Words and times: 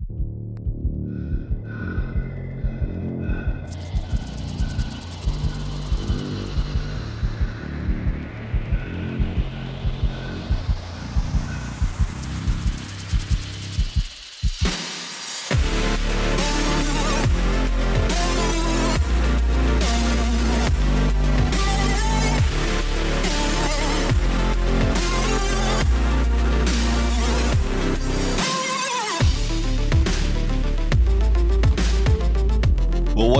Well, 0.00 0.63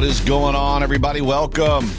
what 0.05 0.11
is 0.11 0.21
going 0.21 0.55
on, 0.55 0.83
everybody? 0.83 1.23
Welcome. 1.23 1.91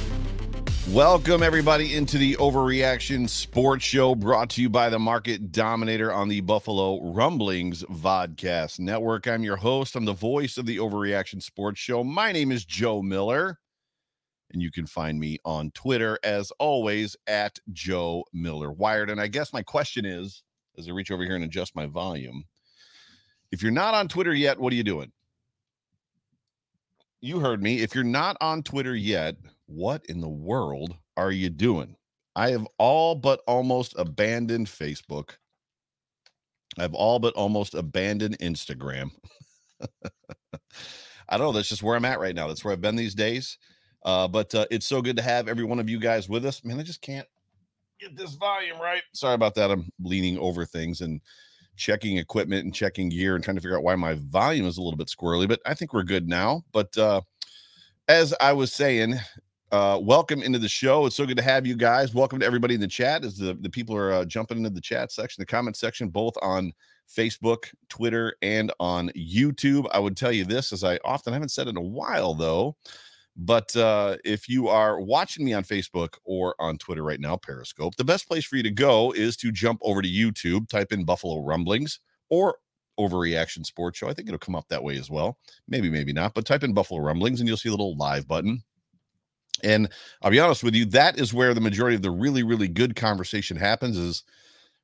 Welcome, 0.92 1.42
everybody, 1.42 1.96
into 1.96 2.20
the 2.20 2.36
Overreaction 2.36 3.28
Sports 3.28 3.84
Show 3.84 4.14
brought 4.14 4.52
to 4.52 4.62
you 4.62 4.70
by 4.70 4.90
the 4.90 5.00
Market 5.00 5.52
Dominator 5.52 6.14
on 6.14 6.28
the 6.28 6.40
Buffalo 6.42 7.02
Rumblings 7.02 7.82
Vodcast 7.86 8.80
Network. 8.80 9.28
I'm 9.28 9.42
your 9.42 9.56
host. 9.56 9.96
I'm 9.96 10.06
the 10.06 10.14
voice 10.14 10.60
of 10.60 10.68
the 10.68 10.78
Overreaction 10.78 11.42
Sports 11.42 11.80
Show. 11.80 12.04
My 12.04 12.32
name 12.32 12.52
is 12.52 12.64
Joe 12.64 13.02
Miller, 13.02 13.58
and 14.54 14.62
you 14.62 14.70
can 14.70 14.86
find 14.86 15.20
me 15.20 15.40
on 15.44 15.72
Twitter, 15.72 16.20
as 16.24 16.52
always, 16.60 17.16
at 17.26 17.58
Joe 17.74 18.24
Miller 18.32 18.72
Wired. 18.72 19.10
And 19.10 19.20
I 19.20 19.26
guess 19.26 19.52
my 19.52 19.64
question 19.64 20.06
is 20.06 20.44
as 20.78 20.88
I 20.88 20.92
reach 20.92 21.10
over 21.10 21.24
here 21.24 21.36
and 21.36 21.44
adjust 21.44 21.76
my 21.76 21.88
volume 21.88 22.44
if 23.52 23.64
you're 23.64 23.72
not 23.72 23.94
on 23.94 24.08
Twitter 24.08 24.34
yet, 24.34 24.60
what 24.60 24.74
are 24.74 24.76
you 24.76 24.84
doing? 24.84 25.12
You 27.26 27.40
heard 27.40 27.62
me. 27.62 27.82
If 27.82 27.96
you're 27.96 28.04
not 28.04 28.38
on 28.40 28.62
Twitter 28.62 28.96
yet, 28.96 29.36
what 29.66 30.06
in 30.06 30.22
the 30.22 30.30
world 30.30 30.96
are 31.18 31.32
you 31.32 31.50
doing? 31.50 31.96
I 32.36 32.52
have 32.52 32.68
all 32.78 33.16
but 33.16 33.42
almost 33.48 33.96
abandoned 33.98 34.68
Facebook. 34.68 35.32
I've 36.78 36.94
all 36.94 37.20
but 37.20 37.34
almost 37.34 37.74
abandoned 37.74 38.38
Instagram. 38.40 39.12
I 41.30 41.38
don't 41.38 41.48
know. 41.48 41.52
That's 41.54 41.70
just 41.70 41.82
where 41.82 41.96
I'm 41.96 42.06
at 42.06 42.20
right 42.20 42.36
now. 42.36 42.48
That's 42.48 42.64
where 42.64 42.74
I've 42.74 42.82
been 42.82 42.96
these 42.96 43.16
days. 43.16 43.58
Uh, 44.04 44.28
but 44.28 44.54
uh, 44.54 44.66
it's 44.70 44.86
so 44.86 45.02
good 45.02 45.16
to 45.16 45.24
have 45.24 45.48
every 45.48 45.64
one 45.64 45.80
of 45.80 45.90
you 45.90 46.00
guys 46.00 46.30
with 46.30 46.46
us. 46.46 46.64
Man, 46.64 46.80
I 46.80 46.84
just 46.84 47.02
can't 47.02 47.28
get 48.00 48.16
this 48.16 48.36
volume 48.36 48.80
right. 48.80 49.02
Sorry 49.14 49.34
about 49.34 49.56
that. 49.56 49.72
I'm 49.72 49.90
leaning 50.00 50.38
over 50.38 50.66
things 50.66 51.02
and 51.02 51.22
checking 51.76 52.18
equipment 52.18 52.64
and 52.64 52.74
checking 52.74 53.10
gear 53.10 53.36
and 53.36 53.44
trying 53.44 53.56
to 53.56 53.62
figure 53.62 53.78
out 53.78 53.84
why 53.84 53.96
my 53.96 54.16
volume 54.16 54.66
is 54.66 54.78
a 54.78 54.82
little 54.82 54.98
bit 54.98 55.08
squirrely, 55.08 55.48
but 55.48 55.62
I 55.66 55.74
think 55.74 55.94
we're 55.94 56.04
good 56.04 56.28
now. 56.28 56.64
But 56.72 56.98
uh, 56.98 57.22
as 58.08 58.34
I 58.40 58.54
was 58.54 58.74
saying, 58.74 59.16
uh, 59.72 60.00
welcome 60.02 60.42
into 60.42 60.60
the 60.60 60.70
show. 60.70 61.06
It's 61.06 61.16
so 61.16 61.26
good 61.26 61.38
to 61.38 61.44
have 61.44 61.66
you 61.66 61.76
guys. 61.76 62.14
Welcome 62.14 62.40
to 62.40 62.46
everybody 62.46 62.76
in 62.76 62.82
the 62.82 62.88
chat 62.88 63.26
as 63.26 63.38
the, 63.38 63.56
the 63.56 63.70
people 63.70 63.96
are 63.96 64.12
uh, 64.12 64.26
jumping 64.26 64.58
into 64.58 64.70
the 64.70 64.80
chat 64.80 65.12
section, 65.12 65.42
the 65.42 65.46
comment 65.46 65.76
section, 65.76 66.10
both 66.10 66.34
on 66.42 66.72
Facebook, 67.10 67.66
Twitter, 67.90 68.36
and 68.42 68.72
on 68.80 69.10
YouTube. 69.10 69.88
I 69.92 70.00
would 70.00 70.16
tell 70.16 70.32
you 70.32 70.46
this, 70.46 70.72
as 70.72 70.84
I 70.84 71.00
often 71.04 71.34
haven't 71.34 71.50
said 71.50 71.68
in 71.68 71.78
a 71.78 71.82
while, 71.82 72.34
though. 72.34 72.76
But 73.36 73.76
uh, 73.76 74.18
if 74.24 74.48
you 74.48 74.70
are 74.70 75.00
watching 75.02 75.44
me 75.46 75.54
on 75.54 75.64
Facebook 75.64 76.16
or 76.24 76.56
on 76.58 76.78
Twitter 76.78 77.04
right 77.04 77.20
now, 77.20 77.36
Periscope, 77.36 77.96
the 77.98 78.04
best 78.06 78.28
place 78.28 78.46
for 78.46 78.56
you 78.56 78.64
to 78.64 78.72
go 78.72 79.12
is 79.12 79.36
to 79.38 79.52
jump 79.52 79.80
over 79.84 80.02
to 80.02 80.08
YouTube, 80.08 80.70
type 80.70 80.94
in 80.94 81.04
Buffalo 81.04 81.42
Rumblings 81.42 82.00
or 82.30 82.58
Overreaction 82.98 83.66
Sports 83.66 83.98
Show. 83.98 84.08
I 84.08 84.14
think 84.14 84.30
it'll 84.30 84.40
come 84.40 84.56
up 84.56 84.70
that 84.70 84.84
way 84.84 84.98
as 84.98 85.10
well. 85.10 85.38
Maybe, 85.68 85.90
maybe 85.90 86.14
not, 86.14 86.34
but 86.34 86.46
type 86.46 86.64
in 86.64 86.74
Buffalo 86.74 87.02
Rumblings 87.02 87.42
and 87.42 87.48
you'll 87.48 87.58
see 87.58 87.70
a 87.70 87.74
little 87.74 87.98
live 87.98 88.26
button. 88.26 88.64
And 89.64 89.90
I'll 90.22 90.32
be 90.32 90.40
honest 90.40 90.64
with 90.64 90.76
you, 90.76 90.86
that 90.88 91.20
is 91.20 91.34
where 91.34 91.54
the 91.54 91.62
majority 91.62 91.96
of 91.96 92.02
the 92.02 92.12
really, 92.12 92.44
really 92.44 92.68
good 92.70 92.96
conversation 92.96 93.58
happens, 93.58 93.98
is 93.98 94.24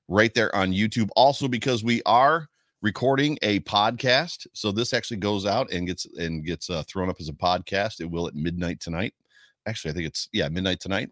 right 0.07 0.33
there 0.33 0.53
on 0.55 0.71
YouTube. 0.71 1.09
Also, 1.15 1.47
because 1.47 1.83
we 1.83 2.01
are 2.05 2.49
recording 2.81 3.37
a 3.41 3.59
podcast. 3.61 4.47
So 4.53 4.71
this 4.71 4.93
actually 4.93 5.17
goes 5.17 5.45
out 5.45 5.71
and 5.71 5.87
gets 5.87 6.05
and 6.17 6.45
gets 6.45 6.69
uh, 6.69 6.83
thrown 6.87 7.09
up 7.09 7.19
as 7.19 7.29
a 7.29 7.33
podcast. 7.33 8.01
It 8.01 8.09
will 8.09 8.27
at 8.27 8.35
midnight 8.35 8.79
tonight. 8.79 9.13
Actually, 9.67 9.91
I 9.91 9.93
think 9.93 10.07
it's 10.07 10.29
yeah 10.33 10.49
midnight 10.49 10.79
tonight. 10.79 11.09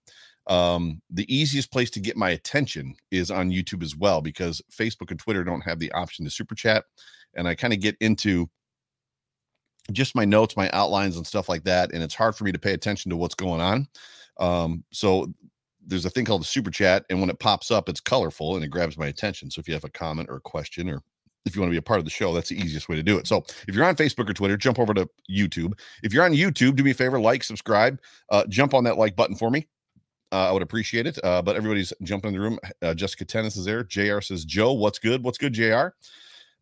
Um, 0.48 1.02
the 1.12 1.32
easiest 1.34 1.72
place 1.72 1.92
to 1.92 2.00
get 2.00 2.18
my 2.18 2.32
attention 2.32 2.96
is 3.12 3.30
on 3.30 3.52
YouTube 3.52 3.84
as 3.84 3.96
well 3.96 4.22
because 4.22 4.62
Facebook 4.72 5.12
and 5.12 5.20
Twitter 5.20 5.44
don't 5.44 5.62
have 5.62 5.78
the 5.78 5.92
option 5.92 6.26
to 6.26 6.32
super 6.32 6.56
chat, 6.56 6.86
and 7.36 7.48
I 7.48 7.56
kind 7.56 7.74
of 7.74 7.80
get 7.80 7.96
into 8.00 8.50
just 9.92 10.16
my 10.16 10.26
notes, 10.26 10.58
my 10.58 10.70
outlines, 10.74 11.18
and 11.18 11.28
stuff 11.28 11.50
like 11.50 11.64
that, 11.66 11.94
and 11.94 12.02
it's 12.02 12.16
hard 12.16 12.36
for 12.36 12.44
me 12.44 12.52
to 12.52 12.60
pay 12.60 12.74
attention 12.74 13.10
to 13.12 13.18
what's 13.18 13.36
going 13.36 13.62
on. 13.62 13.88
Um, 14.40 14.84
so 14.92 15.32
there's 15.86 16.06
a 16.06 16.10
thing 16.10 16.26
called 16.26 16.42
a 16.42 16.46
super 16.46 16.72
chat, 16.72 17.06
and 17.12 17.20
when 17.20 17.30
it 17.30 17.40
pops 17.40 17.70
up, 17.70 17.88
it's 17.88 18.00
colorful 18.00 18.56
and 18.56 18.66
it 18.66 18.70
grabs 18.70 18.98
my 18.98 19.08
attention. 19.08 19.52
So 19.52 19.60
if 19.60 19.68
you 19.68 19.74
have 19.76 19.84
a 19.84 19.90
comment 19.90 20.30
or 20.30 20.38
a 20.38 20.42
question 20.42 20.90
or 20.90 21.04
if 21.50 21.56
you 21.56 21.62
want 21.62 21.70
to 21.70 21.74
be 21.74 21.78
a 21.78 21.82
part 21.82 22.00
of 22.00 22.06
the 22.06 22.12
show, 22.12 22.34
that's 22.34 22.50
the 22.50 22.58
easiest 22.58 22.88
way 22.88 22.96
to 22.96 23.04
do 23.04 23.18
it. 23.18 23.28
So 23.28 23.44
if 23.68 23.76
you're 23.76 23.86
on 23.86 23.96
Facebook 23.96 24.30
or 24.30 24.34
Twitter, 24.34 24.56
jump 24.56 24.80
over 24.80 24.94
to 24.94 25.10
YouTube. 25.30 25.74
If 26.04 26.14
you're 26.14 26.24
on 26.24 26.32
YouTube, 26.32 26.76
do 26.76 26.84
me 26.84 26.92
a 26.92 26.94
favor, 26.94 27.20
like, 27.20 27.44
subscribe, 27.44 28.00
uh, 28.30 28.46
jump 28.48 28.74
on 28.74 28.84
that 28.86 28.98
like 28.98 29.16
button 29.16 29.36
for 29.36 29.50
me. 29.50 29.68
Uh, 30.32 30.50
I 30.50 30.52
would 30.52 30.62
appreciate 30.62 31.08
it. 31.08 31.18
Uh, 31.24 31.42
but 31.42 31.56
everybody's 31.56 31.92
jumping 32.04 32.30
in 32.30 32.34
the 32.36 32.40
room. 32.40 32.60
Uh, 32.82 32.94
Jessica 32.94 33.26
Tennis 33.26 33.58
is 33.58 33.66
there. 33.66 33.84
JR 33.84 34.22
says, 34.22 34.46
Joe, 34.46 34.74
what's 34.74 35.00
good? 35.00 35.24
What's 35.24 35.38
good, 35.38 35.54
JR? 35.54 35.90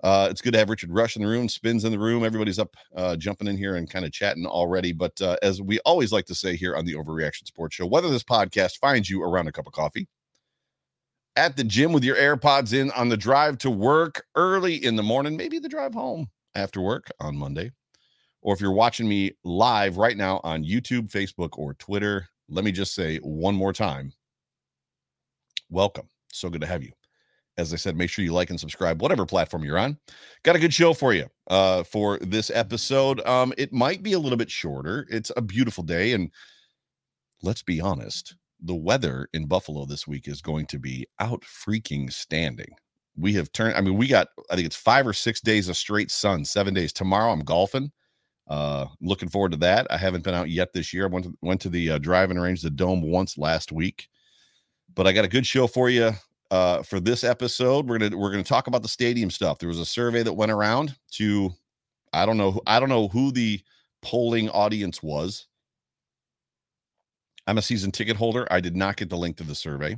Uh, 0.04 0.28
it's 0.30 0.42
good 0.42 0.54
to 0.54 0.60
have 0.60 0.70
Richard 0.70 0.92
Rush 0.92 1.16
in 1.16 1.24
the 1.24 1.28
room, 1.28 1.50
spins 1.50 1.84
in 1.84 1.92
the 1.92 2.00
room. 2.00 2.24
Everybody's 2.24 2.60
up 2.60 2.76
uh, 2.96 3.16
jumping 3.16 3.48
in 3.48 3.58
here 3.58 3.78
and 3.78 3.90
kind 3.90 4.06
of 4.06 4.12
chatting 4.12 4.46
already. 4.46 4.94
But 4.94 5.20
uh, 5.22 5.38
as 5.42 5.62
we 5.62 5.80
always 5.80 6.12
like 6.12 6.26
to 6.28 6.36
say 6.36 6.56
here 6.56 6.76
on 6.76 6.86
the 6.86 6.94
Overreaction 6.94 7.48
Sports 7.48 7.76
Show, 7.76 7.88
whether 7.88 8.10
this 8.10 8.24
podcast 8.24 8.78
finds 8.78 9.10
you 9.10 9.24
around 9.24 9.48
a 9.48 9.52
cup 9.52 9.66
of 9.66 9.74
coffee, 9.74 10.08
at 11.38 11.56
the 11.56 11.64
gym 11.64 11.94
with 11.94 12.04
your 12.04 12.18
AirPods 12.18 12.74
in 12.74 12.92
on 12.92 13.10
the 13.10 13.16
drive 13.16 13.58
to 13.60 13.70
work 13.70 14.26
early 14.36 14.76
in 14.84 14.96
the 14.96 15.04
morning, 15.04 15.38
maybe 15.38 15.60
the 15.60 15.70
drive 15.70 15.94
home 15.94 16.28
after 16.56 16.82
work 16.82 17.10
on 17.20 17.38
Monday. 17.38 17.72
Or 18.42 18.54
if 18.54 18.60
you're 18.60 18.72
watching 18.72 19.08
me 19.08 19.32
live 19.44 19.98
right 19.98 20.18
now 20.18 20.42
on 20.44 20.64
YouTube, 20.64 21.12
Facebook, 21.12 21.58
or 21.58 21.76
Twitter, 21.76 22.28
let 22.50 22.66
me 22.66 22.72
just 22.72 22.94
say 22.96 23.18
one 23.18 23.56
more 23.56 23.74
time 23.74 24.12
welcome. 25.70 26.08
So 26.32 26.50
good 26.50 26.62
to 26.62 26.68
have 26.68 26.84
you. 26.84 26.92
As 27.58 27.74
I 27.74 27.78
said, 27.78 27.98
make 27.98 28.10
sure 28.10 28.24
you 28.24 28.34
like 28.34 28.52
and 28.52 28.60
subscribe, 28.60 29.02
whatever 29.02 29.26
platform 29.26 29.64
you're 29.64 29.80
on. 29.80 29.98
Got 30.44 30.56
a 30.56 30.60
good 30.60 30.74
show 30.74 30.94
for 30.94 31.14
you 31.14 31.26
uh, 31.50 31.84
for 31.84 32.20
this 32.20 32.52
episode. 32.54 33.26
Um, 33.26 33.54
it 33.58 33.74
might 33.74 34.04
be 34.04 34.14
a 34.14 34.20
little 34.20 34.38
bit 34.38 34.52
shorter. 34.52 35.08
It's 35.10 35.32
a 35.36 35.42
beautiful 35.42 35.84
day. 35.84 36.14
And 36.14 36.32
let's 37.42 37.64
be 37.64 37.82
honest, 37.82 38.36
the 38.60 38.76
weather 38.76 39.30
in 39.34 39.46
Buffalo 39.46 39.86
this 39.86 40.08
week 40.08 40.28
is 40.28 40.42
going 40.42 40.66
to 40.68 40.80
be 40.80 41.08
out 41.20 41.42
freaking 41.42 42.12
standing. 42.12 42.70
We 43.16 43.34
have 43.34 43.52
turned, 43.52 43.76
I 43.76 43.82
mean, 43.82 43.98
we 43.98 44.08
got, 44.08 44.30
I 44.50 44.56
think 44.56 44.66
it's 44.66 44.76
five 44.76 45.08
or 45.08 45.14
six 45.14 45.42
days 45.42 45.70
of 45.70 45.78
straight 45.78 46.12
sun, 46.12 46.46
seven 46.46 46.74
days. 46.74 46.94
Tomorrow 46.94 47.32
I'm 47.32 47.42
golfing. 47.42 47.92
Uh, 48.48 48.86
looking 49.02 49.28
forward 49.28 49.52
to 49.52 49.58
that. 49.58 49.88
I 49.90 49.98
haven't 49.98 50.24
been 50.24 50.34
out 50.34 50.50
yet 50.50 50.72
this 50.72 50.94
year. 50.94 51.06
I 51.06 51.10
went 51.10 51.26
to, 51.26 51.38
went 51.42 51.62
to 51.62 51.70
the 51.70 51.92
uh, 51.92 51.98
driving 51.98 52.40
range, 52.40 52.62
the 52.62 52.70
dome 52.70 53.02
once 53.02 53.38
last 53.38 53.72
week, 53.72 54.08
but 54.94 55.06
I 55.06 55.12
got 55.12 55.26
a 55.26 55.30
good 55.30 55.46
show 55.46 55.68
for 55.68 55.90
you. 55.90 56.12
Uh, 56.50 56.82
for 56.82 57.02
this 57.02 57.26
episode, 57.26 57.90
we're 57.90 57.98
gonna 57.98 58.18
we're 58.18 58.32
gonna 58.32 58.42
talk 58.42 58.68
about 58.68 58.82
the 58.82 58.88
stadium 58.88 59.30
stuff. 59.30 59.60
There 59.60 59.68
was 59.68 59.82
a 59.82 59.86
survey 59.86 60.24
that 60.24 60.32
went 60.32 60.50
around 60.50 60.96
to, 61.16 61.52
I 62.14 62.26
don't 62.26 62.38
know, 62.38 62.62
I 62.66 62.80
don't 62.80 62.88
know 62.88 63.10
who 63.10 63.34
the 63.34 63.60
polling 64.02 64.50
audience 64.52 65.04
was, 65.04 65.48
I'm 67.48 67.58
a 67.58 67.62
season 67.62 67.92
ticket 67.92 68.18
holder. 68.18 68.48
I 68.52 68.60
did 68.60 68.76
not 68.76 68.98
get 68.98 69.10
the 69.10 69.18
link 69.18 69.38
to 69.38 69.44
the 69.44 69.56
survey. 69.56 69.98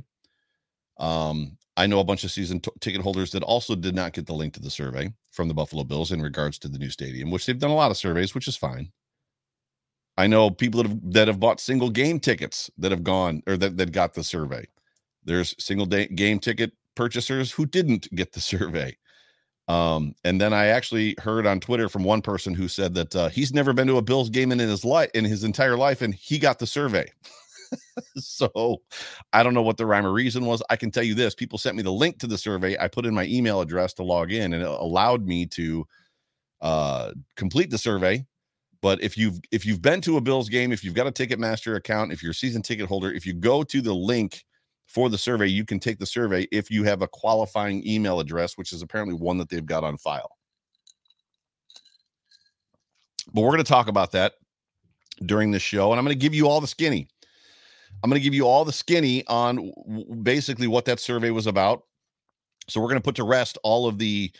Um, 0.98 1.58
I 1.76 1.86
know 1.86 2.00
a 2.00 2.04
bunch 2.04 2.24
of 2.24 2.30
season 2.30 2.60
t- 2.60 2.70
ticket 2.80 3.00
holders 3.00 3.32
that 3.32 3.42
also 3.42 3.74
did 3.74 3.94
not 3.94 4.12
get 4.12 4.26
the 4.26 4.34
link 4.34 4.54
to 4.54 4.60
the 4.60 4.70
survey 4.70 5.10
from 5.32 5.48
the 5.48 5.54
Buffalo 5.54 5.82
Bills 5.82 6.12
in 6.12 6.22
regards 6.22 6.58
to 6.60 6.68
the 6.68 6.78
new 6.78 6.90
stadium, 6.90 7.30
which 7.30 7.46
they've 7.46 7.58
done 7.58 7.70
a 7.70 7.74
lot 7.74 7.90
of 7.90 7.96
surveys, 7.96 8.34
which 8.34 8.48
is 8.48 8.56
fine. 8.56 8.92
I 10.16 10.26
know 10.26 10.50
people 10.50 10.82
that 10.82 10.90
have 10.90 11.12
that 11.12 11.28
have 11.28 11.40
bought 11.40 11.60
single 11.60 11.88
game 11.88 12.20
tickets 12.20 12.70
that 12.78 12.90
have 12.90 13.02
gone 13.02 13.42
or 13.46 13.56
that, 13.56 13.78
that 13.78 13.92
got 13.92 14.14
the 14.14 14.22
survey. 14.22 14.66
There's 15.24 15.54
single 15.58 15.86
day 15.86 16.06
game 16.08 16.38
ticket 16.38 16.72
purchasers 16.94 17.50
who 17.50 17.64
didn't 17.66 18.14
get 18.14 18.32
the 18.32 18.40
survey. 18.52 18.96
Um, 19.68 20.14
and 20.24 20.40
then 20.40 20.52
I 20.52 20.66
actually 20.66 21.14
heard 21.20 21.46
on 21.46 21.60
Twitter 21.60 21.88
from 21.88 22.02
one 22.02 22.22
person 22.22 22.54
who 22.54 22.66
said 22.66 22.92
that 22.94 23.14
uh, 23.14 23.28
he's 23.28 23.54
never 23.54 23.72
been 23.72 23.86
to 23.86 23.98
a 23.98 24.02
Bills 24.02 24.28
game 24.28 24.50
in 24.50 24.58
his 24.58 24.84
life 24.84 25.10
in 25.14 25.24
his 25.24 25.44
entire 25.44 25.76
life, 25.76 26.02
and 26.02 26.12
he 26.12 26.38
got 26.38 26.58
the 26.58 26.66
survey. 26.66 27.10
so 28.16 28.82
I 29.32 29.42
don't 29.42 29.54
know 29.54 29.62
what 29.62 29.76
the 29.76 29.86
rhyme 29.86 30.06
or 30.06 30.12
reason 30.12 30.44
was. 30.44 30.62
I 30.70 30.76
can 30.76 30.90
tell 30.90 31.02
you 31.02 31.14
this: 31.14 31.34
people 31.34 31.58
sent 31.58 31.76
me 31.76 31.82
the 31.82 31.92
link 31.92 32.18
to 32.20 32.26
the 32.26 32.38
survey. 32.38 32.76
I 32.78 32.88
put 32.88 33.06
in 33.06 33.14
my 33.14 33.24
email 33.24 33.60
address 33.60 33.92
to 33.94 34.02
log 34.02 34.32
in, 34.32 34.52
and 34.52 34.62
it 34.62 34.68
allowed 34.68 35.26
me 35.26 35.46
to 35.46 35.86
uh, 36.60 37.12
complete 37.36 37.70
the 37.70 37.78
survey. 37.78 38.24
But 38.82 39.02
if 39.02 39.16
you've 39.18 39.40
if 39.50 39.66
you've 39.66 39.82
been 39.82 40.00
to 40.02 40.16
a 40.16 40.20
Bills 40.20 40.48
game, 40.48 40.72
if 40.72 40.82
you've 40.82 40.94
got 40.94 41.06
a 41.06 41.12
Ticketmaster 41.12 41.76
account, 41.76 42.12
if 42.12 42.22
you're 42.22 42.32
a 42.32 42.34
season 42.34 42.62
ticket 42.62 42.86
holder, 42.86 43.12
if 43.12 43.26
you 43.26 43.34
go 43.34 43.62
to 43.62 43.80
the 43.80 43.94
link 43.94 44.44
for 44.86 45.08
the 45.08 45.18
survey, 45.18 45.46
you 45.46 45.64
can 45.64 45.78
take 45.78 45.98
the 45.98 46.06
survey 46.06 46.48
if 46.50 46.70
you 46.70 46.82
have 46.84 47.02
a 47.02 47.08
qualifying 47.08 47.86
email 47.86 48.20
address, 48.20 48.56
which 48.56 48.72
is 48.72 48.82
apparently 48.82 49.14
one 49.14 49.38
that 49.38 49.48
they've 49.48 49.66
got 49.66 49.84
on 49.84 49.96
file. 49.98 50.36
But 53.32 53.42
we're 53.42 53.50
going 53.50 53.58
to 53.58 53.64
talk 53.64 53.88
about 53.88 54.12
that 54.12 54.32
during 55.26 55.50
this 55.50 55.62
show, 55.62 55.92
and 55.92 55.98
I'm 55.98 56.04
going 56.04 56.16
to 56.16 56.20
give 56.20 56.34
you 56.34 56.48
all 56.48 56.60
the 56.60 56.66
skinny. 56.66 57.08
I'm 58.02 58.10
going 58.10 58.20
to 58.20 58.24
give 58.24 58.34
you 58.34 58.46
all 58.46 58.64
the 58.64 58.72
skinny 58.72 59.26
on 59.26 59.72
basically 60.22 60.66
what 60.66 60.84
that 60.86 61.00
survey 61.00 61.30
was 61.30 61.46
about. 61.46 61.84
So 62.68 62.80
we're 62.80 62.88
going 62.88 63.00
to 63.00 63.04
put 63.04 63.16
to 63.16 63.24
rest 63.24 63.58
all 63.62 63.86
of 63.86 63.98
the 63.98 64.32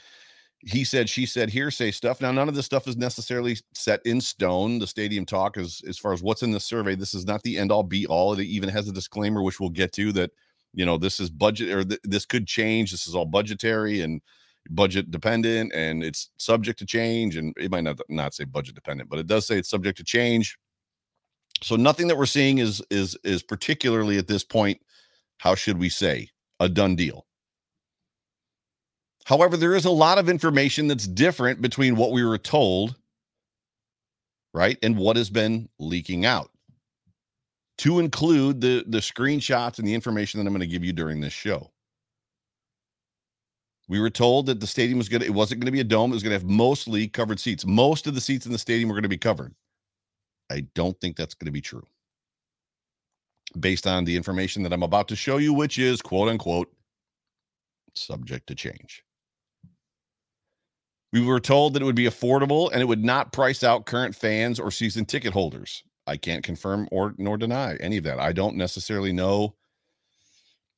he 0.62 0.84
said, 0.84 1.08
she 1.08 1.24
said, 1.24 1.48
hearsay 1.48 1.90
stuff. 1.90 2.20
Now, 2.20 2.32
none 2.32 2.48
of 2.48 2.54
this 2.54 2.66
stuff 2.66 2.86
is 2.86 2.96
necessarily 2.96 3.56
set 3.74 4.04
in 4.04 4.20
stone. 4.20 4.78
The 4.78 4.86
stadium 4.86 5.24
talk 5.24 5.56
is 5.56 5.82
as 5.88 5.96
far 5.96 6.12
as 6.12 6.22
what's 6.22 6.42
in 6.42 6.50
the 6.50 6.60
survey. 6.60 6.94
This 6.94 7.14
is 7.14 7.24
not 7.24 7.42
the 7.42 7.56
end 7.56 7.72
all 7.72 7.82
be 7.82 8.06
all. 8.06 8.34
It 8.34 8.44
even 8.44 8.68
has 8.68 8.86
a 8.86 8.92
disclaimer, 8.92 9.42
which 9.42 9.58
we'll 9.58 9.70
get 9.70 9.92
to 9.92 10.12
that, 10.12 10.32
you 10.74 10.84
know, 10.84 10.98
this 10.98 11.18
is 11.18 11.30
budget 11.30 11.70
or 11.70 11.84
th- 11.84 12.00
this 12.04 12.26
could 12.26 12.46
change. 12.46 12.90
This 12.90 13.06
is 13.06 13.14
all 13.14 13.24
budgetary 13.24 14.02
and 14.02 14.20
budget 14.68 15.10
dependent 15.10 15.72
and 15.74 16.04
it's 16.04 16.28
subject 16.36 16.78
to 16.80 16.86
change. 16.86 17.36
And 17.36 17.54
it 17.56 17.70
might 17.70 17.84
not, 17.84 17.98
not 18.10 18.34
say 18.34 18.44
budget 18.44 18.74
dependent, 18.74 19.08
but 19.08 19.18
it 19.18 19.26
does 19.26 19.46
say 19.46 19.58
it's 19.58 19.70
subject 19.70 19.96
to 19.96 20.04
change. 20.04 20.58
So 21.62 21.76
nothing 21.76 22.08
that 22.08 22.16
we're 22.16 22.26
seeing 22.26 22.58
is 22.58 22.82
is 22.90 23.16
is 23.22 23.42
particularly 23.42 24.18
at 24.18 24.28
this 24.28 24.44
point, 24.44 24.80
how 25.38 25.54
should 25.54 25.78
we 25.78 25.88
say, 25.88 26.30
a 26.58 26.68
done 26.68 26.96
deal. 26.96 27.26
However, 29.26 29.56
there 29.56 29.74
is 29.74 29.84
a 29.84 29.90
lot 29.90 30.18
of 30.18 30.28
information 30.28 30.88
that's 30.88 31.06
different 31.06 31.60
between 31.60 31.96
what 31.96 32.12
we 32.12 32.24
were 32.24 32.38
told, 32.38 32.96
right, 34.54 34.78
and 34.82 34.96
what 34.96 35.16
has 35.16 35.30
been 35.30 35.68
leaking 35.78 36.24
out. 36.24 36.50
To 37.78 37.98
include 37.98 38.60
the 38.60 38.84
the 38.86 38.98
screenshots 38.98 39.78
and 39.78 39.86
the 39.86 39.94
information 39.94 40.40
that 40.40 40.46
I'm 40.46 40.52
going 40.52 40.60
to 40.60 40.66
give 40.66 40.84
you 40.84 40.92
during 40.92 41.20
this 41.20 41.32
show. 41.32 41.70
We 43.88 44.00
were 44.00 44.10
told 44.10 44.46
that 44.46 44.60
the 44.60 44.68
stadium 44.68 44.98
was 44.98 45.08
going 45.08 45.22
to, 45.22 45.26
it 45.26 45.34
wasn't 45.34 45.60
going 45.60 45.66
to 45.66 45.72
be 45.72 45.80
a 45.80 45.84
dome. 45.84 46.12
It 46.12 46.14
was 46.14 46.22
going 46.22 46.30
to 46.30 46.38
have 46.38 46.48
mostly 46.48 47.08
covered 47.08 47.40
seats. 47.40 47.66
Most 47.66 48.06
of 48.06 48.14
the 48.14 48.20
seats 48.20 48.46
in 48.46 48.52
the 48.52 48.58
stadium 48.58 48.88
were 48.88 48.94
going 48.94 49.02
to 49.02 49.08
be 49.08 49.18
covered. 49.18 49.52
I 50.50 50.66
don't 50.74 51.00
think 51.00 51.16
that's 51.16 51.34
going 51.34 51.46
to 51.46 51.52
be 51.52 51.60
true. 51.60 51.86
Based 53.58 53.86
on 53.86 54.04
the 54.04 54.16
information 54.16 54.62
that 54.64 54.72
I'm 54.72 54.82
about 54.82 55.08
to 55.08 55.16
show 55.16 55.38
you, 55.38 55.52
which 55.52 55.78
is 55.78 56.02
quote 56.02 56.28
unquote 56.28 56.72
subject 57.94 58.46
to 58.48 58.54
change. 58.54 59.02
We 61.12 61.24
were 61.24 61.40
told 61.40 61.74
that 61.74 61.82
it 61.82 61.84
would 61.84 61.96
be 61.96 62.04
affordable 62.04 62.70
and 62.72 62.80
it 62.80 62.84
would 62.84 63.04
not 63.04 63.32
price 63.32 63.64
out 63.64 63.86
current 63.86 64.14
fans 64.14 64.60
or 64.60 64.70
season 64.70 65.04
ticket 65.04 65.32
holders. 65.32 65.82
I 66.06 66.16
can't 66.16 66.44
confirm 66.44 66.88
or 66.92 67.14
nor 67.18 67.36
deny 67.36 67.76
any 67.76 67.96
of 67.96 68.04
that. 68.04 68.20
I 68.20 68.32
don't 68.32 68.56
necessarily 68.56 69.12
know 69.12 69.54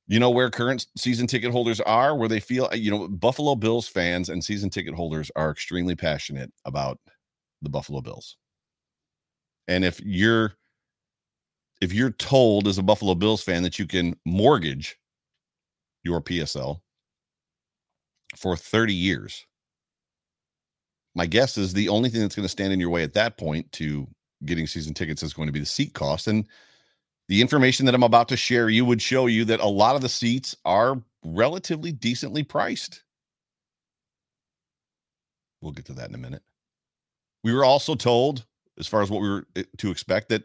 you 0.09 0.19
know 0.19 0.31
where 0.31 0.51
current 0.51 0.87
season 0.97 1.27
ticket 1.27 1.53
holders 1.53 1.81
are 1.81 2.17
where 2.17 2.29
they 2.29 2.41
feel 2.41 2.69
you 2.75 2.91
know 2.91 3.09
Buffalo 3.09 3.55
Bills 3.55 3.89
fans 3.89 4.29
and 4.29 4.43
season 4.43 4.69
ticket 4.69 4.95
holders 4.95 5.31
are 5.37 5.51
extremely 5.51 5.95
passionate 5.95 6.53
about 6.65 6.99
the 7.63 7.71
Buffalo 7.71 8.01
Bills. 8.01 8.37
And 9.69 9.85
if 9.85 10.01
you're 10.01 10.55
if 11.81 11.93
you're 11.93 12.11
told 12.11 12.69
as 12.69 12.79
a 12.79 12.83
Buffalo 12.83 13.15
Bills 13.15 13.43
fan 13.43 13.63
that 13.65 13.79
you 13.79 13.87
can 13.87 14.17
mortgage 14.25 14.99
your 16.05 16.21
PSL 16.21 16.81
for 18.37 18.57
30 18.57 18.95
years 18.95 19.47
my 21.15 21.27
guess 21.27 21.59
is 21.59 21.73
the 21.73 21.89
only 21.89 22.09
thing 22.09 22.21
that's 22.21 22.35
going 22.35 22.45
to 22.45 22.49
stand 22.49 22.73
in 22.73 22.81
your 22.81 22.91
way 22.91 23.03
at 23.03 23.13
that 23.15 23.37
point 23.37 23.71
to 23.73 24.09
getting 24.45 24.67
season 24.67 24.95
tickets 24.95 25.23
is 25.23 25.35
going 25.35 25.47
to 25.47 25.53
be 25.53 25.61
the 25.61 25.67
seat 25.67 25.95
cost. 25.95 26.27
And 26.27 26.47
the 27.29 27.41
information 27.41 27.87
that 27.87 27.95
I'm 27.95 28.03
about 28.03 28.29
to 28.29 28.37
share 28.37 28.69
you 28.69 28.85
would 28.85 29.03
show 29.03 29.27
you 29.27 29.45
that 29.47 29.61
a 29.61 29.67
lot 29.67 29.95
of 29.95 30.03
the 30.03 30.09
seats 30.09 30.57
are 30.65 31.01
relatively 31.25 31.93
decently 31.93 32.43
priced. 32.43 33.03
We'll 35.61 35.73
get 35.73 35.85
to 35.87 35.93
that 35.95 36.09
in 36.09 36.15
a 36.15 36.19
minute. 36.19 36.43
We 37.45 37.53
were 37.53 37.65
also 37.65 37.95
told, 37.95 38.47
as 38.79 38.87
far 38.87 39.03
as 39.03 39.11
what 39.11 39.23
we 39.23 39.29
were 39.29 39.47
eh, 39.57 39.65
to 39.79 39.91
expect, 39.91 40.29
that 40.31 40.43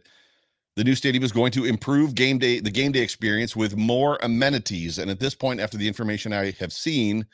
the 0.76 0.84
new 0.84 0.96
stadium 0.96 1.24
is 1.24 1.32
going 1.32 1.52
to 1.54 1.66
improve 1.66 2.14
game 2.14 2.38
day, 2.38 2.60
the 2.60 2.72
game 2.72 2.92
day 2.92 3.02
experience 3.02 3.56
with 3.56 3.76
more 3.76 4.20
amenities. 4.22 5.00
And 5.00 5.10
at 5.10 5.20
this 5.20 5.34
point, 5.34 5.60
after 5.60 5.78
the 5.78 5.88
information 5.88 6.34
I 6.34 6.52
have 6.60 6.72
seen, 6.72 7.26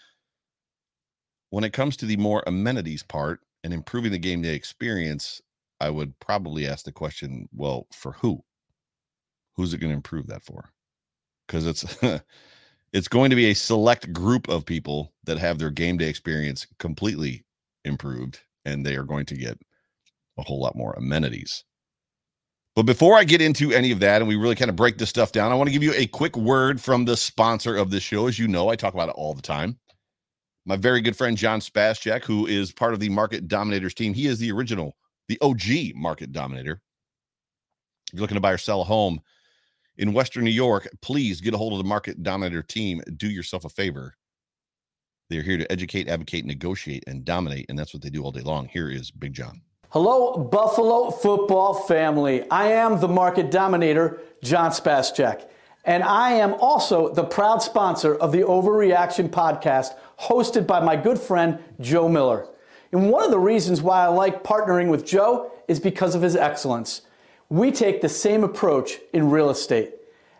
when 1.49 1.63
it 1.63 1.73
comes 1.73 1.97
to 1.97 2.05
the 2.05 2.17
more 2.17 2.43
amenities 2.47 3.03
part 3.03 3.41
and 3.63 3.73
improving 3.73 4.11
the 4.11 4.17
game 4.17 4.41
day 4.41 4.55
experience, 4.55 5.41
I 5.79 5.89
would 5.89 6.17
probably 6.19 6.65
ask 6.65 6.85
the 6.85 6.91
question, 6.91 7.49
well, 7.53 7.87
for 7.91 8.13
who? 8.13 8.43
Who's 9.55 9.73
it 9.73 9.79
going 9.79 9.91
to 9.91 9.95
improve 9.97 10.27
that 10.27 10.43
for? 10.43 10.71
Because 11.45 11.67
it's 11.67 11.97
it's 12.93 13.07
going 13.07 13.29
to 13.29 13.35
be 13.35 13.51
a 13.51 13.53
select 13.53 14.13
group 14.13 14.47
of 14.47 14.65
people 14.65 15.13
that 15.25 15.37
have 15.37 15.59
their 15.59 15.69
game 15.69 15.97
day 15.97 16.07
experience 16.07 16.65
completely 16.79 17.43
improved 17.83 18.39
and 18.65 18.85
they 18.85 18.95
are 18.95 19.03
going 19.03 19.25
to 19.25 19.35
get 19.35 19.59
a 20.37 20.43
whole 20.43 20.59
lot 20.59 20.75
more 20.75 20.93
amenities. 20.93 21.63
But 22.75 22.83
before 22.83 23.15
I 23.15 23.23
get 23.23 23.41
into 23.41 23.71
any 23.71 23.91
of 23.91 23.99
that 23.99 24.21
and 24.21 24.27
we 24.27 24.35
really 24.35 24.55
kind 24.55 24.69
of 24.69 24.75
break 24.75 24.97
this 24.97 25.09
stuff 25.09 25.31
down, 25.31 25.51
I 25.51 25.55
want 25.55 25.67
to 25.67 25.73
give 25.73 25.83
you 25.83 25.93
a 25.95 26.07
quick 26.07 26.35
word 26.35 26.81
from 26.81 27.05
the 27.05 27.15
sponsor 27.15 27.75
of 27.75 27.91
this 27.91 28.01
show. 28.01 28.27
As 28.27 28.39
you 28.39 28.47
know, 28.47 28.69
I 28.69 28.75
talk 28.75 28.95
about 28.95 29.09
it 29.09 29.15
all 29.15 29.35
the 29.35 29.43
time 29.43 29.77
my 30.65 30.75
very 30.75 31.01
good 31.01 31.15
friend 31.15 31.37
John 31.37 31.59
Spaschek, 31.59 32.23
who 32.23 32.47
is 32.47 32.71
part 32.71 32.93
of 32.93 32.99
the 32.99 33.09
Market 33.09 33.47
Dominators 33.47 33.93
team. 33.93 34.13
He 34.13 34.27
is 34.27 34.39
the 34.39 34.51
original, 34.51 34.95
the 35.27 35.37
OG 35.41 35.95
Market 35.95 36.31
Dominator. 36.31 36.81
If 38.07 38.13
you're 38.13 38.21
looking 38.21 38.35
to 38.35 38.41
buy 38.41 38.51
or 38.51 38.57
sell 38.57 38.81
a 38.81 38.85
home 38.85 39.19
in 39.97 40.13
Western 40.13 40.43
New 40.43 40.51
York, 40.51 40.87
please 41.01 41.41
get 41.41 41.53
a 41.53 41.57
hold 41.57 41.73
of 41.73 41.79
the 41.79 41.83
Market 41.83 42.23
Dominator 42.23 42.63
team. 42.63 43.01
Do 43.17 43.29
yourself 43.29 43.65
a 43.65 43.69
favor. 43.69 44.15
They're 45.29 45.41
here 45.41 45.57
to 45.57 45.71
educate, 45.71 46.07
advocate, 46.07 46.45
negotiate, 46.45 47.03
and 47.07 47.25
dominate. 47.25 47.65
And 47.69 47.77
that's 47.77 47.93
what 47.93 48.03
they 48.03 48.09
do 48.09 48.23
all 48.23 48.31
day 48.31 48.41
long. 48.41 48.67
Here 48.67 48.89
is 48.89 49.11
Big 49.11 49.33
John. 49.33 49.61
Hello, 49.93 50.35
Buffalo 50.35 51.11
football 51.11 51.75
family. 51.75 52.49
I 52.49 52.69
am 52.69 52.99
the 52.99 53.07
Market 53.07 53.51
Dominator, 53.51 54.21
John 54.41 54.71
Spaschek. 54.71 55.47
And 55.85 56.01
I 56.01 56.31
am 56.31 56.55
also 56.55 57.13
the 57.13 57.23
proud 57.23 57.61
sponsor 57.61 58.15
of 58.15 58.31
the 58.31 58.39
Overreaction 58.39 59.29
podcast 59.29 59.89
hosted 60.19 60.65
by 60.65 60.79
my 60.79 60.95
good 60.95 61.19
friend 61.19 61.59
Joe 61.79 62.09
Miller. 62.09 62.47
And 62.91 63.11
one 63.11 63.23
of 63.23 63.29
the 63.29 63.37
reasons 63.37 63.83
why 63.83 64.03
I 64.03 64.07
like 64.07 64.43
partnering 64.43 64.89
with 64.89 65.05
Joe 65.05 65.51
is 65.67 65.79
because 65.79 66.15
of 66.15 66.23
his 66.23 66.35
excellence. 66.35 67.01
We 67.49 67.71
take 67.71 68.01
the 68.01 68.09
same 68.09 68.43
approach 68.43 68.97
in 69.13 69.29
real 69.29 69.51
estate. 69.51 69.93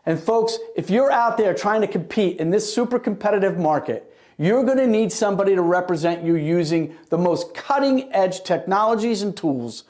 And 0.07 0.19
folks, 0.19 0.57
if 0.75 0.89
you're 0.89 1.12
out 1.12 1.38
there 1.38 1.53
trying 1.53 1.81
to 1.81 1.88
compete 1.88 2.39
in 2.39 2.50
this 2.50 2.74
super 2.74 2.98
competitive 2.98 3.60
market, 3.60 4.12
you're 4.37 4.63
going 4.63 4.77
to 4.77 4.87
need 4.87 5.11
somebody 5.11 5.55
to 5.55 5.61
represent 5.61 6.23
you 6.23 6.35
using 6.35 6.95
the 7.09 7.17
most 7.17 7.53
cutting 7.53 8.11
edge 8.13 8.43
technologies 8.43 9.21
and 9.21 9.35
tools 9.35 9.83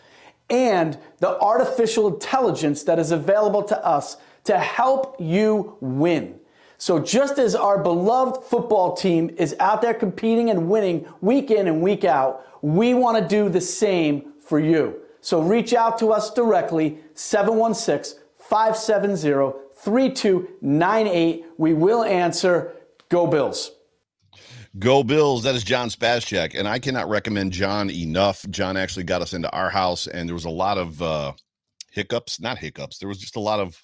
and 0.49 0.97
the 1.19 1.39
artificial 1.39 2.13
intelligence 2.13 2.83
that 2.83 2.99
is 2.99 3.11
available 3.11 3.63
to 3.63 3.85
us 3.85 4.17
to 4.43 4.59
help 4.59 5.15
you 5.19 5.77
win. 5.79 6.39
So, 6.77 6.99
just 6.99 7.39
as 7.39 7.55
our 7.55 7.81
beloved 7.81 8.43
football 8.43 8.93
team 8.93 9.33
is 9.37 9.55
out 9.59 9.81
there 9.81 9.93
competing 9.93 10.49
and 10.49 10.69
winning 10.69 11.07
week 11.21 11.49
in 11.49 11.67
and 11.67 11.81
week 11.81 12.03
out, 12.03 12.45
we 12.61 12.93
want 12.93 13.17
to 13.17 13.27
do 13.27 13.47
the 13.47 13.61
same 13.61 14.33
for 14.41 14.59
you. 14.59 14.99
So, 15.21 15.41
reach 15.41 15.73
out 15.73 15.97
to 15.99 16.11
us 16.11 16.33
directly, 16.33 16.97
716 17.13 18.19
570 18.35 19.57
3298. 19.75 21.45
We 21.57 21.73
will 21.73 22.03
answer. 22.03 22.73
Go 23.09 23.27
Bills. 23.27 23.72
Go 24.79 25.03
Bills. 25.03 25.43
That 25.43 25.53
is 25.53 25.63
John 25.63 25.89
Spaschek. 25.89 26.57
And 26.57 26.67
I 26.67 26.79
cannot 26.79 27.07
recommend 27.07 27.51
John 27.51 27.91
enough. 27.91 28.43
John 28.49 28.75
actually 28.75 29.03
got 29.03 29.21
us 29.21 29.33
into 29.33 29.51
our 29.51 29.69
house, 29.69 30.07
and 30.07 30.27
there 30.27 30.33
was 30.33 30.45
a 30.45 30.49
lot 30.49 30.79
of 30.79 31.01
uh, 31.01 31.33
hiccups, 31.91 32.39
not 32.39 32.57
hiccups. 32.57 32.97
There 32.97 33.09
was 33.09 33.19
just 33.19 33.35
a 33.35 33.39
lot 33.39 33.59
of 33.59 33.79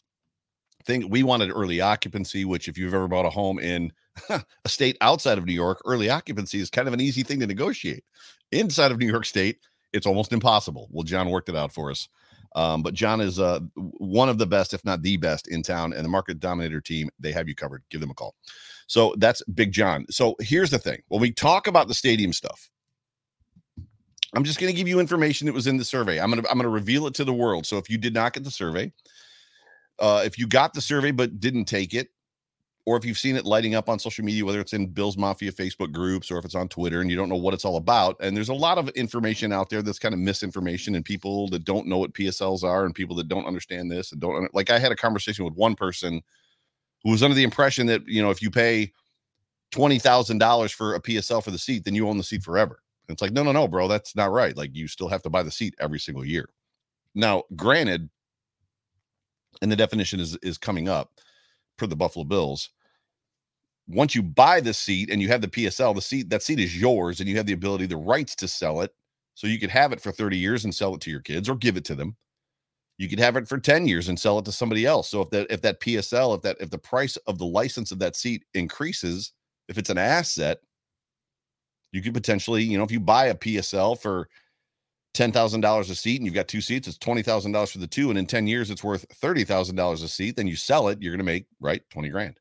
thing 0.85 1.07
we 1.09 1.21
wanted 1.21 1.51
early 1.51 1.79
occupancy, 1.79 2.43
which 2.43 2.67
if 2.67 2.77
you've 2.77 2.93
ever 2.93 3.07
bought 3.07 3.25
a 3.25 3.29
home 3.29 3.59
in 3.59 3.93
a 4.29 4.43
state 4.67 4.97
outside 5.01 5.37
of 5.37 5.45
New 5.45 5.53
York, 5.53 5.79
early 5.85 6.09
occupancy 6.09 6.59
is 6.59 6.71
kind 6.71 6.87
of 6.87 6.93
an 6.93 7.01
easy 7.01 7.21
thing 7.21 7.39
to 7.39 7.47
negotiate. 7.47 8.03
Inside 8.51 8.91
of 8.91 8.97
New 8.97 9.07
York 9.07 9.25
State, 9.25 9.59
it's 9.93 10.07
almost 10.07 10.33
impossible. 10.33 10.87
Well, 10.91 11.03
John 11.03 11.29
worked 11.29 11.49
it 11.49 11.55
out 11.55 11.71
for 11.71 11.91
us. 11.91 12.09
Um, 12.55 12.81
but 12.81 12.95
John 12.95 13.21
is 13.21 13.39
uh, 13.39 13.59
one 13.75 14.27
of 14.27 14.39
the 14.39 14.47
best, 14.47 14.73
if 14.73 14.83
not 14.83 15.03
the 15.03 15.17
best, 15.17 15.47
in 15.49 15.61
town, 15.61 15.93
and 15.93 16.03
the 16.03 16.09
market 16.09 16.39
dominator 16.39 16.81
team. 16.81 17.09
They 17.19 17.31
have 17.31 17.47
you 17.47 17.53
covered. 17.53 17.83
Give 17.91 18.01
them 18.01 18.09
a 18.09 18.15
call. 18.15 18.33
So 18.89 19.13
that's 19.19 19.43
Big 19.53 19.71
John. 19.71 20.07
So 20.09 20.35
here's 20.39 20.71
the 20.71 20.79
thing: 20.79 21.03
when 21.09 21.21
we 21.21 21.31
talk 21.31 21.67
about 21.67 21.87
the 21.87 21.93
stadium 21.93 22.33
stuff, 22.33 22.71
I'm 24.33 24.43
just 24.43 24.59
going 24.59 24.73
to 24.73 24.75
give 24.75 24.87
you 24.87 24.99
information 24.99 25.45
that 25.45 25.53
was 25.53 25.67
in 25.67 25.77
the 25.77 25.85
survey. 25.85 26.19
I'm 26.19 26.31
going 26.31 26.41
to 26.41 26.49
I'm 26.49 26.57
going 26.57 26.63
to 26.63 26.69
reveal 26.69 27.05
it 27.05 27.13
to 27.13 27.23
the 27.23 27.33
world. 27.33 27.67
So 27.67 27.77
if 27.77 27.87
you 27.87 27.99
did 27.99 28.15
not 28.15 28.33
get 28.33 28.43
the 28.43 28.51
survey, 28.51 28.91
uh, 29.99 30.23
if 30.25 30.39
you 30.39 30.47
got 30.47 30.73
the 30.73 30.81
survey 30.81 31.11
but 31.11 31.39
didn't 31.39 31.65
take 31.65 31.93
it, 31.93 32.09
or 32.87 32.97
if 32.97 33.05
you've 33.05 33.19
seen 33.19 33.35
it 33.35 33.45
lighting 33.45 33.75
up 33.75 33.89
on 33.89 33.99
social 33.99 34.25
media, 34.25 34.43
whether 34.43 34.59
it's 34.59 34.73
in 34.73 34.87
Bill's 34.87 35.17
Mafia 35.17 35.51
Facebook 35.51 35.91
groups 35.91 36.31
or 36.31 36.39
if 36.39 36.45
it's 36.45 36.55
on 36.55 36.67
Twitter 36.67 36.99
and 37.01 37.11
you 37.11 37.15
don't 37.15 37.29
know 37.29 37.35
what 37.35 37.53
it's 37.53 37.65
all 37.65 37.77
about, 37.77 38.15
and 38.21 38.35
there's 38.35 38.49
a 38.49 38.55
lot 38.55 38.79
of 38.79 38.89
information 38.89 39.53
out 39.53 39.69
there 39.69 39.83
that's 39.83 39.99
kind 39.99 40.15
of 40.15 40.19
misinformation 40.19 40.95
and 40.95 41.05
people 41.05 41.47
that 41.49 41.63
don't 41.63 41.85
know 41.85 41.99
what 41.99 42.13
PSLs 42.13 42.63
are 42.63 42.85
and 42.85 42.95
people 42.95 43.15
that 43.17 43.27
don't 43.27 43.45
understand 43.45 43.91
this 43.91 44.13
and 44.13 44.19
don't 44.19 44.51
like. 44.55 44.71
I 44.71 44.79
had 44.79 44.91
a 44.91 44.95
conversation 44.95 45.45
with 45.45 45.53
one 45.53 45.75
person 45.75 46.23
who 47.03 47.11
was 47.11 47.23
under 47.23 47.35
the 47.35 47.43
impression 47.43 47.87
that 47.87 48.07
you 48.07 48.21
know 48.21 48.29
if 48.29 48.41
you 48.41 48.51
pay 48.51 48.91
twenty 49.71 49.99
thousand 49.99 50.39
dollars 50.39 50.71
for 50.71 50.95
a 50.95 51.01
PSL 51.01 51.43
for 51.43 51.51
the 51.51 51.57
seat, 51.57 51.85
then 51.85 51.95
you 51.95 52.07
own 52.07 52.17
the 52.17 52.23
seat 52.23 52.43
forever. 52.43 52.79
And 53.07 53.15
it's 53.15 53.21
like, 53.21 53.31
no, 53.31 53.43
no, 53.43 53.51
no, 53.51 53.67
bro, 53.67 53.87
that's 53.87 54.15
not 54.15 54.31
right. 54.31 54.55
Like 54.55 54.75
you 54.75 54.87
still 54.87 55.07
have 55.07 55.23
to 55.23 55.29
buy 55.29 55.43
the 55.43 55.51
seat 55.51 55.75
every 55.79 55.99
single 55.99 56.23
year. 56.23 56.49
Now, 57.15 57.43
granted, 57.55 58.09
and 59.61 59.71
the 59.71 59.75
definition 59.75 60.19
is 60.19 60.37
is 60.37 60.57
coming 60.57 60.87
up 60.89 61.11
for 61.77 61.87
the 61.87 61.95
Buffalo 61.95 62.25
Bills. 62.25 62.69
Once 63.87 64.13
you 64.13 64.21
buy 64.21 64.59
the 64.61 64.73
seat 64.73 65.09
and 65.09 65.19
you 65.19 65.27
have 65.29 65.41
the 65.41 65.47
PSL, 65.47 65.95
the 65.95 66.01
seat 66.01 66.29
that 66.29 66.43
seat 66.43 66.59
is 66.59 66.79
yours, 66.79 67.19
and 67.19 67.27
you 67.27 67.37
have 67.37 67.47
the 67.47 67.53
ability, 67.53 67.87
the 67.87 67.97
rights 67.97 68.35
to 68.35 68.47
sell 68.47 68.81
it. 68.81 68.93
So 69.33 69.47
you 69.47 69.57
could 69.57 69.71
have 69.71 69.93
it 69.93 70.01
for 70.01 70.11
30 70.11 70.37
years 70.37 70.65
and 70.65 70.75
sell 70.75 70.93
it 70.93 71.01
to 71.01 71.09
your 71.09 71.21
kids 71.21 71.47
or 71.49 71.55
give 71.55 71.77
it 71.77 71.85
to 71.85 71.95
them. 71.95 72.17
You 72.99 73.09
could 73.09 73.19
have 73.19 73.37
it 73.37 73.47
for 73.47 73.57
10 73.57 73.87
years 73.87 74.09
and 74.09 74.19
sell 74.19 74.39
it 74.39 74.45
to 74.45 74.51
somebody 74.51 74.85
else. 74.85 75.09
So 75.09 75.21
if 75.21 75.31
that 75.31 75.47
if 75.49 75.61
that 75.61 75.79
PSL, 75.79 76.35
if 76.35 76.43
that 76.43 76.57
if 76.59 76.69
the 76.69 76.77
price 76.77 77.17
of 77.27 77.39
the 77.39 77.45
license 77.45 77.91
of 77.93 77.99
that 77.99 78.17
seat 78.17 78.43
increases, 78.53 79.31
if 79.69 79.79
it's 79.79 79.89
an 79.89 79.97
asset, 79.97 80.59
you 81.93 82.01
could 82.01 82.13
potentially, 82.13 82.63
you 82.63 82.77
know, 82.77 82.83
if 82.83 82.91
you 82.91 82.99
buy 82.99 83.27
a 83.27 83.35
PSL 83.35 83.99
for 83.99 84.29
$10,000 85.15 85.89
a 85.89 85.95
seat 85.95 86.17
and 86.17 86.25
you've 86.25 86.35
got 86.35 86.47
two 86.47 86.61
seats, 86.61 86.87
it's 86.87 86.97
$20,000 86.97 87.71
for 87.71 87.77
the 87.79 87.87
two. 87.87 88.09
And 88.09 88.19
in 88.19 88.25
10 88.25 88.47
years, 88.47 88.69
it's 88.69 88.83
worth 88.83 89.07
$30,000 89.21 90.03
a 90.03 90.07
seat. 90.07 90.35
Then 90.35 90.47
you 90.47 90.55
sell 90.55 90.89
it, 90.89 91.01
you're 91.01 91.11
going 91.11 91.19
to 91.19 91.23
make, 91.25 91.45
right, 91.59 91.81
20 91.89 92.09
grand. 92.09 92.39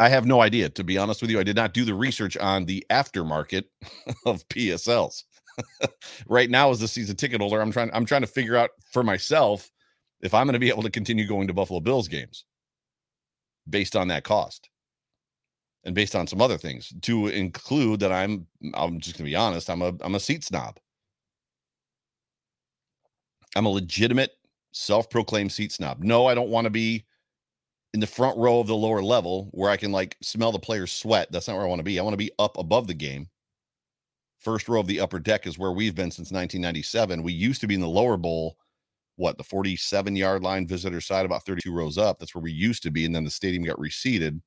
I 0.00 0.08
have 0.08 0.26
no 0.26 0.40
idea, 0.42 0.68
to 0.70 0.84
be 0.84 0.98
honest 0.98 1.22
with 1.22 1.30
you. 1.30 1.38
I 1.40 1.44
did 1.44 1.56
not 1.56 1.74
do 1.74 1.84
the 1.84 1.94
research 1.94 2.36
on 2.36 2.64
the 2.64 2.84
aftermarket 2.90 3.64
of 4.26 4.46
PSLs. 4.48 5.24
right 6.28 6.50
now, 6.50 6.70
as 6.70 6.80
the 6.80 6.88
season 6.88 7.16
ticket 7.16 7.40
holder, 7.40 7.60
I'm 7.60 7.72
trying, 7.72 7.90
I'm 7.92 8.04
trying 8.04 8.22
to 8.22 8.26
figure 8.26 8.56
out 8.56 8.70
for 8.92 9.02
myself 9.02 9.70
if 10.20 10.34
I'm 10.34 10.46
going 10.46 10.54
to 10.54 10.58
be 10.58 10.68
able 10.68 10.82
to 10.82 10.90
continue 10.90 11.26
going 11.26 11.48
to 11.48 11.54
Buffalo 11.54 11.80
Bills 11.80 12.08
games 12.08 12.44
based 13.68 13.96
on 13.96 14.08
that 14.08 14.24
cost 14.24 14.68
and 15.84 15.94
based 15.94 16.14
on 16.14 16.26
some 16.26 16.40
other 16.40 16.58
things 16.58 16.92
to 17.02 17.28
include 17.28 18.00
that 18.00 18.12
I'm 18.12 18.46
I'm 18.74 19.00
just 19.00 19.16
going 19.16 19.26
to 19.26 19.30
be 19.30 19.36
honest, 19.36 19.68
I'm 19.68 19.82
a 19.82 19.92
I'm 20.00 20.14
a 20.14 20.20
seat 20.20 20.44
snob. 20.44 20.78
I'm 23.56 23.66
a 23.66 23.70
legitimate 23.70 24.32
self-proclaimed 24.72 25.52
seat 25.52 25.72
snob. 25.72 26.02
No, 26.02 26.26
I 26.26 26.34
don't 26.34 26.48
want 26.48 26.64
to 26.64 26.70
be 26.70 27.04
in 27.94 28.00
the 28.00 28.06
front 28.06 28.38
row 28.38 28.60
of 28.60 28.66
the 28.66 28.76
lower 28.76 29.02
level 29.02 29.48
where 29.52 29.70
I 29.70 29.76
can 29.76 29.92
like 29.92 30.16
smell 30.22 30.52
the 30.52 30.58
players 30.58 30.92
sweat. 30.92 31.32
That's 31.32 31.48
not 31.48 31.56
where 31.56 31.66
I 31.66 31.68
want 31.68 31.80
to 31.80 31.84
be. 31.84 31.98
I 31.98 32.02
want 32.02 32.14
to 32.14 32.18
be 32.18 32.32
up 32.38 32.58
above 32.58 32.86
the 32.86 32.94
game. 32.94 33.28
First 34.42 34.68
row 34.68 34.80
of 34.80 34.86
the 34.86 35.00
upper 35.00 35.18
deck 35.18 35.46
is 35.46 35.58
where 35.58 35.72
we've 35.72 35.94
been 35.94 36.10
since 36.10 36.32
1997. 36.32 37.22
We 37.22 37.32
used 37.32 37.60
to 37.60 37.66
be 37.66 37.74
in 37.74 37.80
the 37.80 37.88
lower 37.88 38.16
bowl, 38.16 38.56
what, 39.16 39.38
the 39.38 39.44
47 39.44 40.16
yard 40.16 40.42
line 40.42 40.66
visitor 40.66 41.00
side, 41.00 41.24
about 41.24 41.44
32 41.46 41.72
rows 41.72 41.98
up. 41.98 42.18
That's 42.18 42.34
where 42.34 42.42
we 42.42 42.52
used 42.52 42.82
to 42.82 42.90
be. 42.90 43.06
And 43.06 43.14
then 43.14 43.24
the 43.24 43.30
stadium 43.30 43.62
got 43.64 43.78
reseated 43.78 44.40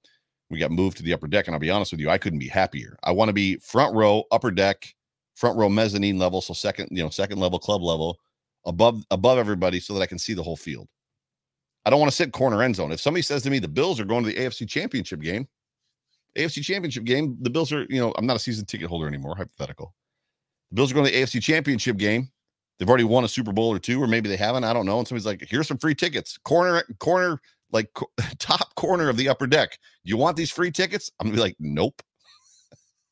we 0.50 0.60
got 0.60 0.72
moved 0.72 0.98
to 0.98 1.04
the 1.04 1.14
upper 1.14 1.28
deck. 1.28 1.48
And 1.48 1.56
I'll 1.56 1.60
be 1.60 1.70
honest 1.70 1.92
with 1.92 2.02
you, 2.02 2.10
I 2.10 2.18
couldn't 2.18 2.40
be 2.40 2.48
happier. 2.48 2.98
I 3.04 3.12
want 3.12 3.30
to 3.30 3.34
be 3.34 3.58
front 3.58 3.96
row, 3.96 4.24
upper 4.32 4.52
deck, 4.52 4.94
front 5.36 5.58
row 5.58 5.70
mezzanine 5.70 6.20
level. 6.20 6.42
So 6.42 6.54
second, 6.54 6.90
you 6.92 7.04
know, 7.04 7.10
second 7.10 7.40
level 7.40 7.60
club 7.60 7.82
level 7.82 8.20
above 8.66 9.04
above 9.12 9.38
everybody 9.38 9.80
so 9.80 9.94
that 9.94 10.02
I 10.02 10.06
can 10.06 10.20
see 10.20 10.34
the 10.34 10.44
whole 10.44 10.58
field. 10.58 10.88
I 11.86 11.90
don't 11.90 12.00
want 12.00 12.12
to 12.12 12.16
sit 12.16 12.32
corner 12.32 12.64
end 12.64 12.76
zone. 12.76 12.92
If 12.92 13.02
somebody 13.02 13.22
says 13.22 13.44
to 13.44 13.50
me 13.50 13.60
the 13.60 13.68
Bills 13.68 14.00
are 14.00 14.06
going 14.06 14.24
to 14.24 14.32
the 14.32 14.38
AFC 14.38 14.68
championship 14.68 15.22
game, 15.22 15.48
AFC 16.38 16.64
championship 16.64 17.04
game, 17.04 17.38
the 17.42 17.50
Bills 17.50 17.72
are, 17.72 17.86
you 17.90 18.00
know, 18.00 18.14
I'm 18.18 18.26
not 18.26 18.36
a 18.36 18.40
season 18.40 18.66
ticket 18.66 18.88
holder 18.88 19.08
anymore, 19.08 19.36
hypothetical. 19.36 19.94
The 20.72 20.76
Bills 20.76 20.92
are 20.92 20.96
going 20.96 21.06
to 21.06 21.12
the 21.12 21.22
AFC 21.22 21.42
championship 21.42 21.98
game. 21.98 22.30
They've 22.78 22.90
already 22.90 23.06
won 23.06 23.24
a 23.24 23.28
Super 23.28 23.54
Bowl 23.54 23.74
or 23.74 23.80
two, 23.80 24.02
or 24.02 24.08
maybe 24.08 24.28
they 24.28 24.36
haven't. 24.36 24.66
I 24.66 24.74
don't 24.74 24.86
know. 24.86 25.00
And 25.00 25.08
somebody's 25.08 25.26
like, 25.26 25.46
here's 25.48 25.68
some 25.68 25.78
free 25.78 25.96
tickets. 25.96 26.38
Corner, 26.40 26.84
corner 27.00 27.40
like 27.72 27.90
top 28.40 28.76
corner 28.76 29.10
of 29.10 29.18
the 29.18 29.30
upper 29.30 29.48
deck. 29.48 29.78
You 30.04 30.18
want 30.18 30.38
these 30.38 30.52
free 30.52 30.72
tickets? 30.72 31.12
I'm 31.20 31.28
gonna 31.28 31.36
be 31.36 31.42
like, 31.42 31.56
nope. 31.60 32.02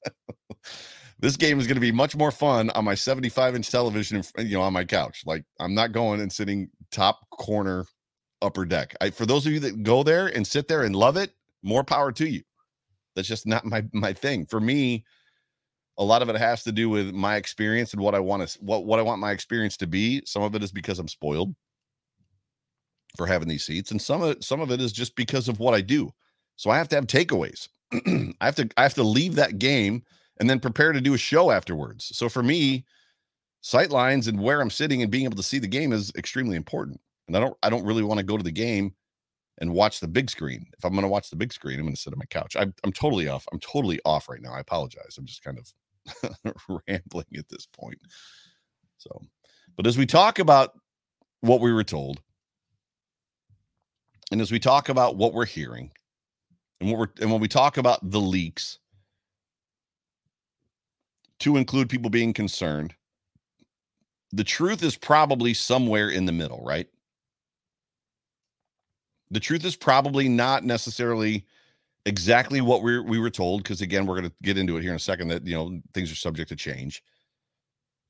this 1.20 1.38
game 1.38 1.60
is 1.60 1.68
going 1.68 1.76
to 1.76 1.82
be 1.82 1.92
much 1.92 2.18
more 2.18 2.32
fun 2.32 2.70
on 2.72 2.84
my 2.84 2.96
75 2.96 3.56
inch 3.56 3.70
television, 3.70 4.24
you 4.38 4.56
know, 4.56 4.62
on 4.62 4.74
my 4.74 4.84
couch. 4.84 5.24
Like, 5.26 5.46
I'm 5.60 5.74
not 5.74 5.94
going 5.94 6.20
and 6.20 6.32
sitting 6.32 6.70
top 6.92 7.30
corner 7.30 7.86
upper 8.42 8.66
deck. 8.66 8.94
I, 9.00 9.10
for 9.10 9.26
those 9.26 9.46
of 9.46 9.54
you 9.54 9.60
that 9.62 9.84
go 9.84 10.04
there 10.04 10.28
and 10.28 10.46
sit 10.46 10.68
there 10.68 10.84
and 10.84 10.94
love 10.94 11.16
it, 11.16 11.32
more 11.64 11.84
power 11.84 12.12
to 12.12 12.28
you. 12.28 12.42
That's 13.16 13.28
just 13.28 13.46
not 13.46 13.66
my 13.66 13.84
my 13.94 14.14
thing. 14.14 14.46
For 14.46 14.60
me, 14.60 15.06
a 15.98 16.04
lot 16.04 16.22
of 16.22 16.30
it 16.30 16.36
has 16.36 16.64
to 16.64 16.72
do 16.72 16.90
with 16.90 17.14
my 17.14 17.36
experience 17.36 17.94
and 17.94 18.02
what 18.02 18.16
I 18.16 18.20
want 18.20 18.48
to 18.48 18.60
what 18.62 18.86
what 18.86 19.00
I 19.00 19.04
want 19.04 19.22
my 19.22 19.32
experience 19.32 19.78
to 19.78 19.88
be. 19.88 20.24
Some 20.26 20.44
of 20.44 20.56
it 20.56 20.64
is 20.64 20.72
because 20.72 21.00
I'm 21.00 21.08
spoiled 21.08 21.56
for 23.16 23.28
having 23.28 23.48
these 23.48 23.64
seats, 23.66 23.92
and 23.92 24.02
some 24.02 24.22
of 24.22 24.44
some 24.44 24.62
of 24.62 24.72
it 24.72 24.82
is 24.82 24.92
just 24.92 25.16
because 25.16 25.48
of 25.48 25.60
what 25.60 25.74
I 25.74 25.82
do. 25.82 26.12
So 26.56 26.70
I 26.70 26.78
have 26.78 26.90
to 26.90 26.96
have 26.96 27.08
takeaways. 27.08 27.68
I 27.94 28.46
have 28.46 28.56
to 28.56 28.70
I 28.78 28.84
have 28.84 28.96
to 28.96 29.04
leave 29.04 29.36
that 29.36 29.60
game 29.60 30.04
and 30.40 30.50
then 30.50 30.60
prepare 30.60 30.92
to 30.92 31.02
do 31.02 31.14
a 31.14 31.18
show 31.18 31.52
afterwards. 31.52 32.12
So 32.16 32.28
for 32.28 32.42
me, 32.42 32.86
sight 33.62 33.92
lines 33.92 34.28
and 34.28 34.40
where 34.40 34.62
I'm 34.62 34.70
sitting 34.70 35.02
and 35.02 35.12
being 35.12 35.26
able 35.26 35.38
to 35.38 35.44
see 35.44 35.60
the 35.60 35.68
game 35.68 35.94
is 35.94 36.12
extremely 36.18 36.56
important. 36.56 37.00
And 37.28 37.38
I 37.38 37.40
don't 37.40 37.58
I 37.64 37.70
don't 37.70 37.86
really 37.86 38.04
want 38.04 38.20
to 38.20 38.26
go 38.26 38.38
to 38.38 38.44
the 38.44 38.52
game 38.52 38.94
and 39.60 39.74
watch 39.74 40.00
the 40.00 40.08
big 40.08 40.30
screen. 40.30 40.66
If 40.78 40.84
I'm 40.84 40.94
going 40.94 41.04
to 41.04 41.10
watch 41.10 41.30
the 41.30 41.36
big 41.36 41.54
screen, 41.54 41.80
I'm 41.80 41.86
going 41.86 41.96
to 41.96 42.02
sit 42.02 42.14
on 42.14 42.20
my 42.20 42.26
couch. 42.26 42.56
I'm 42.56 42.74
I'm 42.84 42.92
totally 42.92 43.28
off. 43.28 43.46
I'm 43.52 43.60
totally 43.60 44.00
off 44.06 44.30
right 44.30 44.42
now. 44.42 44.54
I 44.54 44.60
apologize. 44.60 45.16
I'm 45.18 45.26
just 45.26 45.44
kind 45.44 45.60
of 45.60 46.54
rambling 46.88 47.26
at 47.38 47.50
this 47.50 47.68
point. 47.68 48.00
So, 48.98 49.22
but 49.76 49.88
as 49.88 49.98
we 49.98 50.06
talk 50.06 50.40
about 50.40 50.74
what 51.42 51.62
we 51.62 51.72
were 51.72 51.84
told, 51.84 52.22
and 54.32 54.42
as 54.42 54.52
we 54.52 54.60
talk 54.60 54.90
about 54.90 55.18
what 55.18 55.34
we're 55.34 55.46
hearing, 55.46 55.92
and 56.82 56.90
what 56.90 57.00
we're 57.00 57.22
and 57.22 57.32
when 57.32 57.42
we 57.42 57.48
talk 57.48 57.78
about 57.78 58.00
the 58.10 58.22
leaks, 58.22 58.80
to 61.40 61.58
include 61.58 61.90
people 61.90 62.10
being 62.10 62.34
concerned, 62.34 62.96
the 64.32 64.44
truth 64.44 64.82
is 64.82 64.98
probably 64.98 65.54
somewhere 65.54 66.10
in 66.10 66.26
the 66.26 66.32
middle, 66.32 66.64
right? 66.66 66.88
The 69.34 69.42
truth 69.42 69.66
is 69.66 69.76
probably 69.76 70.30
not 70.30 70.64
necessarily 70.64 71.46
exactly 72.06 72.62
what 72.62 72.84
we 72.84 73.00
we 73.02 73.20
were 73.20 73.30
told 73.30 73.64
because 73.64 73.82
again 73.82 74.06
we're 74.06 74.20
going 74.20 74.30
to 74.30 74.36
get 74.44 74.58
into 74.58 74.78
it 74.78 74.82
here 74.82 74.92
in 74.92 74.98
a 74.98 75.00
second 75.00 75.30
that 75.30 75.46
you 75.48 75.56
know 75.56 75.82
things 75.94 76.12
are 76.12 76.16
subject 76.16 76.50
to 76.50 76.56
change 76.56 77.04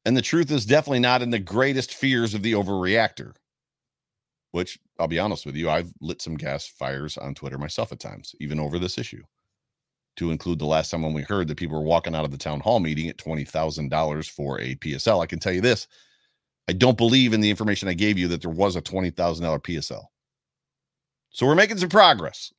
and 0.06 0.18
the 0.18 0.22
truth 0.22 0.52
is 0.52 0.66
definitely 0.66 1.00
not 1.00 1.22
in 1.22 1.30
the 1.30 1.40
greatest 1.40 1.94
fears 1.94 2.34
of 2.34 2.42
the 2.44 2.54
overreactor 2.54 3.34
which 4.54 4.80
I'll 5.00 5.08
be 5.08 5.20
honest 5.20 5.46
with 5.46 5.56
you, 5.56 5.70
I've 5.70 5.94
lit 6.00 6.22
some 6.22 6.38
gas 6.38 6.68
fires 6.68 7.18
on 7.18 7.36
Twitter 7.36 7.58
myself 7.58 7.92
at 7.92 8.00
times, 8.00 8.36
even 8.40 8.60
over 8.60 8.80
this 8.80 8.98
issue. 8.98 9.24
To 10.18 10.32
include 10.32 10.60
the 10.60 10.66
last 10.66 10.92
time 10.92 11.02
when 11.02 11.14
we 11.14 11.24
heard 11.24 11.48
that 11.48 11.58
people 11.58 11.78
were 11.78 11.86
walking 11.86 12.16
out 12.16 12.24
of 12.24 12.30
the 12.32 12.38
town 12.38 12.60
hall 12.60 12.80
meeting 12.80 13.10
at 13.10 13.18
$20,000 13.18 14.30
for 14.30 14.62
a 14.62 14.76
PSL. 14.76 15.24
I 15.24 15.26
can 15.26 15.40
tell 15.40 15.54
you 15.54 15.62
this 15.62 15.88
I 16.70 16.74
don't 16.74 16.98
believe 16.98 17.34
in 17.34 17.42
the 17.42 17.50
information 17.50 17.90
I 17.90 17.94
gave 17.94 18.18
you 18.18 18.28
that 18.30 18.42
there 18.42 18.52
was 18.52 18.76
a 18.76 18.82
$20,000 18.82 19.14
PSL. 19.14 20.06
So 21.34 21.48
we're 21.48 21.56
making 21.56 21.78
some 21.78 21.90
progress. 21.90 22.54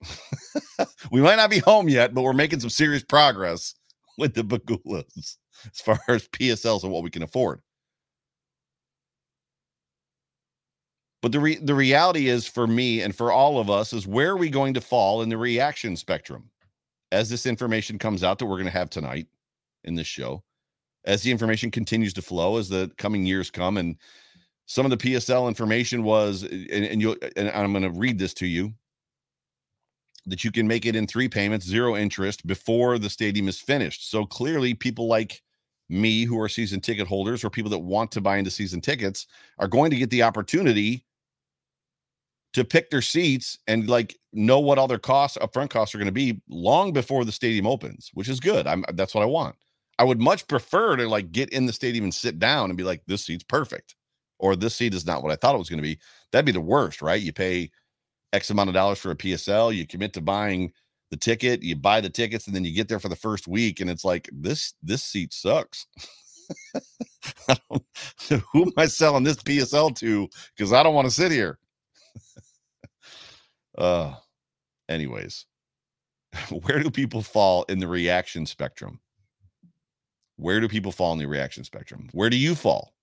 we 1.12 1.22
might 1.22 1.36
not 1.36 1.50
be 1.50 1.60
home 1.60 1.88
yet, 1.88 2.12
but 2.12 2.22
we're 2.22 2.32
making 2.32 2.60
some 2.60 2.70
serious 2.70 3.04
progress 3.04 3.74
with 4.18 4.34
the 4.34 4.42
Pegulas 4.42 5.36
as 5.64 5.80
far 5.80 6.00
as 6.08 6.28
PSLs 6.28 6.82
and 6.82 6.92
what 6.92 7.04
we 7.04 7.10
can 7.10 7.22
afford. 7.22 7.60
But 11.22 11.32
the 11.32 11.40
re- 11.40 11.56
the 11.56 11.74
reality 11.74 12.28
is 12.28 12.46
for 12.46 12.66
me 12.66 13.00
and 13.00 13.16
for 13.16 13.32
all 13.32 13.58
of 13.58 13.70
us 13.70 13.94
is 13.94 14.06
where 14.06 14.32
are 14.32 14.36
we 14.36 14.50
going 14.50 14.74
to 14.74 14.80
fall 14.82 15.22
in 15.22 15.30
the 15.30 15.38
reaction 15.38 15.96
spectrum 15.96 16.50
as 17.12 17.30
this 17.30 17.46
information 17.46 17.98
comes 17.98 18.22
out 18.22 18.38
that 18.38 18.46
we're 18.46 18.56
going 18.56 18.66
to 18.66 18.70
have 18.70 18.90
tonight 18.90 19.26
in 19.84 19.94
this 19.94 20.06
show 20.06 20.42
as 21.06 21.22
the 21.22 21.30
information 21.30 21.70
continues 21.70 22.12
to 22.14 22.22
flow 22.22 22.58
as 22.58 22.68
the 22.68 22.90
coming 22.98 23.24
years 23.24 23.50
come 23.50 23.78
and 23.78 23.96
some 24.66 24.86
of 24.86 24.90
the 24.90 24.96
PSL 24.96 25.48
information 25.48 26.02
was 26.02 26.44
uh, 26.44 26.48
and, 26.48 26.84
and 26.84 27.00
you 27.00 27.16
and 27.36 27.50
I'm 27.50 27.72
going 27.72 27.84
to 27.84 27.98
read 27.98 28.18
this 28.18 28.34
to 28.34 28.46
you 28.46 28.72
that 30.26 30.42
you 30.42 30.50
can 30.50 30.66
make 30.66 30.86
it 30.86 30.96
in 30.96 31.06
three 31.06 31.28
payments 31.28 31.66
zero 31.66 31.96
interest 31.96 32.46
before 32.46 32.98
the 32.98 33.10
stadium 33.10 33.48
is 33.48 33.60
finished 33.60 34.10
so 34.10 34.24
clearly 34.24 34.72
people 34.72 35.06
like 35.06 35.42
me 35.90 36.24
who 36.24 36.40
are 36.40 36.48
season 36.48 36.80
ticket 36.80 37.06
holders 37.06 37.44
or 37.44 37.50
people 37.50 37.70
that 37.70 37.78
want 37.78 38.10
to 38.12 38.20
buy 38.20 38.38
into 38.38 38.50
season 38.50 38.80
tickets 38.80 39.26
are 39.58 39.68
going 39.68 39.90
to 39.90 39.96
get 39.96 40.08
the 40.10 40.22
opportunity 40.22 41.04
to 42.54 42.64
pick 42.64 42.88
their 42.88 43.02
seats 43.02 43.58
and 43.66 43.88
like 43.88 44.16
know 44.32 44.60
what 44.60 44.78
all 44.78 44.88
their 44.88 44.98
costs, 44.98 45.36
upfront 45.38 45.70
costs 45.70 45.94
are 45.94 45.98
going 45.98 46.06
to 46.06 46.12
be 46.12 46.40
long 46.48 46.92
before 46.92 47.24
the 47.24 47.32
stadium 47.32 47.66
opens, 47.66 48.10
which 48.14 48.28
is 48.28 48.40
good. 48.40 48.66
I'm 48.66 48.84
that's 48.94 49.14
what 49.14 49.22
I 49.22 49.26
want. 49.26 49.56
I 49.98 50.04
would 50.04 50.20
much 50.20 50.46
prefer 50.48 50.96
to 50.96 51.08
like 51.08 51.32
get 51.32 51.50
in 51.50 51.66
the 51.66 51.72
stadium 51.72 52.04
and 52.04 52.14
sit 52.14 52.38
down 52.38 52.70
and 52.70 52.78
be 52.78 52.84
like, 52.84 53.02
this 53.06 53.26
seat's 53.26 53.44
perfect, 53.44 53.96
or 54.38 54.56
this 54.56 54.76
seat 54.76 54.94
is 54.94 55.06
not 55.06 55.22
what 55.22 55.32
I 55.32 55.36
thought 55.36 55.54
it 55.54 55.58
was 55.58 55.68
going 55.70 55.78
to 55.78 55.82
be. 55.82 55.98
That'd 56.32 56.46
be 56.46 56.52
the 56.52 56.60
worst, 56.60 57.02
right? 57.02 57.20
You 57.20 57.32
pay 57.32 57.70
X 58.32 58.50
amount 58.50 58.68
of 58.68 58.74
dollars 58.74 58.98
for 58.98 59.10
a 59.10 59.16
PSL, 59.16 59.74
you 59.74 59.86
commit 59.86 60.12
to 60.14 60.20
buying 60.20 60.72
the 61.10 61.16
ticket, 61.16 61.62
you 61.62 61.76
buy 61.76 62.00
the 62.00 62.10
tickets, 62.10 62.46
and 62.46 62.56
then 62.56 62.64
you 62.64 62.74
get 62.74 62.88
there 62.88 62.98
for 63.00 63.08
the 63.08 63.16
first 63.16 63.46
week, 63.46 63.80
and 63.80 63.88
it's 63.88 64.04
like 64.04 64.28
this 64.32 64.74
this 64.82 65.02
seat 65.04 65.32
sucks. 65.32 65.86
who 68.52 68.62
am 68.62 68.72
I 68.76 68.86
selling 68.86 69.24
this 69.24 69.36
PSL 69.36 69.94
to? 69.96 70.28
Because 70.56 70.72
I 70.72 70.82
don't 70.82 70.94
want 70.94 71.06
to 71.06 71.14
sit 71.14 71.30
here. 71.30 71.58
uh 73.78 74.14
anyways, 74.88 75.46
where 76.50 76.82
do 76.82 76.90
people 76.90 77.22
fall 77.22 77.64
in 77.68 77.78
the 77.78 77.88
reaction 77.88 78.46
spectrum? 78.46 79.00
Where 80.36 80.60
do 80.60 80.68
people 80.68 80.92
fall 80.92 81.12
in 81.12 81.18
the 81.18 81.26
reaction 81.26 81.64
spectrum? 81.64 82.08
Where 82.12 82.30
do 82.30 82.36
you 82.36 82.54
fall? 82.54 82.93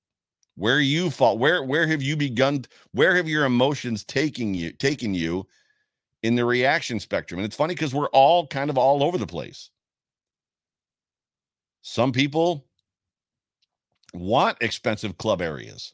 Where 0.55 0.79
you 0.79 1.10
fall? 1.10 1.38
Where 1.38 1.63
where 1.63 1.88
have 1.88 2.01
you 2.01 2.15
begun? 2.15 2.65
Where 2.91 3.15
have 3.15 3.27
your 3.27 3.46
emotions 3.46 4.03
taking 4.03 4.53
you 4.53 4.72
taken 4.74 5.13
you 5.13 5.48
in 6.24 6.36
the 6.36 6.46
reaction 6.46 7.00
spectrum. 7.00 7.39
And 7.39 7.46
it's 7.46 7.55
funny 7.55 7.74
because 7.74 7.93
we're 7.93 8.10
all 8.10 8.48
kind 8.48 8.70
of 8.70 8.77
all 8.77 9.03
over 9.03 9.17
the 9.17 9.27
place. 9.27 9.70
Some 11.81 12.12
people 12.12 12.65
want 14.13 14.58
expensive 14.62 15.17
club 15.17 15.41
areas, 15.41 15.93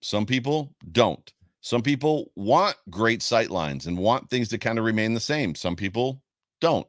some 0.00 0.26
people 0.26 0.74
don't. 0.92 1.32
Some 1.60 1.82
people 1.82 2.30
want 2.36 2.76
great 2.90 3.22
sight 3.22 3.50
lines 3.50 3.88
and 3.88 3.98
want 3.98 4.30
things 4.30 4.48
to 4.50 4.58
kind 4.58 4.78
of 4.78 4.84
remain 4.84 5.14
the 5.14 5.20
same. 5.20 5.56
Some 5.56 5.74
people 5.74 6.22
don't. 6.60 6.86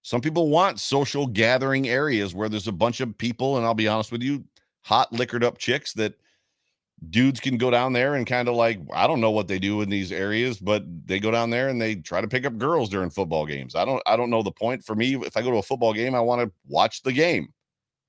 Some 0.00 0.22
people 0.22 0.48
want 0.48 0.80
social 0.80 1.26
gathering 1.26 1.86
areas 1.86 2.34
where 2.34 2.48
there's 2.48 2.66
a 2.66 2.72
bunch 2.72 3.00
of 3.00 3.18
people, 3.18 3.58
and 3.58 3.66
I'll 3.66 3.74
be 3.74 3.88
honest 3.88 4.10
with 4.10 4.22
you, 4.22 4.42
hot 4.80 5.12
liquored 5.12 5.44
up 5.44 5.58
chicks 5.58 5.92
that 5.94 6.14
dudes 7.08 7.40
can 7.40 7.56
go 7.56 7.70
down 7.70 7.92
there 7.92 8.14
and 8.14 8.26
kind 8.26 8.48
of 8.48 8.54
like 8.54 8.78
I 8.92 9.06
don't 9.06 9.20
know 9.20 9.30
what 9.30 9.48
they 9.48 9.58
do 9.58 9.80
in 9.80 9.88
these 9.88 10.12
areas, 10.12 10.58
but 10.58 10.84
they 11.06 11.18
go 11.18 11.30
down 11.30 11.50
there 11.50 11.68
and 11.68 11.80
they 11.80 11.96
try 11.96 12.20
to 12.20 12.28
pick 12.28 12.44
up 12.44 12.58
girls 12.58 12.90
during 12.90 13.10
football 13.10 13.46
games. 13.46 13.74
I 13.74 13.84
don't 13.84 14.02
I 14.06 14.16
don't 14.16 14.30
know 14.30 14.42
the 14.42 14.52
point. 14.52 14.84
For 14.84 14.94
me, 14.94 15.14
if 15.14 15.36
I 15.36 15.42
go 15.42 15.50
to 15.50 15.58
a 15.58 15.62
football 15.62 15.94
game, 15.94 16.14
I 16.14 16.20
want 16.20 16.42
to 16.42 16.52
watch 16.68 17.02
the 17.02 17.12
game. 17.12 17.48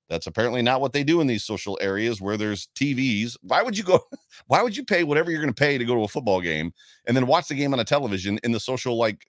That's 0.09 0.27
apparently 0.27 0.61
not 0.61 0.81
what 0.81 0.91
they 0.91 1.05
do 1.05 1.21
in 1.21 1.27
these 1.27 1.45
social 1.45 1.79
areas 1.81 2.19
where 2.19 2.35
there's 2.35 2.67
TVs. 2.75 3.37
Why 3.43 3.63
would 3.63 3.77
you 3.77 3.85
go? 3.85 4.01
Why 4.47 4.61
would 4.61 4.75
you 4.75 4.83
pay 4.83 5.05
whatever 5.05 5.31
you're 5.31 5.41
going 5.41 5.53
to 5.53 5.59
pay 5.59 5.77
to 5.77 5.85
go 5.85 5.95
to 5.95 6.03
a 6.03 6.07
football 6.07 6.41
game 6.41 6.73
and 7.07 7.15
then 7.15 7.27
watch 7.27 7.47
the 7.47 7.55
game 7.55 7.73
on 7.73 7.79
a 7.79 7.85
television 7.85 8.37
in 8.43 8.51
the 8.51 8.59
social 8.59 8.97
like 8.97 9.25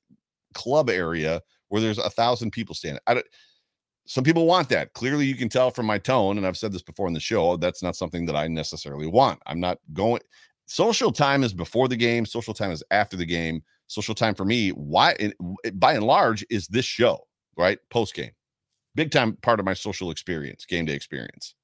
club 0.55 0.91
area 0.91 1.41
where 1.69 1.81
there's 1.81 1.99
a 1.99 2.11
thousand 2.11 2.51
people 2.51 2.75
standing? 2.75 3.01
I 3.07 3.15
don't 3.15 3.27
some 4.07 4.25
people 4.25 4.47
want 4.47 4.69
that. 4.71 4.93
Clearly, 4.95 5.27
you 5.27 5.37
can 5.37 5.49
tell 5.49 5.71
from 5.71 5.87
my 5.87 5.99
tone, 5.99 6.37
and 6.37 6.47
I've 6.47 6.57
said 6.57 6.73
this 6.73 6.83
before 6.83 7.07
in 7.07 7.13
the 7.13 7.21
show, 7.21 7.57
that's 7.57 7.83
not 7.83 7.97
something 7.97 8.27
that 8.27 8.37
I 8.37 8.49
necessarily 8.49 9.07
want. 9.07 9.41
I'm 9.47 9.61
not 9.61 9.79
going. 9.93 10.21
Social 10.67 11.13
time 11.13 11.45
is 11.45 11.53
before 11.53 11.89
the 11.89 11.97
game, 11.97 12.27
social 12.27 12.55
time 12.55 12.71
is 12.71 12.83
after 12.91 13.17
the 13.17 13.27
game. 13.27 13.63
Social 13.89 14.15
time 14.15 14.35
for 14.35 14.45
me, 14.45 14.71
why 14.71 15.15
by 15.75 15.93
and 15.93 16.05
large, 16.05 16.45
is 16.49 16.67
this 16.69 16.87
show, 16.87 17.27
right? 17.59 17.79
Post 17.91 18.15
game. 18.15 18.31
Big 18.95 19.11
time 19.11 19.37
part 19.43 19.61
of 19.61 19.67
my 19.67 19.75
social 19.75 20.11
experience, 20.11 20.65
game 20.65 20.87
day 20.87 20.95
experience, 20.95 21.55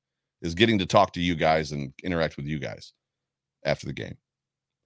is 0.42 0.54
getting 0.54 0.78
to 0.78 0.86
talk 0.86 1.12
to 1.14 1.20
you 1.20 1.34
guys 1.34 1.72
and 1.72 1.92
interact 2.04 2.36
with 2.36 2.46
you 2.46 2.58
guys 2.58 2.92
after 3.64 3.86
the 3.86 3.92
game. 3.94 4.16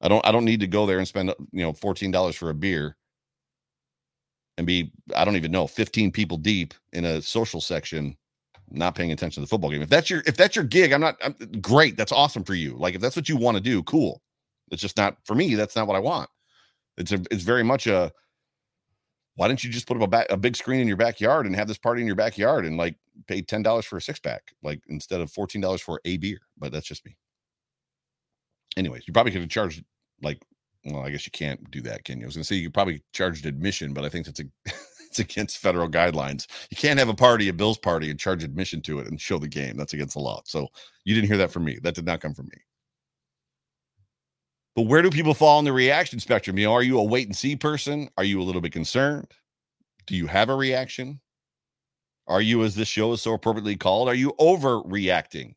I 0.01 0.09
don't 0.09 0.25
I 0.27 0.33
don't 0.33 0.45
need 0.45 0.61
to 0.61 0.67
go 0.67 0.87
there 0.87 0.99
and 0.99 1.09
spend 1.09 1.35
you 1.53 1.63
know 1.63 1.73
$14 1.73 2.35
for 2.35 2.51
a 2.51 2.55
beer 2.55 2.97
and 4.59 4.67
be 4.67 4.93
I 5.17 5.25
don't 5.25 5.37
even 5.37 5.51
know 5.51 5.67
15 5.67 6.13
people 6.13 6.37
deep 6.37 6.75
in 6.93 7.05
a 7.05 7.23
social 7.23 7.61
section 7.61 8.17
not 8.71 8.95
paying 8.95 9.13
attention 9.13 9.43
to 9.43 9.47
the 9.47 9.51
football 9.51 9.71
game. 9.71 9.83
If 9.83 9.91
that's 9.91 10.09
your 10.09 10.23
if 10.27 10.37
that's 10.37 10.57
your 10.57 10.65
gig, 10.65 10.93
I'm 10.93 11.01
not 11.01 11.17
I'm, 11.23 11.35
great. 11.61 11.97
That's 11.97 12.13
awesome 12.13 12.45
for 12.45 12.55
you. 12.55 12.77
Like 12.77 12.95
if 12.95 13.01
that's 13.01 13.17
what 13.17 13.29
you 13.29 13.37
want 13.37 13.57
to 13.57 13.63
do, 13.63 13.83
cool. 13.83 14.23
It's 14.71 14.81
just 14.81 14.97
not 14.97 15.17
for 15.25 15.35
me. 15.35 15.55
That's 15.55 15.77
not 15.77 15.87
what 15.87 15.97
I 15.97 16.01
want. 16.01 16.31
It's 16.97 17.13
a 17.13 17.21
it's 17.31 17.43
very 17.43 17.63
much 17.63 17.87
a 17.87 18.13
why 19.37 19.49
don't 19.49 19.63
you 19.63 19.71
just 19.71 19.87
put 19.87 20.01
up 20.01 20.13
a, 20.13 20.35
a 20.35 20.37
big 20.37 20.57
screen 20.57 20.81
in 20.81 20.89
your 20.89 20.97
backyard 20.97 21.47
and 21.47 21.57
have 21.57 21.69
this 21.69 21.79
party 21.79 22.01
in 22.01 22.07
your 22.07 22.17
backyard 22.17 22.67
and 22.67 22.77
like 22.77 22.97
pay 23.27 23.43
ten 23.43 23.63
dollars 23.63 23.85
for 23.85 23.97
a 23.97 24.03
six 24.03 24.19
pack, 24.19 24.43
like 24.63 24.81
instead 24.89 25.21
of 25.21 25.31
fourteen 25.31 25.61
dollars 25.61 25.81
for 25.81 26.01
a 26.05 26.17
beer? 26.17 26.39
But 26.59 26.73
that's 26.73 26.87
just 26.87 27.05
me. 27.05 27.17
Anyways, 28.77 29.07
you 29.07 29.13
probably 29.13 29.33
could 29.33 29.43
have 29.43 29.51
charged 29.51 29.85
like 30.23 30.43
well, 30.85 31.05
I 31.05 31.11
guess 31.11 31.27
you 31.27 31.33
can't 31.33 31.71
do 31.71 31.81
that, 31.83 32.05
can 32.05 32.19
you? 32.19 32.25
I 32.25 32.27
was 32.27 32.37
going 32.37 32.43
to 32.43 32.47
say 32.47 32.57
you 32.57 32.67
could 32.67 32.75
probably 32.75 33.03
charge 33.13 33.45
admission, 33.47 33.93
but 33.93 34.05
I 34.05 34.09
think 34.09 34.27
that's 34.27 34.41
a 34.41 34.45
it's 35.13 35.19
against 35.19 35.59
federal 35.59 35.89
guidelines. 35.89 36.47
You 36.71 36.77
can't 36.77 36.99
have 36.99 37.11
a 37.11 37.15
party, 37.15 37.49
a 37.49 37.53
Bills 37.53 37.79
party, 37.79 38.11
and 38.11 38.19
charge 38.19 38.43
admission 38.43 38.81
to 38.83 38.99
it 38.99 39.07
and 39.07 39.21
show 39.21 39.39
the 39.39 39.47
game. 39.47 39.77
That's 39.77 39.93
against 39.93 40.15
the 40.15 40.21
law. 40.21 40.41
So 40.47 40.69
you 41.05 41.15
didn't 41.15 41.29
hear 41.29 41.37
that 41.37 41.53
from 41.53 41.65
me. 41.65 41.79
That 41.83 41.95
did 41.95 42.07
not 42.07 42.21
come 42.21 42.35
from 42.35 42.47
me. 42.47 42.59
But 44.75 44.87
where 44.87 45.03
do 45.03 45.11
people 45.11 45.35
fall 45.35 45.59
in 45.59 45.67
the 45.67 45.73
reaction 45.73 46.19
spectrum? 46.19 46.57
You 46.59 46.67
know, 46.67 46.73
are 46.73 46.83
you 46.83 46.99
a 46.99 47.05
wait 47.05 47.27
and 47.27 47.37
see 47.37 47.57
person? 47.57 48.09
Are 48.17 48.25
you 48.25 48.41
a 48.41 48.45
little 48.45 48.63
bit 48.63 48.73
concerned? 48.73 49.31
Do 50.07 50.17
you 50.17 50.27
have 50.27 50.49
a 50.49 50.57
reaction? 50.57 51.21
Are 52.27 52.41
you, 52.41 52.65
as 52.65 52.75
this 52.75 52.89
show 52.89 53.13
is 53.13 53.21
so 53.21 53.35
appropriately 53.35 53.77
called, 53.77 54.09
are 54.09 54.15
you 54.15 54.33
overreacting? 54.41 55.55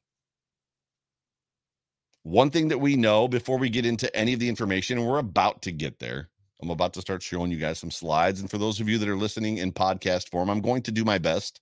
One 2.26 2.50
thing 2.50 2.70
that 2.70 2.80
we 2.80 2.96
know 2.96 3.28
before 3.28 3.60
we 3.60 3.70
get 3.70 3.86
into 3.86 4.14
any 4.16 4.34
of 4.34 4.40
the 4.40 4.50
information, 4.50 4.98
and 4.98 5.06
we're 5.06 5.20
about 5.20 5.62
to 5.62 5.72
get 5.72 6.00
there, 6.00 6.28
I'm 6.60 6.72
about 6.72 6.92
to 6.94 7.02
start 7.02 7.22
showing 7.22 7.52
you 7.52 7.60
guys 7.60 7.78
some 7.78 7.92
slides. 7.92 8.40
And 8.40 8.50
for 8.50 8.58
those 8.58 8.80
of 8.80 8.90
you 8.90 8.98
that 8.98 9.08
are 9.08 9.16
listening 9.16 9.60
in 9.60 9.72
podcast 9.72 10.32
form, 10.32 10.50
I'm 10.50 10.60
going 10.60 10.82
to 10.82 10.92
do 10.92 11.06
my 11.06 11.20
best 11.20 11.62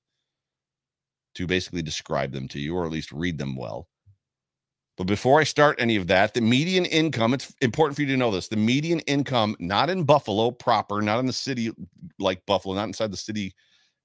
to 1.35 1.45
basically 1.45 1.81
describe 1.81 2.31
them 2.31 2.47
to 2.47 2.59
you 2.59 2.77
or 2.77 2.85
at 2.85 2.93
least 2.93 3.11
read 3.11 3.37
them 3.37 3.57
well. 3.57 3.89
But 4.95 5.07
before 5.07 5.41
I 5.41 5.43
start 5.43 5.81
any 5.81 5.97
of 5.97 6.07
that, 6.07 6.33
the 6.33 6.39
median 6.39 6.85
income, 6.85 7.33
it's 7.33 7.53
important 7.59 7.97
for 7.97 8.03
you 8.03 8.07
to 8.07 8.17
know 8.17 8.31
this 8.31 8.47
the 8.47 8.55
median 8.55 9.01
income, 9.01 9.57
not 9.59 9.89
in 9.89 10.05
Buffalo 10.05 10.49
proper, 10.49 11.01
not 11.01 11.19
in 11.19 11.25
the 11.25 11.33
city 11.33 11.71
like 12.19 12.45
Buffalo, 12.45 12.73
not 12.73 12.87
inside 12.87 13.11
the 13.11 13.17
city, 13.17 13.53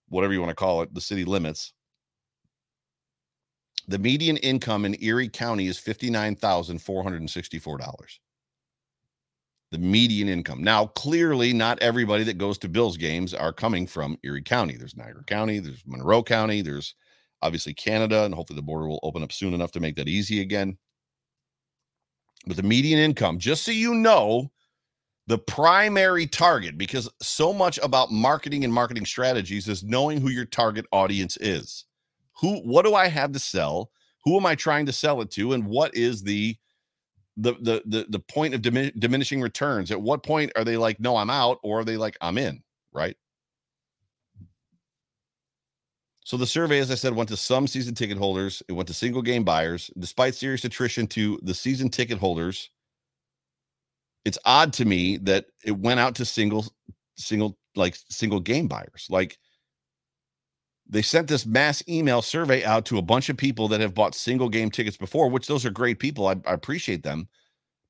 whatever 0.09 0.33
you 0.33 0.41
want 0.41 0.51
to 0.51 0.57
call 0.57 0.83
it, 0.83 0.93
the 0.93 1.01
city 1.01 1.25
limits, 1.25 1.73
the 3.89 3.99
median 3.99 4.37
income 4.39 4.85
in 4.85 5.03
Erie 5.03 5.31
County 5.31 5.67
is 5.67 5.79
$59,464. 5.79 8.19
The 9.71 9.79
median 9.79 10.29
income. 10.29 10.63
Now, 10.63 10.87
clearly, 10.89 11.55
not 11.55 11.83
everybody 11.83 12.23
that 12.25 12.37
goes 12.39 12.59
to 12.59 12.69
Bills 12.69 12.99
games 12.99 13.35
are 13.35 13.53
coming 13.53 13.87
from 13.87 14.19
Erie 14.23 14.43
County. 14.43 14.77
There's 14.77 14.97
Niagara 14.97 15.25
County, 15.25 15.59
there's 15.59 15.83
Monroe 15.87 16.23
County, 16.23 16.61
there's 16.61 16.95
obviously 17.41 17.73
Canada, 17.75 18.25
and 18.25 18.35
hopefully 18.35 18.57
the 18.57 18.63
border 18.63 18.89
will 18.89 19.01
open 19.03 19.23
up 19.23 19.33
soon 19.33 19.55
enough 19.55 19.73
to 19.73 19.81
make 19.81 19.97
that 19.97 20.09
easy 20.09 20.43
again. 20.43 20.77
But 22.47 22.57
the 22.57 22.63
median 22.63 22.99
income, 22.99 23.39
just 23.39 23.65
so 23.65 23.73
you 23.73 23.95
know, 23.95 24.51
the 25.27 25.39
primary 25.39 26.27
target, 26.27 26.77
because 26.79 27.09
so 27.21 27.53
much 27.53 27.79
about 27.83 28.11
marketing 28.11 28.65
and 28.65 28.73
marketing 28.73 29.05
strategies 29.07 29.69
is 29.69 29.83
knowing 29.83 30.21
who 30.21 30.31
your 30.31 30.47
target 30.47 30.87
audience 30.93 31.37
is 31.39 31.85
who 32.41 32.61
what 32.61 32.85
do 32.85 32.95
i 32.95 33.09
have 33.09 33.33
to 33.33 33.39
sell? 33.39 33.91
Who 34.25 34.37
am 34.37 34.47
i 34.47 34.55
trying 34.55 34.87
to 34.87 34.93
sell 34.93 35.21
it 35.23 35.31
to? 35.33 35.53
And 35.53 35.67
what 35.67 35.95
is 35.95 36.23
the 36.23 36.57
the 37.37 37.55
the 37.61 37.83
the, 37.87 38.07
the 38.09 38.21
point 38.21 38.55
of 38.55 38.63
dimin- 38.63 38.99
diminishing 38.99 39.41
returns? 39.41 39.91
At 39.91 40.01
what 40.01 40.23
point 40.23 40.53
are 40.57 40.65
they 40.65 40.77
like 40.77 41.01
no 41.01 41.17
i'm 41.17 41.31
out 41.31 41.59
or 41.63 41.81
are 41.81 41.85
they 41.85 41.97
like 41.97 42.17
i'm 42.21 42.39
in 42.39 42.63
right? 42.93 43.17
So 46.25 46.37
the 46.37 46.47
survey 46.47 46.79
as 46.79 46.91
i 46.91 46.95
said 46.95 47.15
went 47.15 47.29
to 47.31 47.37
some 47.37 47.67
season 47.67 47.95
ticket 47.95 48.19
holders. 48.19 48.63
It 48.69 48.73
went 48.73 48.89
to 48.89 48.95
single 48.95 49.23
game 49.23 49.45
buyers. 49.45 49.91
Despite 49.99 50.35
serious 50.35 50.65
attrition 50.65 51.07
to 51.09 51.39
the 51.43 51.55
season 51.55 51.89
ticket 51.89 52.19
holders 52.19 52.71
it's 54.25 54.39
odd 54.45 54.73
to 54.75 54.85
me 54.85 55.17
that 55.19 55.47
it 55.65 55.73
went 55.73 56.01
out 56.01 56.15
to 56.17 56.25
single 56.25 56.67
single 57.17 57.57
like 57.77 57.97
single 58.11 58.41
game 58.41 58.69
buyers. 58.69 59.07
Like 59.09 59.39
they 60.89 61.03
sent 61.03 61.29
this 61.29 61.45
mass 61.45 61.83
email 61.89 62.23
survey 62.23 62.65
out 62.65 62.87
to 62.87 62.99
a 62.99 63.03
bunch 63.03 63.29
of 63.29 63.37
people 63.37 63.69
that 63.69 63.81
have 63.81 63.95
bought 63.95 64.15
single 64.15 64.49
game 64.49 64.71
tickets 64.71 64.97
before, 64.97 65.29
which 65.29 65.47
those 65.47 65.67
are 65.67 65.71
great 65.71 65.99
people. 65.99 66.27
I, 66.27 66.37
I, 66.47 66.55
appreciate 66.55 67.03
them. 67.03 67.29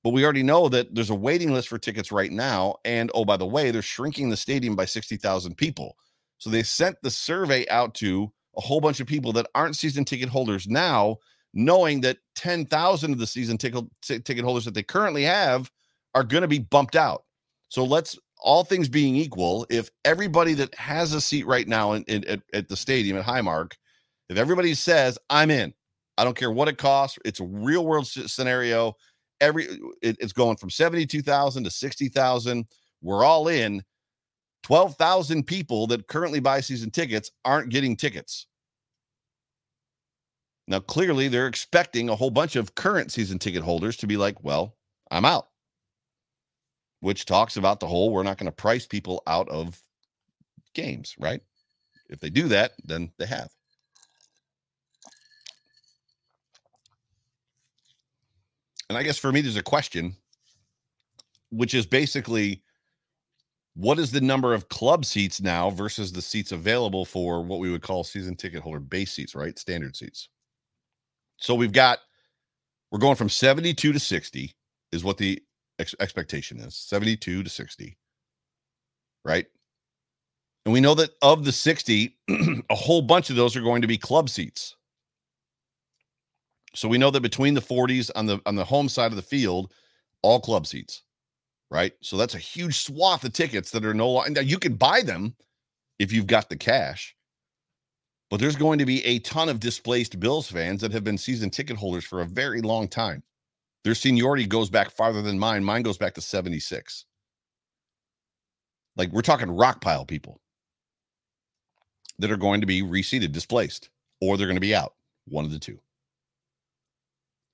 But 0.03 0.11
we 0.11 0.25
already 0.25 0.43
know 0.43 0.69
that 0.69 0.95
there's 0.95 1.11
a 1.11 1.15
waiting 1.15 1.53
list 1.53 1.69
for 1.69 1.79
tickets 1.79 2.11
right 2.11 2.33
now. 2.33 2.77
And 2.85 3.11
oh, 3.15 3.25
by 3.25 3.37
the 3.37 3.47
way, 3.47 3.71
they're 3.71 3.83
shrinking 3.83 4.31
the 4.31 4.37
stadium 4.37 4.75
by 4.75 4.85
60,000 4.85 5.57
people. 5.57 5.97
So 6.39 6.51
they 6.51 6.63
sent 6.63 6.97
the 7.03 7.11
survey 7.11 7.67
out 7.69 7.95
to 7.97 8.33
a 8.57 8.61
whole 8.61 8.81
bunch 8.81 9.01
of 9.01 9.07
people 9.07 9.33
that 9.35 9.47
aren't 9.55 9.77
season 9.77 10.05
ticket 10.05 10.29
holders 10.29 10.67
now, 10.67 11.19
knowing 11.55 12.01
that 12.03 12.19
10,000 12.37 13.13
of 13.13 13.19
the 13.19 13.27
season 13.27 13.59
ticket, 13.59 13.85
ticket 14.03 14.45
holders 14.45 14.65
that 14.65 14.75
they 14.75 14.83
currently 14.83 15.25
have 15.25 15.71
are 16.15 16.25
going 16.25 16.43
to 16.43 16.49
be 16.49 16.59
bumped 16.59 16.97
out. 16.97 17.25
So 17.69 17.85
let's 17.85 18.19
all 18.41 18.65
things 18.65 18.89
being 18.89 19.17
equal, 19.17 19.67
if 19.71 19.91
everybody 20.05 20.55
that 20.55 20.75
has 20.75 21.13
a 21.13 21.21
seat 21.21 21.47
right 21.47 21.67
now 21.67 21.93
in, 21.93 22.05
in 22.05 22.25
at, 22.27 22.41
at, 22.53 22.69
the 22.69 22.77
stadium 22.77 23.17
at 23.17 23.25
Highmark, 23.25 23.73
if 24.29 24.37
everybody 24.37 24.75
says, 24.75 25.19
I'm 25.31 25.51
in, 25.51 25.73
I 26.17 26.25
don't 26.25 26.37
care 26.37 26.51
what 26.51 26.69
it 26.69 26.79
costs, 26.79 27.19
it's 27.25 27.41
a 27.41 27.45
real 27.45 27.87
world 27.87 28.07
scenario, 28.07 28.95
every 29.41 29.65
it, 30.03 30.17
it's 30.21 30.33
going 30.33 30.57
from 30.57 30.71
72,000 30.71 31.65
to 31.65 31.71
60,000. 31.71 32.67
We're 33.03 33.25
all 33.25 33.49
in. 33.49 33.83
12,000 34.65 35.45
people 35.45 35.87
that 35.87 36.09
currently 36.09 36.41
buy 36.41 36.61
season 36.61 36.91
tickets 36.91 37.31
aren't 37.45 37.71
getting 37.71 37.97
tickets. 37.97 38.47
Now, 40.67 40.81
clearly, 40.81 41.29
they're 41.29 41.47
expecting 41.47 42.11
a 42.11 42.17
whole 42.17 42.31
bunch 42.31 42.57
of 42.57 42.75
current 42.75 43.11
season 43.11 43.39
ticket 43.39 43.63
holders 43.63 43.97
to 43.99 44.07
be 44.07 44.19
like, 44.19 44.45
well, 44.45 44.77
I'm 45.11 45.25
out, 45.25 45.48
which 47.01 47.25
talks 47.25 47.57
about 47.57 47.81
the 47.81 47.87
whole 47.87 48.11
we're 48.13 48.23
not 48.23 48.39
going 48.39 48.47
to 48.47 48.53
price 48.53 48.87
people 48.87 49.23
out 49.27 49.49
of 49.49 49.81
games, 50.75 51.15
right? 51.19 51.41
If 52.09 52.21
they 52.21 52.31
do 52.31 52.49
that, 52.49 52.73
then 52.85 53.13
they 53.19 53.27
have. 53.27 53.51
And 58.89 58.97
I 58.97 59.03
guess 59.03 59.19
for 59.19 59.31
me, 59.31 59.43
there's 59.43 59.57
a 59.57 59.63
question, 59.63 60.17
which 61.51 61.75
is 61.75 61.85
basically 61.85 62.63
what 63.75 63.99
is 63.99 64.11
the 64.11 64.21
number 64.21 64.55
of 64.55 64.69
club 64.69 65.05
seats 65.05 65.41
now 65.41 65.71
versus 65.71 66.11
the 66.11 66.23
seats 66.23 66.53
available 66.53 67.05
for 67.05 67.45
what 67.45 67.61
we 67.61 67.71
would 67.71 67.83
call 67.83 68.03
season 68.03 68.35
ticket 68.35 68.61
holder 68.61 68.81
base 68.81 69.13
seats, 69.13 69.35
right? 69.35 69.59
Standard 69.59 69.95
seats. 69.95 70.29
So 71.37 71.55
we've 71.55 71.73
got, 71.73 71.99
we're 72.91 72.99
going 72.99 73.15
from 73.15 73.29
72 73.29 73.93
to 73.93 74.01
60 74.01 74.57
is 74.91 75.05
what 75.05 75.19
the 75.19 75.41
ex- 75.79 75.95
expectation 76.01 76.59
is 76.61 76.75
72 76.77 77.43
to 77.43 77.51
60, 77.51 77.97
right? 79.25 79.47
And 80.65 80.73
we 80.73 80.81
know 80.81 80.95
that 80.95 81.11
of 81.23 81.45
the 81.45 81.53
60, 81.53 82.17
a 82.71 82.75
whole 82.75 83.03
bunch 83.03 83.31
of 83.31 83.37
those 83.37 83.57
are 83.57 83.63
going 83.63 83.83
to 83.83 83.89
be 83.89 83.99
club 83.99 84.29
seats. 84.29 84.77
So 86.75 86.89
we 86.89 86.99
know 86.99 87.11
that 87.11 87.23
between 87.23 87.55
the 87.55 87.61
40s 87.61 88.11
on 88.15 88.27
the 88.27 88.41
on 88.47 88.55
the 88.55 88.65
home 88.65 88.89
side 88.89 89.11
of 89.11 89.17
the 89.17 89.23
field, 89.23 89.73
all 90.23 90.39
club 90.39 90.67
seats, 90.67 91.03
right? 91.71 91.93
So 92.03 92.17
that's 92.17 92.35
a 92.35 92.39
huge 92.39 92.79
swath 92.79 93.25
of 93.25 93.33
tickets 93.33 93.71
that 93.71 93.85
are 93.85 93.95
no 93.95 94.11
longer. 94.11 94.31
now 94.31 94.41
You 94.43 94.59
can 94.59 94.75
buy 94.75 95.01
them 95.01 95.35
if 95.99 96.13
you've 96.13 96.27
got 96.27 96.49
the 96.49 96.57
cash, 96.57 97.17
but 98.31 98.39
there's 98.39 98.57
going 98.57 98.79
to 98.79 98.87
be 98.87 99.05
a 99.05 99.19
ton 99.21 99.49
of 99.49 99.61
displaced 99.61 100.21
Bills 100.21 100.51
fans 100.51 100.83
that 100.83 100.93
have 100.93 101.05
been 101.05 101.19
season 101.19 101.51
ticket 101.51 101.77
holders 101.77 102.05
for 102.05 102.21
a 102.21 102.27
very 102.27 102.61
long 102.61 102.87
time. 102.87 103.23
Their 103.85 103.95
seniority 103.95 104.47
goes 104.47 104.71
back 104.71 104.91
farther 104.91 105.23
than 105.23 105.39
mine. 105.39 105.65
Mine 105.65 105.83
goes 105.83 105.99
back 105.99 106.15
to 106.15 106.21
76. 106.21 107.05
Like 108.97 109.11
we're 109.13 109.23
talking 109.23 109.51
rock 109.51 109.81
pile 109.81 110.05
people 110.05 110.41
that 112.19 112.31
are 112.31 112.37
going 112.37 112.61
to 112.61 112.67
be 112.67 112.83
reseated, 112.83 113.33
displaced, 113.33 113.91
or 114.21 114.37
they're 114.37 114.49
going 114.49 114.57
to 114.57 114.61
be 114.61 114.75
out. 114.75 114.95
One 115.27 115.45
of 115.45 115.51
the 115.51 115.59
two. 115.59 115.79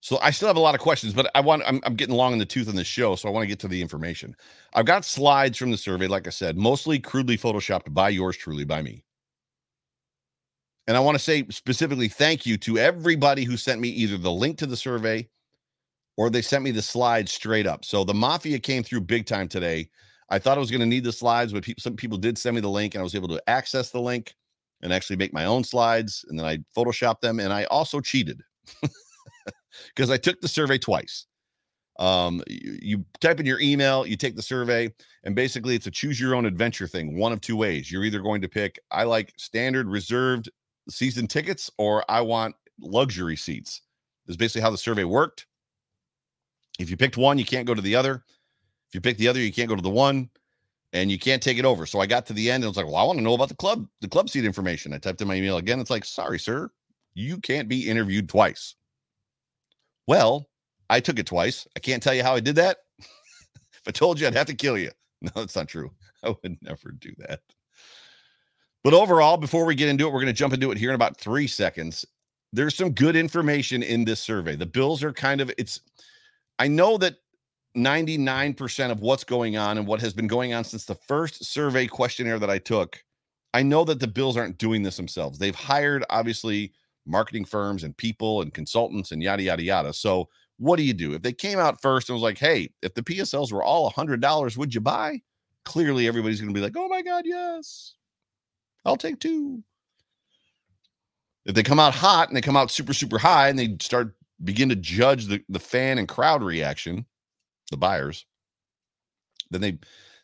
So 0.01 0.19
I 0.21 0.31
still 0.33 0.49
have 0.49 0.59
a 0.59 0.61
lot 0.61 0.75
of 0.75 0.83
questions, 0.83 1.15
but 1.15 1.31
I 1.35 1.41
want 1.41 1.63
I'm, 1.67 1.81
I'm, 1.85 1.95
getting 1.95 2.15
long 2.15 2.35
in 2.35 2.39
the 2.39 2.45
tooth 2.45 2.69
on 2.69 2.77
this 2.77 2.87
show, 2.87 3.17
so 3.17 3.27
I 3.27 3.33
want 3.33 3.43
to 3.45 3.49
get 3.49 3.59
to 3.61 3.69
the 3.69 3.81
information. 3.81 4.37
I've 4.75 4.85
got 4.85 5.05
slides 5.05 5.57
from 5.57 5.71
the 5.71 5.79
survey, 5.79 6.07
like 6.07 6.27
I 6.27 6.31
said, 6.31 6.59
mostly 6.59 6.99
crudely 6.99 7.39
photoshopped 7.39 7.93
by 7.95 8.11
yours 8.11 8.37
truly, 8.37 8.65
by 8.65 8.83
me. 8.83 9.03
And 10.87 10.95
I 10.95 11.01
want 11.01 11.15
to 11.15 11.25
say 11.25 11.47
specifically 11.49 12.09
thank 12.09 12.45
you 12.45 12.59
to 12.59 12.77
everybody 12.77 13.45
who 13.45 13.57
sent 13.57 13.81
me 13.81 13.89
either 13.89 14.19
the 14.19 14.31
link 14.31 14.59
to 14.59 14.67
the 14.67 14.77
survey 14.77 15.27
or 16.17 16.31
they 16.31 16.43
sent 16.43 16.65
me 16.65 16.71
the 16.71 16.83
slides 16.83 17.33
straight 17.33 17.67
up. 17.67 17.85
So 17.85 18.05
the 18.05 18.15
mafia 18.15 18.59
came 18.59 18.83
through 18.83 19.03
big 19.03 19.27
time 19.27 19.49
today. 19.49 19.89
I 20.31 20.39
thought 20.39 20.57
I 20.57 20.61
was 20.61 20.71
going 20.71 20.81
to 20.81 20.87
need 20.87 21.05
the 21.05 21.13
slides, 21.13 21.53
but 21.53 21.65
pe- 21.65 21.75
some 21.79 21.97
people 21.97 22.19
did 22.19 22.39
send 22.39 22.55
me 22.55 22.61
the 22.61 22.69
link 22.69 22.95
and 22.95 23.01
I 23.01 23.05
was 23.05 23.15
able 23.15 23.29
to 23.29 23.43
access 23.49 23.91
the 23.91 24.01
link 24.01 24.35
and 24.83 24.93
actually 24.93 25.17
make 25.17 25.33
my 25.33 25.45
own 25.45 25.65
slides. 25.65 26.25
And 26.29 26.39
then 26.39 26.47
I 26.47 26.59
photoshopped 26.77 27.21
them 27.21 27.41
and 27.41 27.53
I 27.53 27.65
also 27.65 28.01
cheated. 28.01 28.43
because 29.95 30.11
I 30.11 30.17
took 30.17 30.41
the 30.41 30.49
survey 30.49 30.79
twice. 30.79 31.27
Um, 31.99 32.43
you, 32.49 32.79
you, 32.83 33.05
type 33.21 33.39
in 33.39 33.47
your 33.47 33.61
email, 33.61 34.07
you 34.07 34.17
take 34.17 34.35
the 34.35 34.43
survey, 34.43 34.93
and 35.23 35.37
basically 35.37 35.77
it's 35.77 35.87
a 35.87 35.91
choose 35.91 36.19
your 36.19 36.35
own 36.35 36.45
adventure 36.45 36.89
thing. 36.89 37.19
One 37.19 37.33
of 37.33 37.41
two 37.41 37.57
ways. 37.57 37.91
You're 37.91 38.05
either 38.05 38.21
going 38.21 38.43
to 38.43 38.49
pick, 38.49 38.81
I 38.91 39.05
like 39.05 39.33
standard 39.37 39.89
reserved 39.89 40.51
season 40.89 41.27
tickets, 41.29 41.71
or 41.79 42.05
I 42.09 42.21
want 42.21 42.57
luxury 42.81 43.37
seats. 43.37 43.83
Is 44.27 44.37
basically 44.37 44.63
how 44.63 44.71
the 44.71 44.79
survey 44.79 45.05
worked. 45.05 45.47
If 46.79 46.91
you 46.91 46.97
picked 46.97 47.17
one, 47.17 47.39
you 47.39 47.45
can't 47.45 47.67
go 47.67 47.75
to 47.75 47.83
the 47.83 47.95
other. 47.97 48.25
If 48.89 48.95
you 48.95 49.01
pick 49.01 49.17
the 49.17 49.29
other, 49.29 49.41
you 49.41 49.53
can't 49.53 49.69
go 49.69 49.77
to 49.77 49.83
the 49.83 49.91
one, 49.91 50.29
and 50.93 51.11
you 51.11 51.19
can't 51.19 51.43
take 51.43 51.59
it 51.59 51.65
over. 51.65 51.87
So 51.87 52.01
I 52.01 52.07
got 52.07 52.27
to 52.27 52.33
the 52.33 52.51
end 52.51 52.63
and 52.63 52.67
I 52.67 52.69
was 52.69 52.77
like, 52.77 52.87
well, 52.87 52.97
I 52.97 53.03
want 53.03 53.19
to 53.19 53.23
know 53.25 53.35
about 53.35 53.49
the 53.49 53.57
club, 53.57 53.87
the 54.01 54.09
club 54.09 54.31
seat 54.31 54.45
information. 54.45 54.93
I 54.93 54.99
typed 54.99 55.21
in 55.21 55.29
my 55.29 55.35
email 55.35 55.57
again. 55.57 55.81
It's 55.81 55.91
like, 55.91 56.05
sorry, 56.05 56.39
sir, 56.39 56.71
you 57.15 57.39
can't 57.39 57.69
be 57.69 57.89
interviewed 57.89 58.29
twice. 58.29 58.77
Well, 60.07 60.49
I 60.89 61.01
took 61.01 61.19
it 61.19 61.27
twice. 61.27 61.67
I 61.77 61.81
can't 61.81 62.03
tell 62.03 62.15
you 62.15 62.23
how 62.23 62.35
I 62.35 62.41
did 62.41 62.57
that. 62.57 62.79
if 62.99 63.83
I 63.87 63.91
told 63.91 64.21
you, 64.21 64.27
I'd 64.27 64.35
have 64.35 64.47
to 64.47 64.55
kill 64.55 64.79
you. 64.79 64.91
No, 65.23 65.31
that's 65.37 65.57
not 65.57 65.69
true. 65.69 65.91
I 66.23 66.35
would 66.43 66.59
never 66.61 66.91
do 66.91 67.11
that. 67.17 67.41
But 68.83 68.93
overall, 68.93 69.39
before 69.39 69.65
we 69.65 69.75
get 69.75 69.89
into 69.89 70.07
it, 70.07 70.13
we're 70.13 70.21
going 70.21 70.27
to 70.27 70.35
jump 70.35 70.53
into 70.53 70.71
it 70.71 70.77
here 70.77 70.91
in 70.91 70.95
about 70.95 71.17
three 71.17 71.47
seconds. 71.47 72.05
There's 72.53 72.77
some 72.77 72.91
good 72.91 73.17
information 73.17 73.83
in 73.83 74.05
this 74.05 74.21
survey. 74.21 74.55
The 74.55 74.67
Bills 74.67 75.03
are 75.03 75.15
kind 75.15 75.41
of, 75.41 75.51
it's, 75.57 75.81
I 76.59 76.69
know 76.69 76.97
that 76.99 77.17
99% 77.77 78.91
of 78.91 79.01
what's 79.01 79.25
going 79.25 79.57
on 79.57 79.79
and 79.79 79.87
what 79.87 80.01
has 80.01 80.15
been 80.15 80.27
going 80.27 80.55
on 80.55 80.65
since 80.65 80.85
the 80.85 80.95
first 80.95 81.45
survey 81.45 81.87
questionnaire 81.87 82.39
that 82.39 82.51
I 82.51 82.59
took, 82.59 83.03
I 83.53 83.63
know 83.63 83.85
that 83.85 84.01
the 84.01 84.07
Bills 84.07 84.37
aren't 84.37 84.59
doing 84.59 84.83
this 84.83 84.97
themselves. 84.97 85.39
They've 85.39 85.55
hired, 85.55 86.05
obviously, 86.11 86.73
marketing 87.07 87.45
firms 87.45 87.85
and 87.85 87.97
people 87.97 88.43
and 88.43 88.55
consultants 88.55 89.13
and 89.13 89.23
yada 89.23 89.43
yada 89.43 89.63
yada. 89.63 89.93
So 89.93 90.29
what 90.59 90.77
do 90.77 90.83
you 90.83 90.95
do 90.95 91.15
if 91.15 91.23
they 91.23 91.33
came 91.33 91.59
out 91.59 91.83
first 91.83 92.09
and 92.09 92.15
was 92.15 92.23
like, 92.23 92.39
"Hey, 92.39 92.71
if 92.83 92.95
the 92.95 93.03
PSLs 93.03 93.53
were 93.53 93.63
all 93.63 93.87
a 93.87 93.91
hundred 93.91 94.21
dollars, 94.21 94.57
would 94.57 94.75
you 94.75 94.81
buy?" 94.81 95.21
Clearly, 95.65 96.07
everybody's 96.07 96.41
going 96.41 96.53
to 96.53 96.59
be 96.59 96.65
like, 96.65 96.77
"Oh 96.77 96.89
my 96.89 97.03
god, 97.03 97.25
yes, 97.27 97.95
I'll 98.85 98.97
take 98.97 99.21
two. 99.21 99.63
If 101.45 101.55
they 101.55 101.63
come 101.63 101.81
out 101.81 101.95
hot 101.95 102.29
and 102.29 102.37
they 102.37 102.41
come 102.41 102.57
out 102.57 102.71
super 102.71 102.95
super 102.95 103.19
high 103.19 103.49
and 103.49 103.59
they 103.59 103.77
start 103.81 104.15
begin 104.43 104.69
to 104.69 104.77
judge 104.77 105.27
the 105.27 105.43
the 105.49 105.59
fan 105.59 105.99
and 105.99 106.09
crowd 106.09 106.43
reaction, 106.43 107.07
the 107.71 107.77
buyers, 107.77 108.27
then 109.51 109.61
they 109.61 109.79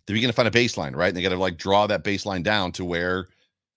they 0.06 0.14
begin 0.14 0.28
to 0.28 0.34
find 0.34 0.48
a 0.48 0.50
baseline, 0.50 0.96
right? 0.96 1.08
And 1.08 1.16
they 1.16 1.22
got 1.22 1.28
to 1.30 1.36
like 1.36 1.56
draw 1.56 1.86
that 1.86 2.04
baseline 2.04 2.42
down 2.42 2.72
to 2.72 2.84
where 2.84 3.28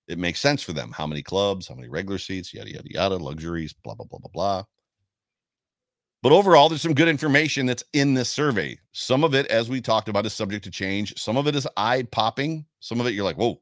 it 0.07 0.17
makes 0.17 0.41
sense 0.41 0.63
for 0.63 0.73
them. 0.73 0.91
How 0.91 1.07
many 1.07 1.21
clubs, 1.21 1.67
how 1.67 1.75
many 1.75 1.87
regular 1.87 2.17
seats, 2.17 2.53
yada, 2.53 2.71
yada, 2.71 2.87
yada, 2.89 3.15
luxuries, 3.17 3.73
blah, 3.83 3.95
blah, 3.95 4.05
blah, 4.05 4.19
blah, 4.19 4.31
blah. 4.33 4.63
But 6.21 6.31
overall, 6.31 6.69
there's 6.69 6.81
some 6.81 6.93
good 6.93 7.07
information 7.09 7.65
that's 7.65 7.83
in 7.93 8.13
this 8.13 8.29
survey. 8.29 8.79
Some 8.93 9.23
of 9.23 9.35
it, 9.35 9.45
as 9.47 9.69
we 9.69 9.81
talked 9.81 10.07
about, 10.07 10.25
is 10.25 10.33
subject 10.33 10.63
to 10.63 10.71
change. 10.71 11.19
Some 11.19 11.37
of 11.37 11.47
it 11.47 11.55
is 11.55 11.67
eye 11.75 12.03
popping. 12.11 12.65
Some 12.79 12.99
of 12.99 13.07
it, 13.07 13.13
you're 13.13 13.25
like, 13.25 13.37
whoa. 13.37 13.61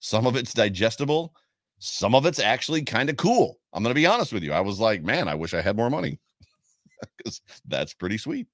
Some 0.00 0.26
of 0.26 0.36
it's 0.36 0.52
digestible. 0.52 1.34
Some 1.84 2.14
of 2.14 2.26
it's 2.26 2.38
actually 2.38 2.84
kind 2.84 3.10
of 3.10 3.16
cool. 3.16 3.58
I'm 3.72 3.82
going 3.82 3.90
to 3.90 4.00
be 4.00 4.06
honest 4.06 4.32
with 4.32 4.44
you. 4.44 4.52
I 4.52 4.60
was 4.60 4.78
like, 4.78 5.02
man, 5.02 5.26
I 5.26 5.34
wish 5.34 5.52
I 5.52 5.60
had 5.60 5.76
more 5.76 5.90
money 5.90 6.20
because 7.16 7.40
that's 7.66 7.92
pretty 7.92 8.18
sweet. 8.18 8.46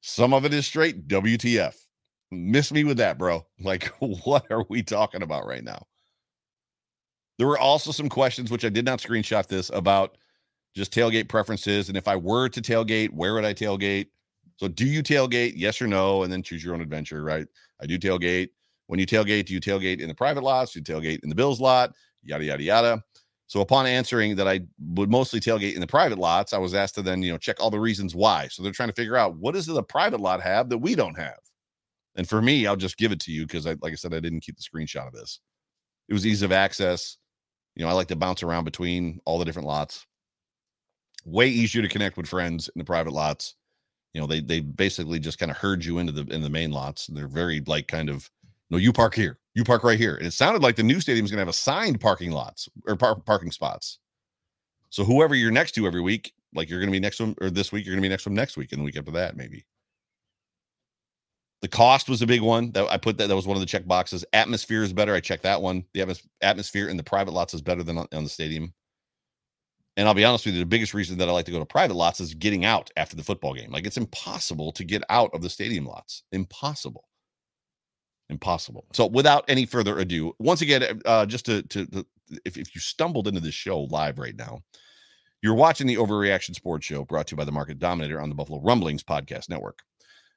Some 0.00 0.32
of 0.32 0.44
it 0.44 0.54
is 0.54 0.64
straight 0.64 1.08
WTF. 1.08 1.74
Miss 2.30 2.70
me 2.70 2.84
with 2.84 2.98
that, 2.98 3.18
bro. 3.18 3.44
Like, 3.60 3.88
what 3.98 4.44
are 4.48 4.64
we 4.68 4.84
talking 4.84 5.22
about 5.22 5.44
right 5.44 5.64
now? 5.64 5.88
There 7.38 7.48
were 7.48 7.58
also 7.58 7.90
some 7.90 8.08
questions, 8.08 8.52
which 8.52 8.64
I 8.64 8.68
did 8.68 8.84
not 8.84 9.00
screenshot 9.00 9.48
this, 9.48 9.68
about 9.74 10.16
just 10.76 10.94
tailgate 10.94 11.28
preferences. 11.28 11.88
And 11.88 11.98
if 11.98 12.06
I 12.06 12.14
were 12.14 12.48
to 12.48 12.62
tailgate, 12.62 13.10
where 13.10 13.34
would 13.34 13.44
I 13.44 13.54
tailgate? 13.54 14.06
So, 14.58 14.68
do 14.68 14.86
you 14.86 15.02
tailgate? 15.02 15.54
Yes 15.56 15.82
or 15.82 15.88
no? 15.88 16.22
And 16.22 16.32
then 16.32 16.44
choose 16.44 16.62
your 16.62 16.74
own 16.74 16.80
adventure, 16.80 17.24
right? 17.24 17.48
I 17.82 17.86
do 17.86 17.98
tailgate. 17.98 18.50
When 18.86 19.00
you 19.00 19.06
tailgate, 19.06 19.46
do 19.46 19.52
you 19.54 19.60
tailgate 19.60 20.00
in 20.00 20.06
the 20.06 20.14
private 20.14 20.44
lots? 20.44 20.72
Do 20.74 20.78
you 20.78 20.84
tailgate 20.84 21.24
in 21.24 21.28
the 21.28 21.34
Bills 21.34 21.60
lot? 21.60 21.92
Yada, 22.26 22.44
yada, 22.44 22.62
yada. 22.62 23.04
So, 23.48 23.60
upon 23.60 23.86
answering 23.86 24.36
that 24.36 24.48
I 24.48 24.60
would 24.80 25.10
mostly 25.10 25.38
tailgate 25.38 25.74
in 25.74 25.80
the 25.80 25.86
private 25.86 26.18
lots, 26.18 26.52
I 26.52 26.58
was 26.58 26.74
asked 26.74 26.96
to 26.96 27.02
then, 27.02 27.22
you 27.22 27.32
know, 27.32 27.38
check 27.38 27.56
all 27.60 27.70
the 27.70 27.78
reasons 27.80 28.14
why. 28.14 28.48
So, 28.48 28.62
they're 28.62 28.72
trying 28.72 28.88
to 28.88 28.94
figure 28.94 29.16
out 29.16 29.36
what 29.36 29.54
does 29.54 29.66
the 29.66 29.82
private 29.82 30.20
lot 30.20 30.42
have 30.42 30.68
that 30.70 30.78
we 30.78 30.94
don't 30.94 31.18
have? 31.18 31.38
And 32.16 32.28
for 32.28 32.42
me, 32.42 32.66
I'll 32.66 32.76
just 32.76 32.96
give 32.96 33.12
it 33.12 33.20
to 33.20 33.32
you 33.32 33.46
because 33.46 33.66
I, 33.66 33.76
like 33.82 33.92
I 33.92 33.96
said, 33.96 34.14
I 34.14 34.20
didn't 34.20 34.40
keep 34.40 34.56
the 34.56 34.62
screenshot 34.62 35.06
of 35.06 35.12
this. 35.12 35.40
It 36.08 36.14
was 36.14 36.26
ease 36.26 36.42
of 36.42 36.50
access 36.52 37.18
you 37.76 37.84
know, 37.84 37.90
I 37.90 37.92
like 37.92 38.08
to 38.08 38.16
bounce 38.16 38.42
around 38.42 38.64
between 38.64 39.20
all 39.26 39.38
the 39.38 39.44
different 39.44 39.68
lots. 39.68 40.06
Way 41.24 41.48
easier 41.48 41.82
to 41.82 41.88
connect 41.88 42.16
with 42.16 42.26
friends 42.26 42.68
in 42.74 42.78
the 42.78 42.84
private 42.84 43.12
lots. 43.12 43.54
You 44.14 44.20
know, 44.20 44.26
they 44.26 44.40
they 44.40 44.60
basically 44.60 45.18
just 45.18 45.38
kind 45.38 45.50
of 45.50 45.58
herd 45.58 45.84
you 45.84 45.98
into 45.98 46.12
the 46.12 46.22
in 46.34 46.40
the 46.40 46.48
main 46.48 46.70
lots. 46.70 47.06
They're 47.06 47.28
very 47.28 47.60
like 47.66 47.86
kind 47.86 48.08
of 48.08 48.30
no, 48.70 48.78
you 48.78 48.92
park 48.92 49.14
here, 49.14 49.38
you 49.56 49.64
park 49.64 49.82
right 49.82 49.98
here. 49.98 50.14
And 50.14 50.26
it 50.26 50.34
sounded 50.34 50.62
like 50.62 50.76
the 50.76 50.82
new 50.82 51.00
stadium 51.00 51.24
is 51.24 51.30
going 51.30 51.38
to 51.38 51.40
have 51.40 51.48
assigned 51.48 51.98
parking 51.98 52.30
lots 52.30 52.68
or 52.86 52.94
par- 52.94 53.16
parking 53.16 53.50
spots. 53.50 53.98
So 54.90 55.02
whoever 55.02 55.34
you're 55.34 55.50
next 55.50 55.72
to 55.72 55.86
every 55.86 56.02
week, 56.02 56.34
like 56.54 56.68
you're 56.68 56.78
going 56.78 56.90
to 56.90 56.92
be 56.92 57.00
next 57.00 57.16
to 57.16 57.24
them, 57.24 57.34
or 57.40 57.48
this 57.48 57.72
week 57.72 57.86
you're 57.86 57.94
going 57.94 58.02
to 58.02 58.06
be 58.06 58.10
next 58.10 58.24
to 58.24 58.28
them 58.28 58.36
next 58.36 58.58
week, 58.58 58.72
and 58.72 58.80
the 58.80 58.84
week 58.84 58.98
after 58.98 59.10
that, 59.12 59.34
maybe. 59.34 59.64
The 61.62 61.68
cost 61.68 62.10
was 62.10 62.20
a 62.20 62.26
big 62.26 62.42
one. 62.42 62.70
That 62.72 62.86
I 62.90 62.98
put 62.98 63.16
that 63.16 63.28
that 63.28 63.34
was 63.34 63.46
one 63.46 63.56
of 63.56 63.62
the 63.62 63.66
check 63.66 63.86
boxes. 63.86 64.26
Atmosphere 64.34 64.82
is 64.82 64.92
better. 64.92 65.14
I 65.14 65.20
checked 65.20 65.42
that 65.44 65.62
one. 65.62 65.84
The 65.94 66.20
atmosphere 66.42 66.88
in 66.88 66.98
the 66.98 67.02
private 67.02 67.32
lots 67.32 67.54
is 67.54 67.62
better 67.62 67.82
than 67.82 67.96
on, 67.96 68.06
on 68.12 68.24
the 68.24 68.30
stadium. 68.30 68.74
And 69.96 70.06
I'll 70.06 70.12
be 70.12 70.26
honest 70.26 70.44
with 70.44 70.54
you, 70.54 70.60
the 70.60 70.66
biggest 70.66 70.92
reason 70.92 71.16
that 71.16 71.30
I 71.30 71.32
like 71.32 71.46
to 71.46 71.50
go 71.50 71.58
to 71.58 71.64
private 71.64 71.94
lots 71.94 72.20
is 72.20 72.34
getting 72.34 72.66
out 72.66 72.90
after 72.98 73.16
the 73.16 73.24
football 73.24 73.54
game. 73.54 73.72
Like 73.72 73.86
it's 73.86 73.96
impossible 73.96 74.70
to 74.72 74.84
get 74.84 75.02
out 75.08 75.30
of 75.32 75.40
the 75.40 75.48
stadium 75.48 75.86
lots. 75.86 76.24
Impossible. 76.32 77.08
Impossible. 78.28 78.86
So 78.92 79.06
without 79.06 79.44
any 79.48 79.66
further 79.66 79.98
ado, 79.98 80.34
once 80.38 80.60
again, 80.60 81.00
uh, 81.04 81.26
just 81.26 81.46
to, 81.46 81.62
to, 81.62 81.86
to 81.86 82.06
if, 82.44 82.56
if 82.56 82.74
you 82.74 82.80
stumbled 82.80 83.28
into 83.28 83.40
this 83.40 83.54
show 83.54 83.82
live 83.82 84.18
right 84.18 84.36
now, 84.36 84.62
you're 85.42 85.54
watching 85.54 85.86
the 85.86 85.96
Overreaction 85.96 86.54
Sports 86.54 86.86
Show 86.86 87.04
brought 87.04 87.28
to 87.28 87.34
you 87.34 87.36
by 87.36 87.44
the 87.44 87.52
Market 87.52 87.78
Dominator 87.78 88.20
on 88.20 88.28
the 88.28 88.34
Buffalo 88.34 88.60
Rumblings 88.62 89.04
Podcast 89.04 89.48
Network. 89.48 89.80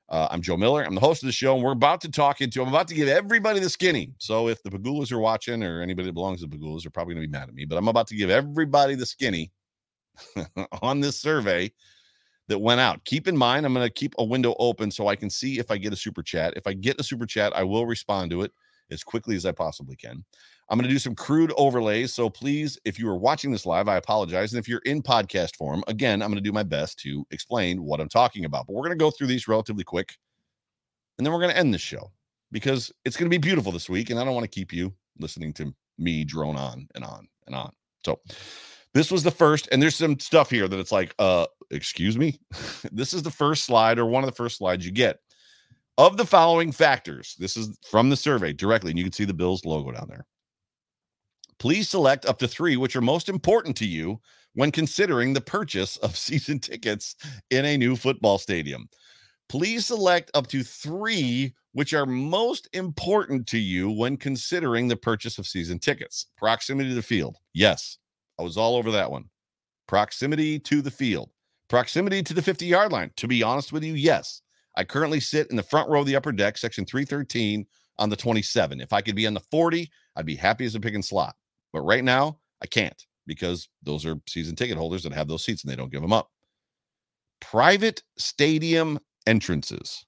Uh, 0.10 0.28
I'm 0.30 0.41
Joe 0.41 0.58
Miller. 0.58 0.84
I'm 0.84 0.95
the 0.95 1.02
host 1.02 1.23
of 1.23 1.28
the 1.28 1.34
show, 1.34 1.56
and 1.56 1.63
we're 1.63 1.71
about 1.71 2.02
to 2.02 2.12
talk 2.12 2.41
into. 2.41 2.62
I'm 2.62 2.67
about 2.67 2.88
to 2.89 2.95
give 2.95 3.08
everybody 3.08 3.60
the 3.60 3.69
skinny. 3.69 4.13
So 4.17 4.47
if 4.49 4.62
the 4.63 4.69
Pegulas 4.69 5.12
are 5.12 5.19
watching, 5.19 5.63
or 5.63 5.82
anybody 5.82 6.08
that 6.08 6.13
belongs 6.13 6.41
to 6.41 6.47
the 6.47 6.58
Pegulas, 6.58 6.86
are 6.86 6.89
probably 6.89 7.13
going 7.13 7.23
to 7.23 7.28
be 7.28 7.32
mad 7.32 7.47
at 7.47 7.54
me. 7.54 7.65
But 7.65 7.78
I'm 7.78 7.88
about 7.88 8.08
to 8.08 8.15
give 8.15 8.30
everybody 8.30 8.95
the 8.95 9.06
skinny 9.06 9.52
on 10.82 10.99
this 10.99 11.19
survey 11.19 11.71
that 12.49 12.59
went 12.59 12.81
out. 12.81 13.03
Keep 13.05 13.27
in 13.27 13.38
mind, 13.38 13.65
I'm 13.65 13.73
going 13.73 13.88
to 13.88 13.93
keep 13.93 14.13
a 14.17 14.23
window 14.23 14.55
open 14.59 14.91
so 14.91 15.07
I 15.07 15.15
can 15.15 15.29
see 15.29 15.59
if 15.59 15.71
I 15.71 15.77
get 15.77 15.93
a 15.93 15.95
super 15.95 16.21
chat. 16.21 16.55
If 16.57 16.67
I 16.67 16.73
get 16.73 16.99
a 16.99 17.03
super 17.03 17.25
chat, 17.25 17.55
I 17.55 17.63
will 17.63 17.85
respond 17.85 18.31
to 18.31 18.41
it 18.41 18.51
as 18.91 19.03
quickly 19.03 19.35
as 19.35 19.45
I 19.45 19.51
possibly 19.51 19.95
can. 19.95 20.25
I'm 20.67 20.77
going 20.77 20.88
to 20.88 20.93
do 20.93 20.99
some 20.99 21.15
crude 21.15 21.53
overlays. 21.57 22.13
So 22.13 22.29
please, 22.29 22.77
if 22.85 22.99
you 22.99 23.07
are 23.07 23.17
watching 23.17 23.51
this 23.51 23.67
live, 23.67 23.88
I 23.88 23.97
apologize. 23.97 24.51
And 24.51 24.59
if 24.59 24.67
you're 24.67 24.81
in 24.85 25.01
podcast 25.01 25.55
form, 25.55 25.83
again, 25.88 26.21
I'm 26.21 26.29
going 26.29 26.43
to 26.43 26.47
do 26.47 26.51
my 26.51 26.63
best 26.63 26.99
to 26.99 27.25
explain 27.31 27.83
what 27.83 28.01
I'm 28.01 28.09
talking 28.09 28.45
about. 28.45 28.65
But 28.65 28.73
we're 28.73 28.83
going 28.83 28.97
to 28.97 29.03
go 29.03 29.12
through 29.12 29.27
these 29.27 29.47
relatively 29.47 29.83
quick. 29.83 30.17
And 31.17 31.25
then 31.25 31.31
we're 31.31 31.39
going 31.39 31.51
to 31.51 31.57
end 31.57 31.73
this 31.73 31.81
show 31.81 32.12
because 32.51 32.91
it's 33.05 33.15
going 33.15 33.29
to 33.29 33.33
be 33.33 33.39
beautiful 33.39 33.71
this 33.71 33.89
week. 33.89 34.09
And 34.09 34.19
I 34.19 34.23
don't 34.23 34.33
want 34.33 34.43
to 34.43 34.47
keep 34.47 34.73
you 34.73 34.93
listening 35.19 35.53
to 35.53 35.73
me 35.99 36.23
drone 36.23 36.55
on 36.55 36.88
and 36.95 37.03
on 37.03 37.27
and 37.45 37.55
on. 37.55 37.71
So 38.03 38.19
this 38.93 39.12
was 39.12 39.21
the 39.21 39.31
first, 39.31 39.69
and 39.71 39.81
there's 39.81 39.95
some 39.95 40.19
stuff 40.19 40.49
here 40.49 40.67
that 40.67 40.79
it's 40.79 40.91
like, 40.91 41.13
uh, 41.19 41.45
excuse 41.71 42.17
me. 42.17 42.39
this 42.91 43.13
is 43.13 43.23
the 43.23 43.32
first 43.32 43.65
slide 43.65 43.99
or 43.99 44.05
one 44.05 44.23
of 44.23 44.29
the 44.29 44.36
first 44.36 44.58
slides 44.58 44.86
you 44.86 44.91
get. 44.91 45.19
Of 45.97 46.15
the 46.15 46.25
following 46.25 46.71
factors, 46.71 47.36
this 47.39 47.58
is 47.58 47.77
from 47.89 48.10
the 48.10 48.15
survey 48.15 48.53
directly, 48.53 48.91
and 48.91 48.97
you 48.97 49.03
can 49.03 49.12
see 49.12 49.25
the 49.25 49.34
Bills 49.34 49.65
logo 49.65 49.91
down 49.91 50.08
there. 50.08 50.25
Please 51.60 51.89
select 51.89 52.25
up 52.25 52.39
to 52.39 52.47
three 52.47 52.77
which 52.77 52.95
are 52.95 53.01
most 53.01 53.27
important 53.27 53.75
to 53.77 53.86
you 53.86 54.19
when 54.53 54.71
considering 54.71 55.34
the 55.34 55.41
purchase 55.41 55.97
of 55.97 56.15
season 56.17 56.60
tickets 56.60 57.15
in 57.49 57.65
a 57.65 57.77
new 57.77 57.95
football 57.95 58.38
stadium. 58.38 58.88
Please 59.49 59.88
select 59.88 60.32
up 60.34 60.47
to 60.47 60.63
three 60.63 61.53
which 61.73 61.93
are 61.93 62.05
most 62.05 62.67
important 62.73 63.45
to 63.47 63.58
you 63.58 63.91
when 63.91 64.17
considering 64.17 64.88
the 64.88 64.95
purchase 64.95 65.38
of 65.38 65.47
season 65.47 65.79
tickets. 65.79 66.27
Proximity 66.38 66.89
to 66.89 66.95
the 66.95 67.01
field. 67.01 67.38
Yes, 67.53 67.97
I 68.39 68.43
was 68.43 68.58
all 68.58 68.75
over 68.75 68.91
that 68.91 69.12
one. 69.12 69.25
Proximity 69.88 70.60
to 70.60 70.82
the 70.82 70.91
field. 70.91 71.29
Proximity 71.69 72.23
to 72.23 72.34
the 72.34 72.41
50 72.41 72.65
yard 72.65 72.91
line. 72.91 73.12
To 73.17 73.27
be 73.27 73.43
honest 73.43 73.71
with 73.71 73.84
you, 73.84 73.93
yes. 73.93 74.41
I 74.75 74.84
currently 74.84 75.19
sit 75.19 75.49
in 75.49 75.55
the 75.55 75.63
front 75.63 75.89
row 75.89 76.01
of 76.01 76.08
the 76.08 76.15
upper 76.15 76.32
deck, 76.32 76.58
section 76.58 76.86
313 76.86 77.65
on 77.99 78.10
the 78.10 78.15
27. 78.15 78.82
If 78.82 78.93
I 78.93 79.01
could 79.01 79.15
be 79.15 79.27
on 79.27 79.34
the 79.34 79.41
40, 79.51 79.89
I'd 80.15 80.25
be 80.25 80.36
happy 80.36 80.65
as 80.65 80.75
a 80.75 80.79
pick 80.79 80.95
and 80.95 81.05
slot. 81.05 81.36
But 81.71 81.82
right 81.82 82.03
now, 82.03 82.39
I 82.62 82.65
can't 82.65 83.05
because 83.27 83.69
those 83.84 84.05
are 84.05 84.15
season 84.27 84.55
ticket 84.55 84.77
holders 84.77 85.03
that 85.03 85.13
have 85.13 85.27
those 85.27 85.43
seats 85.43 85.63
and 85.63 85.71
they 85.71 85.75
don't 85.75 85.91
give 85.91 86.01
them 86.01 86.13
up. 86.13 86.32
Private 87.39 88.01
stadium 88.17 88.99
entrances. 89.27 90.05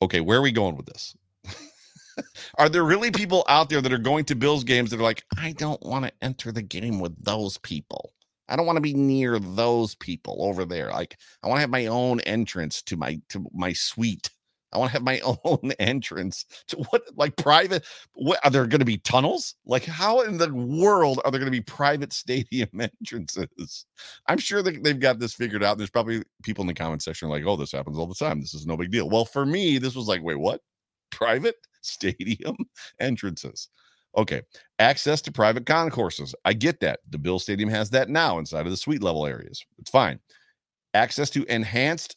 Okay, 0.00 0.20
where 0.20 0.38
are 0.38 0.42
we 0.42 0.52
going 0.52 0.76
with 0.76 0.86
this? 0.86 1.14
are 2.58 2.68
there 2.68 2.84
really 2.84 3.10
people 3.10 3.44
out 3.48 3.68
there 3.68 3.82
that 3.82 3.92
are 3.92 3.98
going 3.98 4.24
to 4.26 4.34
Bills 4.34 4.64
games 4.64 4.90
that 4.90 5.00
are 5.00 5.02
like, 5.02 5.24
I 5.36 5.52
don't 5.52 5.82
want 5.82 6.06
to 6.06 6.12
enter 6.22 6.52
the 6.52 6.62
game 6.62 7.00
with 7.00 7.22
those 7.22 7.58
people? 7.58 8.12
I 8.48 8.56
don't 8.56 8.66
want 8.66 8.76
to 8.76 8.82
be 8.82 8.94
near 8.94 9.38
those 9.38 9.94
people 9.96 10.36
over 10.40 10.64
there. 10.64 10.90
Like 10.90 11.16
I 11.42 11.48
want 11.48 11.58
to 11.58 11.62
have 11.62 11.70
my 11.70 11.86
own 11.86 12.20
entrance 12.20 12.82
to 12.82 12.96
my 12.96 13.20
to 13.30 13.46
my 13.52 13.72
suite. 13.72 14.30
I 14.72 14.78
want 14.78 14.90
to 14.90 14.92
have 14.94 15.02
my 15.02 15.20
own 15.44 15.72
entrance 15.78 16.44
to 16.68 16.76
what 16.90 17.02
like 17.16 17.36
private 17.36 17.84
what 18.12 18.38
are 18.44 18.50
there 18.50 18.66
going 18.66 18.80
to 18.80 18.84
be 18.84 18.98
tunnels? 18.98 19.54
Like 19.66 19.84
how 19.84 20.20
in 20.22 20.38
the 20.38 20.52
world 20.52 21.20
are 21.24 21.30
there 21.30 21.40
going 21.40 21.52
to 21.52 21.58
be 21.58 21.62
private 21.62 22.12
stadium 22.14 22.68
entrances? 22.80 23.86
I'm 24.26 24.38
sure 24.38 24.62
that 24.62 24.82
they've 24.82 24.98
got 24.98 25.18
this 25.18 25.34
figured 25.34 25.62
out. 25.64 25.78
There's 25.78 25.90
probably 25.90 26.22
people 26.42 26.62
in 26.62 26.68
the 26.68 26.74
comment 26.74 27.02
section 27.02 27.28
like, 27.28 27.44
"Oh, 27.46 27.56
this 27.56 27.72
happens 27.72 27.98
all 27.98 28.06
the 28.06 28.14
time. 28.14 28.40
This 28.40 28.54
is 28.54 28.66
no 28.66 28.76
big 28.76 28.90
deal." 28.90 29.08
Well, 29.08 29.24
for 29.24 29.46
me, 29.46 29.78
this 29.78 29.94
was 29.94 30.06
like, 30.08 30.22
"Wait, 30.22 30.38
what? 30.38 30.60
Private 31.10 31.56
stadium 31.82 32.56
entrances?" 33.00 33.68
Okay, 34.16 34.42
access 34.78 35.20
to 35.22 35.32
private 35.32 35.66
concourses. 35.66 36.34
I 36.44 36.52
get 36.52 36.80
that. 36.80 37.00
The 37.10 37.18
Bill 37.18 37.38
Stadium 37.38 37.68
has 37.68 37.90
that 37.90 38.08
now 38.08 38.38
inside 38.38 38.66
of 38.66 38.70
the 38.70 38.76
suite 38.76 39.02
level 39.02 39.26
areas. 39.26 39.64
It's 39.78 39.90
fine. 39.90 40.18
Access 40.94 41.30
to 41.30 41.44
enhanced 41.52 42.16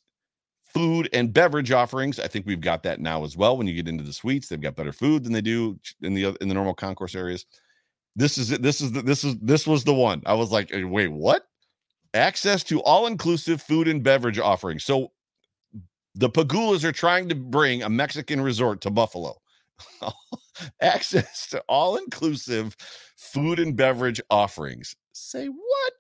food 0.73 1.10
and 1.13 1.34
beverage 1.34 1.71
offerings. 1.71 2.19
I 2.19 2.27
think 2.27 2.45
we've 2.45 2.62
got 2.62 2.84
that 2.84 2.99
now 2.99 3.23
as 3.23 3.36
well. 3.36 3.58
When 3.58 3.67
you 3.67 3.73
get 3.75 3.88
into 3.88 4.04
the 4.04 4.13
suites, 4.13 4.47
they've 4.47 4.62
got 4.62 4.75
better 4.75 4.93
food 4.93 5.23
than 5.23 5.34
they 5.34 5.41
do 5.41 5.80
in 6.01 6.13
the 6.13 6.36
in 6.41 6.47
the 6.47 6.54
normal 6.54 6.73
concourse 6.73 7.13
areas. 7.15 7.45
This 8.15 8.38
is 8.38 8.51
it. 8.51 8.62
This 8.62 8.82
is 8.82 8.91
the, 8.91 9.01
this 9.01 9.23
is 9.23 9.36
this 9.41 9.67
was 9.67 9.84
the 9.84 9.93
one. 9.93 10.21
I 10.25 10.34
was 10.34 10.51
like, 10.51 10.71
wait, 10.73 11.12
what? 11.12 11.43
Access 12.13 12.63
to 12.65 12.82
all 12.82 13.08
inclusive 13.08 13.62
food 13.62 13.88
and 13.88 14.04
beverage 14.04 14.39
offerings. 14.39 14.84
So 14.84 15.12
the 16.15 16.30
Pegulas 16.30 16.84
are 16.84 16.91
trying 16.91 17.30
to 17.30 17.36
bring 17.36 17.84
a 17.84 17.89
Mexican 17.89 18.41
resort 18.41 18.82
to 18.82 18.89
Buffalo. 18.89 19.40
Access 20.82 21.48
to 21.50 21.63
all 21.67 21.98
inclusive 21.98 22.76
food 23.17 23.60
and 23.60 23.76
beverage 23.76 24.22
offerings. 24.30 24.96
Say 25.13 25.48
what? 25.48 25.94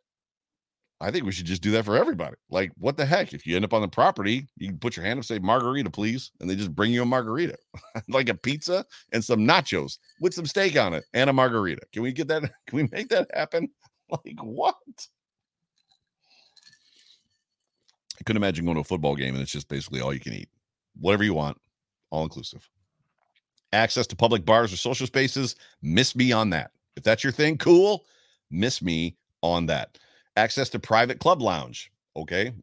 I 1.01 1.09
think 1.09 1.25
we 1.25 1.31
should 1.31 1.47
just 1.47 1.63
do 1.63 1.71
that 1.71 1.85
for 1.85 1.97
everybody. 1.97 2.35
Like, 2.51 2.71
what 2.77 2.95
the 2.95 3.05
heck? 3.05 3.33
If 3.33 3.47
you 3.47 3.55
end 3.55 3.65
up 3.65 3.73
on 3.73 3.81
the 3.81 3.87
property, 3.87 4.47
you 4.57 4.67
can 4.67 4.77
put 4.77 4.95
your 4.95 5.03
hand 5.03 5.17
up, 5.17 5.25
say 5.25 5.39
margarita, 5.39 5.89
please, 5.89 6.31
and 6.39 6.47
they 6.47 6.55
just 6.55 6.75
bring 6.75 6.91
you 6.91 7.01
a 7.01 7.05
margarita, 7.05 7.57
like 8.07 8.29
a 8.29 8.35
pizza 8.35 8.85
and 9.11 9.23
some 9.23 9.39
nachos 9.39 9.97
with 10.19 10.33
some 10.35 10.45
steak 10.45 10.77
on 10.77 10.93
it 10.93 11.03
and 11.15 11.27
a 11.29 11.33
margarita. 11.33 11.81
Can 11.91 12.03
we 12.03 12.13
get 12.13 12.27
that? 12.27 12.43
Can 12.67 12.77
we 12.77 12.87
make 12.91 13.09
that 13.09 13.27
happen? 13.33 13.69
Like, 14.11 14.37
what? 14.41 14.75
I 18.19 18.23
couldn't 18.23 18.43
imagine 18.43 18.65
going 18.65 18.75
to 18.75 18.81
a 18.81 18.83
football 18.83 19.15
game 19.15 19.33
and 19.33 19.41
it's 19.41 19.51
just 19.51 19.67
basically 19.67 20.01
all 20.01 20.13
you 20.13 20.19
can 20.19 20.33
eat, 20.33 20.49
whatever 20.99 21.23
you 21.23 21.33
want, 21.33 21.57
all 22.11 22.23
inclusive. 22.23 22.69
Access 23.73 24.07
to 24.07 24.15
public 24.15 24.45
bars 24.45 24.73
or 24.73 24.77
social 24.77 25.07
spaces, 25.07 25.55
miss 25.81 26.15
me 26.15 26.31
on 26.31 26.49
that. 26.49 26.71
If 26.97 27.03
that's 27.03 27.23
your 27.23 27.33
thing, 27.33 27.57
cool. 27.57 28.05
Miss 28.49 28.81
me 28.81 29.15
on 29.41 29.65
that 29.67 29.97
access 30.35 30.69
to 30.69 30.79
private 30.79 31.19
club 31.19 31.41
lounge. 31.41 31.91
Okay. 32.15 32.53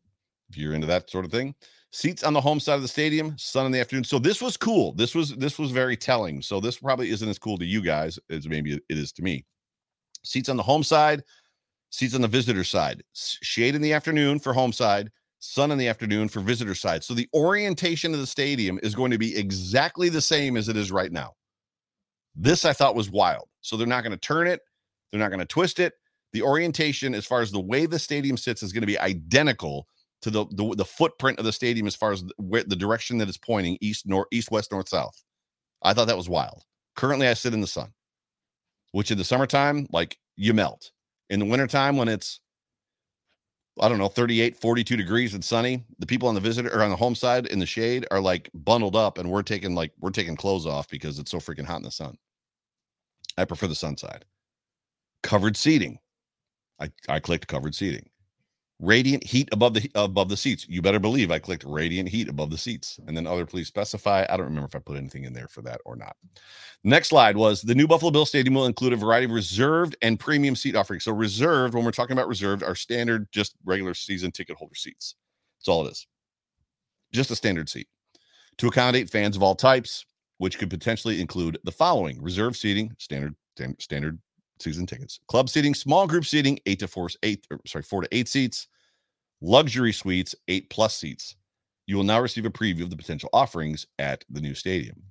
If 0.50 0.56
you're 0.56 0.74
into 0.74 0.86
that 0.86 1.10
sort 1.10 1.24
of 1.24 1.30
thing. 1.30 1.54
Seats 1.90 2.22
on 2.22 2.34
the 2.34 2.40
home 2.40 2.60
side 2.60 2.74
of 2.74 2.82
the 2.82 2.88
stadium, 2.88 3.36
sun 3.38 3.64
in 3.64 3.72
the 3.72 3.80
afternoon. 3.80 4.04
So 4.04 4.18
this 4.18 4.42
was 4.42 4.56
cool. 4.56 4.92
This 4.92 5.14
was 5.14 5.34
this 5.36 5.58
was 5.58 5.70
very 5.70 5.96
telling. 5.96 6.42
So 6.42 6.60
this 6.60 6.78
probably 6.78 7.10
isn't 7.10 7.28
as 7.28 7.38
cool 7.38 7.56
to 7.58 7.64
you 7.64 7.80
guys 7.80 8.18
as 8.28 8.46
maybe 8.46 8.74
it 8.74 8.82
is 8.88 9.10
to 9.12 9.22
me. 9.22 9.44
Seats 10.22 10.50
on 10.50 10.58
the 10.58 10.62
home 10.62 10.82
side, 10.82 11.22
seats 11.90 12.14
on 12.14 12.20
the 12.20 12.28
visitor 12.28 12.64
side. 12.64 13.02
Shade 13.14 13.74
in 13.74 13.80
the 13.80 13.94
afternoon 13.94 14.38
for 14.38 14.52
home 14.52 14.72
side, 14.72 15.10
sun 15.40 15.70
in 15.70 15.78
the 15.78 15.88
afternoon 15.88 16.28
for 16.28 16.40
visitor 16.40 16.74
side. 16.74 17.04
So 17.04 17.14
the 17.14 17.28
orientation 17.34 18.12
of 18.14 18.20
the 18.20 18.26
stadium 18.26 18.78
is 18.82 18.94
going 18.94 19.10
to 19.10 19.18
be 19.18 19.36
exactly 19.36 20.08
the 20.08 20.20
same 20.20 20.56
as 20.56 20.68
it 20.68 20.76
is 20.76 20.90
right 20.90 21.12
now. 21.12 21.34
This 22.34 22.64
I 22.64 22.72
thought 22.72 22.94
was 22.94 23.10
wild. 23.10 23.48
So 23.60 23.76
they're 23.76 23.86
not 23.86 24.02
going 24.02 24.12
to 24.12 24.18
turn 24.18 24.46
it, 24.46 24.60
they're 25.10 25.20
not 25.20 25.30
going 25.30 25.40
to 25.40 25.46
twist 25.46 25.78
it 25.78 25.94
the 26.32 26.42
orientation 26.42 27.14
as 27.14 27.26
far 27.26 27.40
as 27.40 27.50
the 27.50 27.60
way 27.60 27.86
the 27.86 27.98
stadium 27.98 28.36
sits 28.36 28.62
is 28.62 28.72
going 28.72 28.82
to 28.82 28.86
be 28.86 28.98
identical 28.98 29.86
to 30.22 30.30
the, 30.30 30.46
the, 30.52 30.74
the 30.76 30.84
footprint 30.84 31.38
of 31.38 31.44
the 31.44 31.52
stadium 31.52 31.86
as 31.86 31.94
far 31.94 32.12
as 32.12 32.22
the, 32.22 32.64
the 32.66 32.76
direction 32.76 33.18
that 33.18 33.28
it's 33.28 33.38
pointing 33.38 33.78
east 33.80 34.06
north 34.06 34.26
east 34.32 34.50
west 34.50 34.72
north 34.72 34.88
south 34.88 35.22
i 35.82 35.94
thought 35.94 36.06
that 36.06 36.16
was 36.16 36.28
wild 36.28 36.64
currently 36.96 37.28
i 37.28 37.34
sit 37.34 37.54
in 37.54 37.60
the 37.60 37.66
sun 37.66 37.92
which 38.92 39.10
in 39.10 39.18
the 39.18 39.24
summertime 39.24 39.86
like 39.92 40.18
you 40.36 40.52
melt 40.52 40.90
in 41.30 41.38
the 41.38 41.46
wintertime 41.46 41.96
when 41.96 42.08
it's 42.08 42.40
i 43.80 43.88
don't 43.88 43.98
know 43.98 44.08
38 44.08 44.56
42 44.56 44.96
degrees 44.96 45.34
and 45.34 45.44
sunny 45.44 45.84
the 45.98 46.06
people 46.06 46.28
on 46.28 46.34
the 46.34 46.40
visitor 46.40 46.68
or 46.74 46.82
on 46.82 46.90
the 46.90 46.96
home 46.96 47.14
side 47.14 47.46
in 47.46 47.58
the 47.58 47.66
shade 47.66 48.06
are 48.10 48.20
like 48.20 48.50
bundled 48.54 48.96
up 48.96 49.18
and 49.18 49.30
we're 49.30 49.42
taking 49.42 49.74
like 49.74 49.92
we're 50.00 50.10
taking 50.10 50.36
clothes 50.36 50.66
off 50.66 50.88
because 50.88 51.18
it's 51.18 51.30
so 51.30 51.38
freaking 51.38 51.64
hot 51.64 51.76
in 51.78 51.82
the 51.82 51.90
sun. 51.90 52.16
I 53.36 53.44
prefer 53.44 53.66
the 53.66 53.74
sun 53.74 53.96
side. 53.96 54.24
Covered 55.22 55.56
seating. 55.56 55.98
I, 56.80 56.90
I 57.08 57.20
clicked 57.20 57.46
covered 57.48 57.74
seating. 57.74 58.08
Radiant 58.80 59.24
heat 59.24 59.48
above 59.50 59.74
the 59.74 59.90
above 59.96 60.28
the 60.28 60.36
seats. 60.36 60.64
You 60.68 60.80
better 60.80 61.00
believe 61.00 61.32
I 61.32 61.40
clicked 61.40 61.64
radiant 61.64 62.08
heat 62.08 62.28
above 62.28 62.50
the 62.50 62.56
seats. 62.56 63.00
And 63.08 63.16
then 63.16 63.26
other 63.26 63.44
please 63.44 63.66
specify. 63.66 64.24
I 64.30 64.36
don't 64.36 64.46
remember 64.46 64.68
if 64.68 64.76
I 64.76 64.78
put 64.78 64.96
anything 64.96 65.24
in 65.24 65.32
there 65.32 65.48
for 65.48 65.62
that 65.62 65.80
or 65.84 65.96
not. 65.96 66.14
Next 66.84 67.08
slide 67.08 67.36
was 67.36 67.60
the 67.60 67.74
new 67.74 67.88
Buffalo 67.88 68.12
Bill 68.12 68.24
Stadium 68.24 68.54
will 68.54 68.66
include 68.66 68.92
a 68.92 68.96
variety 68.96 69.24
of 69.24 69.32
reserved 69.32 69.96
and 70.00 70.20
premium 70.20 70.54
seat 70.54 70.76
offerings. 70.76 71.02
So 71.02 71.12
reserved, 71.12 71.74
when 71.74 71.84
we're 71.84 71.90
talking 71.90 72.12
about 72.12 72.28
reserved, 72.28 72.62
are 72.62 72.76
standard, 72.76 73.26
just 73.32 73.56
regular 73.64 73.94
season 73.94 74.30
ticket 74.30 74.56
holder 74.56 74.76
seats. 74.76 75.16
That's 75.58 75.68
all 75.68 75.84
it 75.84 75.90
is. 75.90 76.06
Just 77.12 77.32
a 77.32 77.36
standard 77.36 77.68
seat 77.68 77.88
to 78.58 78.68
accommodate 78.68 79.10
fans 79.10 79.34
of 79.34 79.42
all 79.42 79.56
types, 79.56 80.06
which 80.36 80.56
could 80.56 80.70
potentially 80.70 81.20
include 81.20 81.58
the 81.64 81.72
following: 81.72 82.22
reserved 82.22 82.54
seating, 82.54 82.94
standard 82.98 83.34
standard 83.80 84.20
season 84.62 84.86
tickets. 84.86 85.20
Club 85.28 85.48
seating, 85.48 85.74
small 85.74 86.06
group 86.06 86.24
seating, 86.24 86.58
eight 86.66 86.78
to 86.80 86.88
four, 86.88 87.08
eight, 87.22 87.46
or, 87.50 87.60
sorry, 87.66 87.82
four 87.82 88.02
to 88.02 88.08
eight 88.12 88.28
seats. 88.28 88.68
Luxury 89.40 89.92
suites, 89.92 90.34
eight 90.48 90.68
plus 90.70 90.96
seats. 90.96 91.36
You 91.86 91.96
will 91.96 92.04
now 92.04 92.20
receive 92.20 92.44
a 92.44 92.50
preview 92.50 92.82
of 92.82 92.90
the 92.90 92.96
potential 92.96 93.30
offerings 93.32 93.86
at 93.98 94.24
the 94.28 94.40
new 94.40 94.54
stadium. 94.54 95.02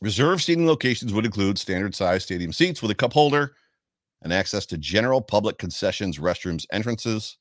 Reserve 0.00 0.40
seating 0.42 0.66
locations 0.66 1.12
would 1.12 1.24
include 1.24 1.58
standard 1.58 1.94
size 1.94 2.22
stadium 2.22 2.52
seats 2.52 2.80
with 2.80 2.90
a 2.90 2.94
cup 2.94 3.12
holder 3.12 3.54
and 4.22 4.32
access 4.32 4.66
to 4.66 4.78
general 4.78 5.20
public 5.20 5.58
concessions, 5.58 6.18
restrooms, 6.18 6.66
entrances. 6.72 7.38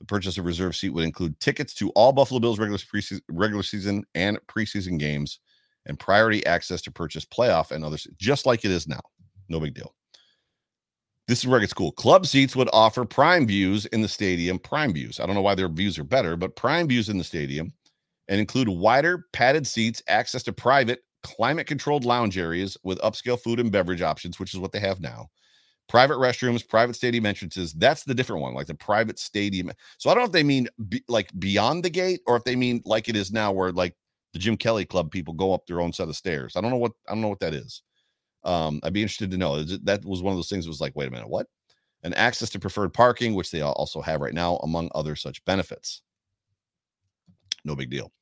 The 0.00 0.06
purchase 0.06 0.38
of 0.38 0.46
reserve 0.46 0.76
seat 0.76 0.90
would 0.90 1.04
include 1.04 1.38
tickets 1.40 1.74
to 1.74 1.90
all 1.90 2.12
Buffalo 2.12 2.40
Bills 2.40 2.58
regular, 2.58 2.78
preseason, 2.78 3.20
regular 3.28 3.62
season 3.62 4.04
and 4.14 4.38
preseason 4.46 4.98
games 4.98 5.40
and 5.86 5.98
priority 5.98 6.44
access 6.46 6.80
to 6.82 6.90
purchase 6.90 7.24
playoff 7.24 7.72
and 7.72 7.84
others, 7.84 8.06
just 8.16 8.46
like 8.46 8.64
it 8.64 8.70
is 8.70 8.86
now. 8.86 9.00
No 9.48 9.60
big 9.60 9.74
deal. 9.74 9.94
This 11.26 11.40
is 11.40 11.46
where 11.46 11.58
it 11.58 11.62
gets 11.62 11.74
cool. 11.74 11.92
Club 11.92 12.26
seats 12.26 12.56
would 12.56 12.70
offer 12.72 13.04
prime 13.04 13.46
views 13.46 13.84
in 13.86 14.00
the 14.00 14.08
stadium. 14.08 14.58
Prime 14.58 14.94
views. 14.94 15.20
I 15.20 15.26
don't 15.26 15.34
know 15.34 15.42
why 15.42 15.54
their 15.54 15.68
views 15.68 15.98
are 15.98 16.04
better, 16.04 16.36
but 16.36 16.56
prime 16.56 16.88
views 16.88 17.10
in 17.10 17.18
the 17.18 17.24
stadium 17.24 17.72
and 18.28 18.40
include 18.40 18.68
wider 18.68 19.26
padded 19.32 19.66
seats, 19.66 20.02
access 20.08 20.42
to 20.44 20.52
private 20.52 21.00
climate 21.22 21.66
controlled 21.66 22.04
lounge 22.04 22.38
areas 22.38 22.76
with 22.82 22.98
upscale 23.00 23.38
food 23.38 23.60
and 23.60 23.72
beverage 23.72 24.02
options, 24.02 24.38
which 24.38 24.54
is 24.54 24.60
what 24.60 24.72
they 24.72 24.80
have 24.80 25.00
now. 25.00 25.28
Private 25.88 26.16
restrooms, 26.16 26.66
private 26.66 26.94
stadium 26.94 27.26
entrances. 27.26 27.72
That's 27.74 28.04
the 28.04 28.14
different 28.14 28.42
one, 28.42 28.54
like 28.54 28.66
the 28.66 28.74
private 28.74 29.18
stadium. 29.18 29.70
So 29.98 30.10
I 30.10 30.14
don't 30.14 30.22
know 30.22 30.26
if 30.26 30.32
they 30.32 30.42
mean 30.42 30.68
be, 30.88 31.02
like 31.08 31.30
beyond 31.38 31.84
the 31.84 31.90
gate 31.90 32.20
or 32.26 32.36
if 32.36 32.44
they 32.44 32.56
mean 32.56 32.82
like 32.84 33.08
it 33.08 33.16
is 33.16 33.32
now, 33.32 33.52
where 33.52 33.72
like 33.72 33.94
the 34.32 34.38
Jim 34.38 34.56
Kelly 34.56 34.84
Club 34.84 35.10
people 35.10 35.34
go 35.34 35.52
up 35.52 35.66
their 35.66 35.80
own 35.80 35.92
set 35.92 36.08
of 36.08 36.16
stairs. 36.16 36.56
I 36.56 36.60
don't 36.60 36.70
know 36.70 36.76
what 36.76 36.92
I 37.08 37.12
don't 37.12 37.22
know 37.22 37.28
what 37.28 37.40
that 37.40 37.54
is. 37.54 37.82
Um, 38.44 38.80
I'd 38.82 38.92
be 38.92 39.02
interested 39.02 39.30
to 39.30 39.36
know. 39.36 39.62
That 39.62 40.04
was 40.04 40.22
one 40.22 40.32
of 40.32 40.38
those 40.38 40.48
things. 40.48 40.66
Was 40.66 40.80
like, 40.80 40.96
wait 40.96 41.08
a 41.08 41.10
minute, 41.10 41.28
what? 41.28 41.46
And 42.02 42.14
access 42.16 42.50
to 42.50 42.58
preferred 42.58 42.94
parking, 42.94 43.34
which 43.34 43.50
they 43.50 43.60
also 43.60 44.00
have 44.00 44.20
right 44.20 44.34
now, 44.34 44.56
among 44.58 44.90
other 44.94 45.16
such 45.16 45.44
benefits. 45.44 46.02
No 47.64 47.74
big 47.74 47.90
deal. 47.90 48.12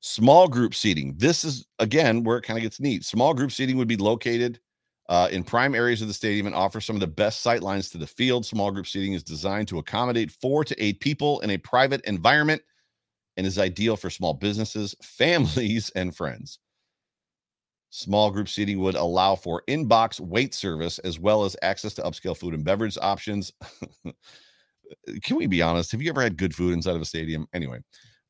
Small 0.00 0.46
group 0.46 0.74
seating. 0.74 1.14
This 1.16 1.44
is 1.44 1.66
again 1.78 2.22
where 2.22 2.38
it 2.38 2.42
kind 2.42 2.58
of 2.58 2.62
gets 2.62 2.80
neat. 2.80 3.04
Small 3.04 3.34
group 3.34 3.50
seating 3.50 3.76
would 3.76 3.88
be 3.88 3.96
located 3.96 4.60
uh, 5.08 5.28
in 5.30 5.44
prime 5.44 5.74
areas 5.74 6.02
of 6.02 6.08
the 6.08 6.14
stadium 6.14 6.46
and 6.46 6.54
offer 6.54 6.80
some 6.80 6.96
of 6.96 7.00
the 7.00 7.06
best 7.06 7.40
sight 7.40 7.62
lines 7.62 7.90
to 7.90 7.98
the 7.98 8.06
field. 8.06 8.44
Small 8.44 8.70
group 8.70 8.86
seating 8.86 9.12
is 9.12 9.22
designed 9.22 9.68
to 9.68 9.78
accommodate 9.78 10.30
four 10.30 10.64
to 10.64 10.82
eight 10.82 11.00
people 11.00 11.40
in 11.40 11.50
a 11.50 11.58
private 11.58 12.00
environment 12.04 12.62
and 13.36 13.46
is 13.46 13.58
ideal 13.58 13.96
for 13.96 14.10
small 14.10 14.34
businesses, 14.34 14.94
families, 15.02 15.90
and 15.90 16.16
friends. 16.16 16.58
Small 17.96 18.30
group 18.30 18.46
seating 18.46 18.78
would 18.80 18.94
allow 18.94 19.34
for 19.34 19.62
in-box 19.68 20.20
wait 20.20 20.52
service 20.52 20.98
as 20.98 21.18
well 21.18 21.44
as 21.44 21.56
access 21.62 21.94
to 21.94 22.02
upscale 22.02 22.36
food 22.36 22.52
and 22.52 22.62
beverage 22.62 22.98
options. 23.00 23.54
Can 25.22 25.36
we 25.36 25.46
be 25.46 25.62
honest? 25.62 25.92
Have 25.92 26.02
you 26.02 26.10
ever 26.10 26.20
had 26.20 26.36
good 26.36 26.54
food 26.54 26.74
inside 26.74 26.94
of 26.94 27.00
a 27.00 27.06
stadium? 27.06 27.48
Anyway, 27.54 27.78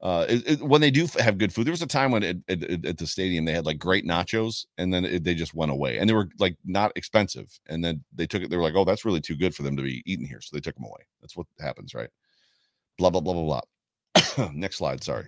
uh, 0.03 0.25
it, 0.29 0.49
it, 0.49 0.63
when 0.63 0.81
they 0.81 0.93
do 0.93 1.09
have 1.19 1.37
good 1.37 1.53
food, 1.53 1.67
there 1.67 1.73
was 1.73 1.83
a 1.83 1.87
time 1.89 2.13
when 2.13 2.23
it, 2.23 2.37
at 2.49 2.97
the 2.97 3.09
stadium 3.09 3.45
they 3.45 3.53
had 3.53 3.67
like 3.67 3.81
great 3.81 4.07
nachos, 4.07 4.67
and 4.79 4.95
then 4.95 5.21
they 5.25 5.35
just 5.35 5.53
went 5.53 5.73
away, 5.73 5.99
and 5.99 6.09
they 6.09 6.15
were 6.15 6.29
like 6.39 6.57
not 6.65 6.93
expensive, 6.95 7.59
and 7.67 7.85
then 7.85 8.05
they 8.15 8.25
took 8.29 8.43
it. 8.43 8.51
They 8.51 8.57
were 8.57 8.63
like, 8.63 8.77
"Oh, 8.77 8.85
that's 8.85 9.05
really 9.05 9.21
too 9.21 9.35
good 9.35 9.53
for 9.53 9.65
them 9.65 9.77
to 9.77 9.83
be 9.83 10.01
eaten 10.07 10.25
here," 10.25 10.41
so 10.41 10.55
they 10.55 10.61
took 10.61 10.77
them 10.77 10.85
away. 10.85 11.01
That's 11.21 11.37
what 11.37 11.49
happens, 11.59 11.93
right? 11.93 12.11
Blah 12.99 13.11
blah 13.11 13.21
blah 13.21 13.33
blah 13.35 13.61
blah. 14.15 14.51
Next 14.55 14.77
slide. 14.77 15.03
Sorry. 15.03 15.27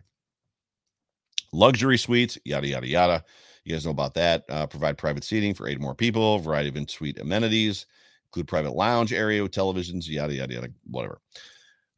Luxury 1.52 1.98
suites, 1.98 2.38
yada 2.44 2.68
yada 2.68 2.86
yada. 2.86 3.24
You 3.68 3.74
guys 3.74 3.84
know 3.84 3.90
about 3.90 4.14
that. 4.14 4.44
Uh, 4.48 4.66
provide 4.66 4.96
private 4.96 5.22
seating 5.22 5.52
for 5.52 5.68
eight 5.68 5.78
more 5.78 5.94
people, 5.94 6.38
variety 6.38 6.70
of 6.70 6.76
in 6.76 6.88
suite 6.88 7.18
amenities, 7.18 7.84
include 8.30 8.48
private 8.48 8.74
lounge 8.74 9.12
area 9.12 9.42
with 9.42 9.52
televisions, 9.52 10.08
yada, 10.08 10.32
yada, 10.32 10.54
yada, 10.54 10.68
whatever. 10.86 11.20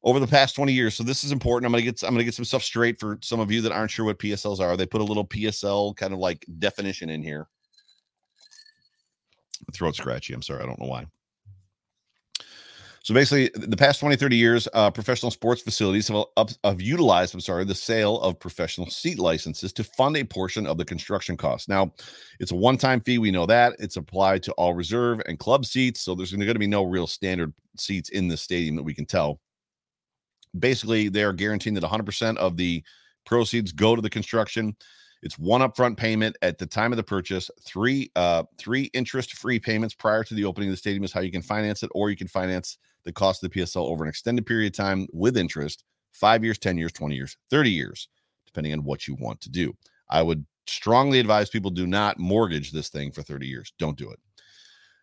Over 0.02 0.18
the 0.18 0.26
past 0.26 0.56
20 0.56 0.72
years, 0.72 0.96
so 0.96 1.04
this 1.04 1.22
is 1.22 1.30
important. 1.30 1.66
I'm 1.66 1.72
gonna 1.72 1.84
get 1.84 2.02
I'm 2.02 2.10
gonna 2.10 2.24
get 2.24 2.34
some 2.34 2.44
stuff 2.44 2.64
straight 2.64 2.98
for 2.98 3.20
some 3.22 3.38
of 3.38 3.52
you 3.52 3.60
that 3.60 3.70
aren't 3.70 3.92
sure 3.92 4.04
what 4.04 4.18
PSLs 4.18 4.58
are. 4.58 4.76
They 4.76 4.84
put 4.84 5.00
a 5.00 5.04
little 5.04 5.24
PSL 5.24 5.94
kind 5.94 6.12
of 6.12 6.18
like 6.18 6.44
definition 6.58 7.08
in 7.08 7.22
here. 7.22 7.46
Throat 9.72 9.94
scratchy. 9.94 10.34
I'm 10.34 10.42
sorry, 10.42 10.64
I 10.64 10.66
don't 10.66 10.80
know 10.80 10.88
why. 10.88 11.06
So 13.02 13.14
basically, 13.14 13.50
the 13.54 13.76
past 13.78 13.98
20, 14.00 14.16
30 14.16 14.36
years, 14.36 14.68
uh, 14.74 14.90
professional 14.90 15.30
sports 15.30 15.62
facilities 15.62 16.08
have, 16.08 16.54
have 16.64 16.82
utilized, 16.82 17.32
I'm 17.32 17.40
sorry, 17.40 17.64
the 17.64 17.74
sale 17.74 18.20
of 18.20 18.38
professional 18.38 18.90
seat 18.90 19.18
licenses 19.18 19.72
to 19.72 19.84
fund 19.84 20.18
a 20.18 20.24
portion 20.24 20.66
of 20.66 20.76
the 20.76 20.84
construction 20.84 21.34
costs. 21.34 21.66
Now, 21.66 21.94
it's 22.40 22.52
a 22.52 22.56
one 22.56 22.76
time 22.76 23.00
fee. 23.00 23.16
We 23.16 23.30
know 23.30 23.46
that. 23.46 23.74
It's 23.78 23.96
applied 23.96 24.42
to 24.44 24.52
all 24.52 24.74
reserve 24.74 25.22
and 25.26 25.38
club 25.38 25.64
seats. 25.64 26.02
So 26.02 26.14
there's 26.14 26.32
going 26.32 26.46
to 26.46 26.58
be 26.58 26.66
no 26.66 26.82
real 26.82 27.06
standard 27.06 27.54
seats 27.78 28.10
in 28.10 28.28
the 28.28 28.36
stadium 28.36 28.76
that 28.76 28.82
we 28.82 28.92
can 28.92 29.06
tell. 29.06 29.40
Basically, 30.58 31.08
they're 31.08 31.32
guaranteeing 31.32 31.74
that 31.74 31.84
100% 31.84 32.36
of 32.36 32.58
the 32.58 32.82
proceeds 33.24 33.72
go 33.72 33.96
to 33.96 34.02
the 34.02 34.10
construction. 34.10 34.76
It's 35.22 35.38
one 35.38 35.62
upfront 35.62 35.96
payment 35.96 36.36
at 36.42 36.58
the 36.58 36.66
time 36.66 36.92
of 36.92 36.96
the 36.98 37.02
purchase, 37.02 37.50
three 37.62 38.10
uh 38.16 38.42
three 38.58 38.84
interest-free 38.92 39.60
payments 39.60 39.94
prior 39.94 40.22
to 40.24 40.34
the 40.34 40.44
opening 40.44 40.68
of 40.68 40.74
the 40.74 40.78
stadium 40.78 41.04
is 41.04 41.12
how 41.12 41.20
you 41.20 41.32
can 41.32 41.42
finance 41.42 41.82
it, 41.82 41.90
or 41.94 42.10
you 42.10 42.16
can 42.16 42.28
finance 42.28 42.76
the 43.04 43.12
cost 43.12 43.42
of 43.42 43.50
the 43.50 43.60
PSL 43.60 43.88
over 43.88 44.04
an 44.04 44.08
extended 44.08 44.46
period 44.46 44.72
of 44.72 44.76
time 44.76 45.06
with 45.12 45.36
interest, 45.36 45.84
five 46.12 46.44
years, 46.44 46.58
10 46.58 46.76
years, 46.78 46.92
20 46.92 47.14
years, 47.14 47.36
30 47.50 47.70
years, 47.70 48.08
depending 48.46 48.72
on 48.72 48.84
what 48.84 49.06
you 49.06 49.16
want 49.20 49.40
to 49.40 49.50
do. 49.50 49.76
I 50.08 50.22
would 50.22 50.44
strongly 50.66 51.18
advise 51.18 51.50
people 51.50 51.70
do 51.70 51.86
not 51.86 52.18
mortgage 52.18 52.72
this 52.72 52.88
thing 52.88 53.12
for 53.12 53.22
30 53.22 53.46
years. 53.46 53.72
Don't 53.78 53.98
do 53.98 54.10
it. 54.10 54.18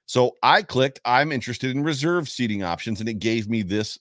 So 0.05 0.35
I 0.41 0.61
clicked, 0.61 1.01
I'm 1.05 1.31
interested 1.31 1.71
in 1.71 1.83
reserve 1.83 2.29
seating 2.29 2.63
options, 2.63 3.01
and 3.01 3.09
it 3.09 3.19
gave 3.19 3.49
me 3.49 3.61
this 3.61 3.99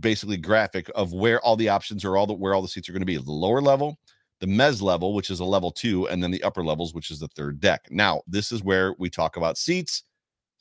basically 0.00 0.38
graphic 0.38 0.90
of 0.94 1.12
where 1.12 1.40
all 1.40 1.56
the 1.56 1.68
options 1.68 2.04
are, 2.04 2.16
all 2.16 2.26
the 2.26 2.32
where 2.32 2.54
all 2.54 2.62
the 2.62 2.68
seats 2.68 2.88
are 2.88 2.92
going 2.92 3.02
to 3.02 3.06
be. 3.06 3.16
The 3.16 3.30
lower 3.30 3.60
level, 3.60 3.98
the 4.40 4.46
mez 4.46 4.80
level, 4.80 5.14
which 5.14 5.30
is 5.30 5.40
a 5.40 5.44
level 5.44 5.70
two, 5.70 6.08
and 6.08 6.22
then 6.22 6.30
the 6.30 6.42
upper 6.42 6.64
levels, 6.64 6.94
which 6.94 7.10
is 7.10 7.20
the 7.20 7.28
third 7.28 7.60
deck. 7.60 7.86
Now, 7.90 8.22
this 8.26 8.50
is 8.50 8.64
where 8.64 8.94
we 8.98 9.10
talk 9.10 9.36
about 9.36 9.58
seats 9.58 10.04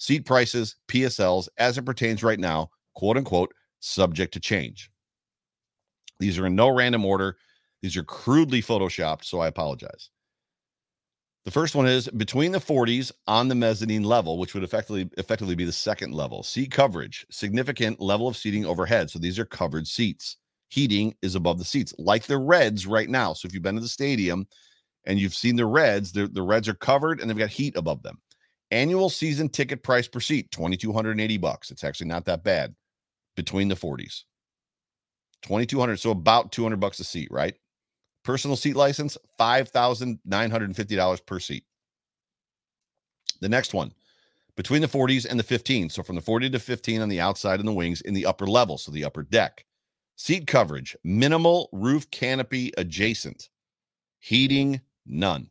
seat 0.01 0.25
prices, 0.25 0.77
PSLs, 0.87 1.47
as 1.59 1.77
it 1.77 1.85
pertains 1.85 2.23
right 2.23 2.39
now, 2.39 2.71
quote 2.95 3.17
unquote, 3.17 3.53
subject 3.81 4.33
to 4.33 4.39
change. 4.39 4.89
These 6.19 6.39
are 6.39 6.47
in 6.47 6.55
no 6.55 6.69
random 6.69 7.05
order. 7.05 7.37
These 7.83 7.95
are 7.97 8.03
crudely 8.03 8.63
photoshopped, 8.63 9.25
so 9.25 9.41
I 9.41 9.47
apologize. 9.47 10.09
The 11.45 11.51
first 11.51 11.75
one 11.75 11.85
is 11.85 12.07
between 12.09 12.51
the 12.51 12.59
40s 12.59 13.11
on 13.27 13.47
the 13.47 13.53
mezzanine 13.53 14.03
level, 14.03 14.39
which 14.39 14.55
would 14.55 14.63
effectively 14.63 15.07
effectively 15.17 15.53
be 15.53 15.65
the 15.65 15.71
second 15.71 16.15
level. 16.15 16.41
Seat 16.41 16.71
coverage, 16.71 17.23
significant 17.29 17.99
level 17.99 18.27
of 18.27 18.35
seating 18.35 18.65
overhead. 18.65 19.11
So 19.11 19.19
these 19.19 19.37
are 19.37 19.45
covered 19.45 19.87
seats. 19.87 20.37
Heating 20.69 21.13
is 21.21 21.35
above 21.35 21.59
the 21.59 21.65
seats, 21.65 21.93
like 21.99 22.23
the 22.23 22.39
Reds 22.39 22.87
right 22.87 23.09
now. 23.09 23.33
So 23.33 23.45
if 23.45 23.53
you've 23.53 23.61
been 23.61 23.75
to 23.75 23.81
the 23.81 23.87
stadium 23.87 24.47
and 25.05 25.19
you've 25.19 25.35
seen 25.35 25.57
the 25.57 25.65
Reds, 25.67 26.11
the, 26.11 26.27
the 26.27 26.41
Reds 26.41 26.67
are 26.67 26.73
covered 26.73 27.19
and 27.19 27.29
they've 27.29 27.37
got 27.37 27.49
heat 27.49 27.75
above 27.75 28.01
them. 28.01 28.19
Annual 28.71 29.09
season 29.09 29.49
ticket 29.49 29.83
price 29.83 30.07
per 30.07 30.19
seat, 30.19 30.51
2280 30.51 31.37
bucks. 31.37 31.71
It's 31.71 31.83
actually 31.83 32.07
not 32.07 32.25
that 32.25 32.43
bad 32.43 32.73
between 33.35 33.67
the 33.67 33.75
40s. 33.75 34.23
2200 35.41 35.97
so 35.97 36.11
about 36.11 36.51
200 36.51 36.79
bucks 36.79 36.99
a 36.99 37.03
seat, 37.03 37.27
right? 37.31 37.55
Personal 38.23 38.55
seat 38.55 38.75
license, 38.75 39.17
$5,950 39.39 41.25
per 41.25 41.39
seat. 41.39 41.63
The 43.41 43.49
next 43.49 43.73
one, 43.73 43.91
between 44.55 44.81
the 44.81 44.87
40s 44.87 45.25
and 45.25 45.39
the 45.39 45.43
15. 45.43 45.89
So 45.89 46.03
from 46.03 46.15
the 46.15 46.21
40 46.21 46.51
to 46.51 46.59
15 46.59 47.01
on 47.01 47.09
the 47.09 47.19
outside 47.19 47.59
and 47.59 47.67
the 47.67 47.73
wings 47.73 48.01
in 48.01 48.13
the 48.13 48.25
upper 48.25 48.45
level, 48.45 48.77
so 48.77 48.91
the 48.91 49.05
upper 49.05 49.23
deck. 49.23 49.65
Seat 50.17 50.45
coverage, 50.45 50.95
minimal 51.03 51.67
roof 51.71 52.09
canopy 52.11 52.71
adjacent. 52.77 53.49
Heating, 54.19 54.81
none. 55.07 55.49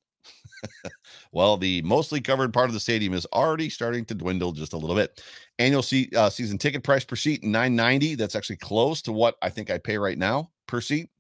well, 1.33 1.57
the 1.57 1.83
mostly 1.83 2.21
covered 2.21 2.53
part 2.53 2.69
of 2.69 2.75
the 2.75 2.81
stadium 2.81 3.15
is 3.15 3.27
already 3.33 3.69
starting 3.71 4.05
to 4.07 4.15
dwindle 4.15 4.53
just 4.53 4.73
a 4.73 4.77
little 4.77 4.97
bit. 4.97 5.23
Annual 5.59 5.83
seat, 5.83 6.15
uh, 6.15 6.31
season 6.31 6.59
ticket 6.59 6.83
price 6.83 7.05
per 7.05 7.17
seat 7.17 7.43
990. 7.43 8.15
That's 8.15 8.37
actually 8.37 8.57
close 8.57 9.03
to 9.03 9.13
what 9.13 9.37
I 9.43 9.51
think 9.51 9.71
I 9.71 9.79
pay 9.79 9.99
right 9.99 10.19
now 10.19 10.51
per 10.67 10.81
seat. 10.81 11.11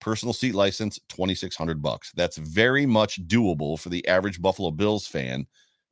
Personal 0.00 0.32
seat 0.32 0.54
license 0.54 0.98
2600 1.08 1.82
bucks. 1.82 2.12
That's 2.14 2.36
very 2.38 2.86
much 2.86 3.26
doable 3.26 3.78
for 3.78 3.88
the 3.88 4.06
average 4.06 4.40
Buffalo 4.40 4.70
Bills 4.70 5.06
fan 5.06 5.46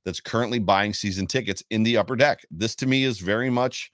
that's 0.04 0.20
currently 0.20 0.60
buying 0.60 0.94
season 0.94 1.26
tickets 1.26 1.62
in 1.70 1.82
the 1.82 1.96
upper 1.96 2.14
deck. 2.14 2.40
This 2.50 2.76
to 2.76 2.86
me 2.86 3.04
is 3.04 3.18
very 3.18 3.50
much 3.50 3.90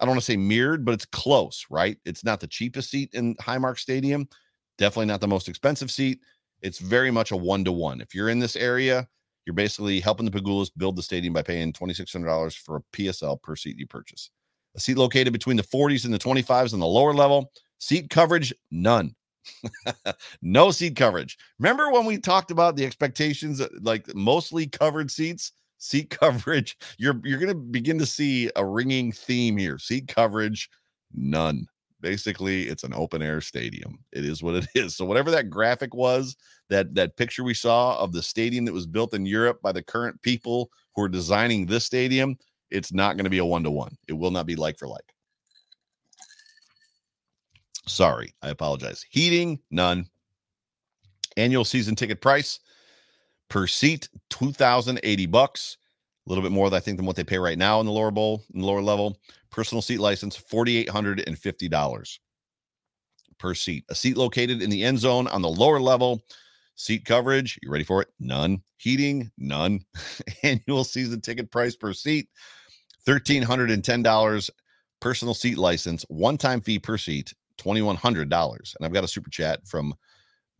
I 0.00 0.04
don't 0.04 0.14
want 0.14 0.22
to 0.22 0.32
say 0.32 0.36
mirrored, 0.36 0.84
but 0.84 0.94
it's 0.94 1.04
close, 1.04 1.64
right? 1.70 1.96
It's 2.04 2.24
not 2.24 2.40
the 2.40 2.48
cheapest 2.48 2.90
seat 2.90 3.10
in 3.14 3.36
Highmark 3.36 3.78
Stadium, 3.78 4.28
definitely 4.76 5.06
not 5.06 5.20
the 5.20 5.28
most 5.28 5.48
expensive 5.48 5.92
seat 5.92 6.18
it's 6.62 6.78
very 6.78 7.10
much 7.10 7.30
a 7.30 7.36
one 7.36 7.64
to 7.64 7.72
one. 7.72 8.00
If 8.00 8.14
you're 8.14 8.28
in 8.28 8.38
this 8.38 8.56
area, 8.56 9.08
you're 9.46 9.54
basically 9.54 10.00
helping 10.00 10.24
the 10.24 10.30
Pegulas 10.30 10.70
build 10.76 10.96
the 10.96 11.02
stadium 11.02 11.34
by 11.34 11.42
paying 11.42 11.72
$2,600 11.72 12.56
for 12.58 12.76
a 12.76 12.82
PSL 12.96 13.42
per 13.42 13.56
seat 13.56 13.78
you 13.78 13.86
purchase. 13.86 14.30
A 14.76 14.80
seat 14.80 14.96
located 14.96 15.32
between 15.32 15.56
the 15.56 15.62
40s 15.62 16.04
and 16.04 16.14
the 16.14 16.18
25s 16.18 16.72
on 16.72 16.80
the 16.80 16.86
lower 16.86 17.12
level. 17.12 17.52
Seat 17.78 18.08
coverage, 18.08 18.54
none. 18.70 19.14
no 20.42 20.70
seat 20.70 20.94
coverage. 20.96 21.36
Remember 21.58 21.90
when 21.90 22.06
we 22.06 22.16
talked 22.16 22.52
about 22.52 22.76
the 22.76 22.86
expectations, 22.86 23.60
uh, 23.60 23.68
like 23.80 24.14
mostly 24.14 24.66
covered 24.66 25.10
seats? 25.10 25.52
seat 25.82 26.10
coverage. 26.20 26.76
You're 26.98 27.20
you're 27.24 27.38
gonna 27.38 27.54
begin 27.54 27.98
to 27.98 28.06
see 28.06 28.50
a 28.56 28.64
ringing 28.64 29.12
theme 29.12 29.56
here. 29.56 29.78
Seat 29.78 30.08
coverage, 30.08 30.70
none. 31.12 31.66
Basically, 32.02 32.64
it's 32.64 32.84
an 32.84 32.92
open 32.92 33.22
air 33.22 33.40
stadium. 33.40 33.98
It 34.12 34.24
is 34.24 34.42
what 34.42 34.56
it 34.56 34.66
is. 34.74 34.96
So 34.96 35.06
whatever 35.06 35.30
that 35.30 35.48
graphic 35.48 35.94
was, 35.94 36.36
that 36.68 36.94
that 36.94 37.16
picture 37.16 37.44
we 37.44 37.54
saw 37.54 37.98
of 37.98 38.12
the 38.12 38.22
stadium 38.22 38.64
that 38.66 38.74
was 38.74 38.86
built 38.86 39.14
in 39.14 39.24
Europe 39.24 39.62
by 39.62 39.72
the 39.72 39.82
current 39.82 40.20
people 40.22 40.70
who 40.94 41.02
are 41.02 41.08
designing 41.08 41.64
this 41.64 41.84
stadium, 41.84 42.36
it's 42.70 42.92
not 42.92 43.16
going 43.16 43.24
to 43.24 43.30
be 43.30 43.38
a 43.38 43.44
one 43.44 43.62
to 43.62 43.70
one. 43.70 43.96
It 44.08 44.14
will 44.14 44.30
not 44.30 44.46
be 44.46 44.56
like 44.56 44.78
for 44.78 44.88
like. 44.88 45.14
Sorry, 47.86 48.34
I 48.42 48.50
apologize. 48.50 49.04
Heating, 49.08 49.60
none. 49.70 50.06
Annual 51.36 51.64
season 51.64 51.96
ticket 51.96 52.20
price 52.20 52.60
per 53.48 53.66
seat, 53.66 54.08
2080 54.30 55.26
bucks. 55.26 55.78
A 56.26 56.28
little 56.30 56.42
bit 56.42 56.52
more, 56.52 56.72
I 56.72 56.80
think, 56.80 56.98
than 56.98 57.06
what 57.06 57.16
they 57.16 57.24
pay 57.24 57.38
right 57.38 57.58
now 57.58 57.80
in 57.80 57.86
the 57.86 57.92
lower 57.92 58.10
bowl, 58.12 58.44
in 58.54 58.60
the 58.60 58.66
lower 58.66 58.82
level. 58.82 59.18
Personal 59.50 59.82
seat 59.82 59.98
license, 59.98 60.38
$4,850 60.38 62.18
per 63.38 63.54
seat. 63.54 63.84
A 63.88 63.94
seat 63.94 64.16
located 64.16 64.62
in 64.62 64.70
the 64.70 64.84
end 64.84 64.98
zone 64.98 65.26
on 65.26 65.42
the 65.42 65.48
lower 65.48 65.80
level. 65.80 66.22
Seat 66.76 67.04
coverage, 67.04 67.58
you 67.62 67.70
ready 67.70 67.84
for 67.84 68.00
it? 68.02 68.08
None. 68.20 68.62
Heating, 68.78 69.30
none. 69.36 69.80
Annual 70.42 70.84
season 70.84 71.20
ticket 71.20 71.50
price 71.50 71.76
per 71.76 71.92
seat, 71.92 72.28
$1,310. 73.06 74.50
Personal 75.00 75.34
seat 75.34 75.58
license, 75.58 76.04
one 76.08 76.38
time 76.38 76.60
fee 76.60 76.78
per 76.78 76.96
seat, 76.96 77.34
$2,100. 77.58 78.22
And 78.22 78.86
I've 78.86 78.92
got 78.92 79.04
a 79.04 79.08
super 79.08 79.30
chat 79.30 79.66
from 79.66 79.94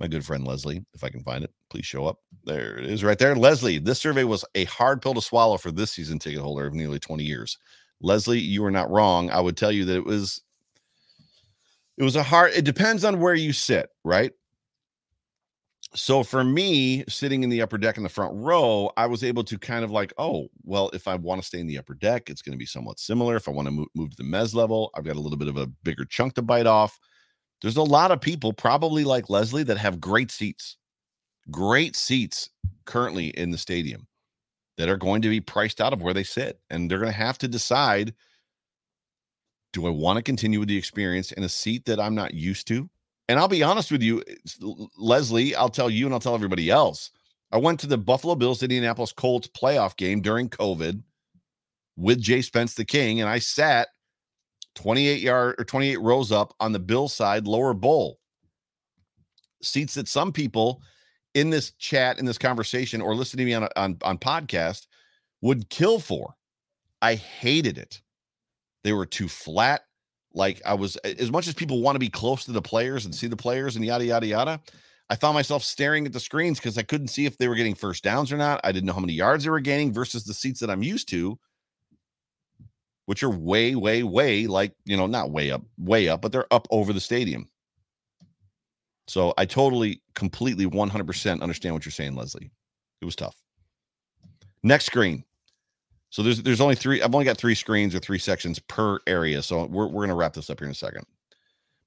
my 0.03 0.09
good 0.09 0.27
friend 0.27 0.45
Leslie. 0.45 0.85
If 0.95 1.05
I 1.05 1.11
can 1.11 1.23
find 1.23 1.45
it, 1.45 1.53
please 1.71 1.87
show 1.87 2.07
up. 2.07 2.19
There 2.45 2.77
it 2.77 2.87
is 2.87 3.05
right 3.05 3.17
there. 3.17 3.37
Leslie, 3.37 3.79
this 3.79 4.01
survey 4.01 4.25
was 4.25 4.45
a 4.57 4.65
hard 4.65 5.01
pill 5.01 5.15
to 5.15 5.23
swallow 5.23 5.57
for 5.57 5.71
this 5.71 5.93
season 5.93 6.19
ticket 6.19 6.41
holder 6.41 6.67
of 6.67 6.75
nearly 6.75 6.99
20 6.99 7.23
years. 7.23 7.57
Leslie, 8.01 8.41
you 8.41 8.65
are 8.65 8.71
not 8.73 8.91
wrong. 8.91 9.31
I 9.31 9.41
would 9.41 9.57
tell 9.57 9.71
you 9.71 9.85
that 9.85 9.97
it 9.97 10.05
was 10.05 10.43
it 11.97 12.03
was 12.03 12.17
a 12.17 12.23
hard 12.25 12.51
it 12.53 12.65
depends 12.65 13.05
on 13.05 13.21
where 13.21 13.35
you 13.35 13.53
sit, 13.53 13.91
right? 14.03 14.33
So 15.95 16.25
for 16.25 16.43
me, 16.43 17.05
sitting 17.09 17.45
in 17.45 17.51
the 17.51 17.63
upper 17.63 17.79
deck 17.79 17.97
in 17.97 18.03
the 18.03 18.09
front 18.09 18.35
row, 18.35 18.91
I 18.97 19.07
was 19.07 19.23
able 19.23 19.45
to 19.45 19.57
kind 19.57 19.85
of 19.85 19.93
like, 19.93 20.13
oh, 20.19 20.49
well, 20.65 20.91
if 20.95 21.07
I 21.07 21.15
want 21.15 21.41
to 21.41 21.47
stay 21.47 21.61
in 21.61 21.69
the 21.69 21.79
upper 21.79 21.95
deck, 21.95 22.29
it's 22.29 22.43
going 22.43 22.55
to 22.55 22.59
be 22.59 22.67
somewhat 22.67 22.99
similar. 22.99 23.37
If 23.37 23.47
I 23.47 23.53
want 23.53 23.67
to 23.69 23.73
move, 23.73 23.89
move 23.95 24.11
to 24.11 24.17
the 24.17 24.29
mez 24.29 24.53
level, 24.53 24.91
I've 24.97 25.05
got 25.05 25.17
a 25.17 25.21
little 25.21 25.39
bit 25.39 25.49
of 25.49 25.59
a 25.59 25.67
bigger 25.85 26.07
chunk 26.07 26.35
to 26.35 26.43
bite 26.43 26.67
off. 26.67 26.99
There's 27.63 27.77
a 27.77 27.83
lot 27.83 28.11
of 28.11 28.21
people, 28.21 28.53
probably 28.53 29.05
like 29.05 29.31
Leslie, 29.31 29.63
that 29.65 29.79
have 29.79 30.01
great 30.01 30.31
seats, 30.31 30.77
great 31.51 31.95
seats 31.97 32.51
currently 32.85 33.29
in 33.29 33.51
the 33.51 33.59
stadium 33.59 34.07
that 34.77 34.89
are 34.89 34.97
going 34.97 35.23
to 35.23 35.29
be 35.29 35.41
priced 35.41 35.81
out 35.81 35.93
of 35.93 36.03
where 36.03 36.15
they 36.15 36.25
sit. 36.25 36.59
And 36.71 36.91
they're 36.91 36.99
going 36.99 37.13
to 37.13 37.17
have 37.17 37.39
to 37.39 37.49
decide 37.49 38.15
do 39.73 39.87
I 39.87 39.91
want 39.91 40.19
to 40.19 40.23
continue 40.23 40.59
with 40.59 40.69
the 40.69 40.77
experience 40.77 41.33
in 41.33 41.45
a 41.45 41.49
seat 41.49 41.87
that 41.87 41.99
I'm 41.99 42.15
not 42.15 42.35
used 42.35 42.69
to? 42.69 42.91
And 43.29 43.39
I'll 43.39 43.49
be 43.49 43.63
honest 43.63 43.91
with 43.91 44.03
you, 44.03 44.23
Leslie, 44.99 45.55
I'll 45.55 45.71
tell 45.71 45.89
you 45.89 46.05
and 46.05 46.13
I'll 46.13 46.21
tell 46.21 46.35
everybody 46.35 46.69
else. 46.69 47.11
I 47.53 47.57
went 47.59 47.81
to 47.81 47.87
the 47.87 47.97
Buffalo 47.97 48.35
Bills 48.35 48.63
Indianapolis 48.63 49.13
Colts 49.13 49.49
playoff 49.49 49.97
game 49.97 50.21
during 50.21 50.49
COVID 50.51 51.03
with 51.97 52.21
Jay 52.21 52.43
Spence 52.43 52.75
the 52.75 52.85
King, 52.85 53.21
and 53.21 53.31
I 53.31 53.39
sat 53.39 53.89
28 54.75 55.21
yard 55.21 55.55
or 55.59 55.65
28 55.65 56.01
rows 56.01 56.33
up 56.33 56.55
on 56.61 56.73
the 56.73 56.79
Bill 56.79 57.09
side 57.09 57.47
lower 57.47 57.75
bowl. 57.75 58.19
Seats 59.63 59.95
that 59.95 60.09
some 60.09 60.33
people 60.33 60.83
in 61.35 61.51
this 61.51 61.73
chat, 61.73 62.19
in 62.19 62.25
this 62.25 62.39
conversation, 62.39 63.01
or 63.01 63.15
listening 63.15 63.47
to 63.47 63.51
me 63.51 63.55
on, 63.55 63.69
on, 63.77 63.99
on 64.03 64.19
podcast 64.19 64.87
would 65.41 65.69
kill 65.71 65.99
for. 65.99 66.35
I 67.01 67.15
hated 67.15 67.79
it. 67.79 68.01
They 68.85 68.93
were 68.93 69.07
too 69.07 69.29
flat. 69.29 69.83
Like 70.35 70.63
I 70.65 70.75
was, 70.75 70.97
as 70.97 71.31
much 71.31 71.47
as 71.47 71.55
people 71.55 71.83
want 71.83 71.95
to 71.97 72.01
be 72.01 72.09
close 72.09 72.45
to 72.47 72.53
the 72.53 72.63
players 72.63 73.05
and 73.05 73.15
see 73.15 73.27
the 73.27 73.37
players 73.37 73.77
and 73.77 73.85
yada, 73.85 74.05
yada, 74.05 74.27
yada, 74.27 74.61
I 75.11 75.17
found 75.17 75.35
myself 75.35 75.63
staring 75.63 76.07
at 76.07 76.13
the 76.13 76.21
screens 76.21 76.59
because 76.59 76.79
I 76.79 76.83
couldn't 76.83 77.09
see 77.09 77.27
if 77.27 77.37
they 77.37 77.49
were 77.49 77.55
getting 77.55 77.75
first 77.75 78.03
downs 78.03 78.33
or 78.33 78.39
not. 78.39 78.61
I 78.65 78.73
didn't 78.73 78.87
know 78.87 78.95
how 78.95 79.01
many 79.01 79.13
yards 79.13 79.45
they 79.45 79.51
were 79.51 79.61
gaining 79.61 79.93
versus 79.93 80.25
the 80.25 80.33
seats 80.33 80.59
that 80.61 80.71
I'm 80.71 80.83
used 80.83 81.09
to 81.11 81.39
which 83.07 83.23
are 83.23 83.31
way, 83.31 83.75
way, 83.75 84.03
way 84.03 84.47
like, 84.47 84.75
you 84.85 84.97
know, 84.97 85.07
not 85.07 85.31
way 85.31 85.51
up, 85.51 85.63
way 85.79 86.09
up, 86.09 86.23
but 86.23 86.33
they're 86.33 86.53
up 86.53 86.67
over 86.71 86.93
the 86.93 87.01
stadium. 87.01 87.49
So 89.09 89.35
I 89.37 89.45
totally, 89.45 90.01
completely, 90.15 90.67
100% 90.67 91.43
understand 91.43 91.75
what 91.75 91.85
you're 91.85 91.93
saying, 91.93 92.15
Leslie. 92.15 92.51
It 93.01 93.05
was 93.05 93.17
tough. 93.17 93.37
Next 94.63 94.87
screen. 94.87 95.25
So 96.11 96.23
there's 96.23 96.43
there's 96.43 96.61
only 96.61 96.75
three. 96.75 97.03
I've 97.03 97.15
only 97.15 97.25
got 97.25 97.39
three 97.39 97.55
screens 97.55 97.95
or 97.95 97.99
three 97.99 98.19
sections 98.19 98.59
per 98.59 98.99
area. 99.07 99.43
So 99.43 99.65
we're 99.65 99.87
we're 99.89 100.03
gonna 100.03 100.15
wrap 100.15 100.35
this 100.35 100.51
up 100.51 100.59
here 100.61 100.67
in 100.67 100.73
a 100.73 100.75
second 100.75 101.07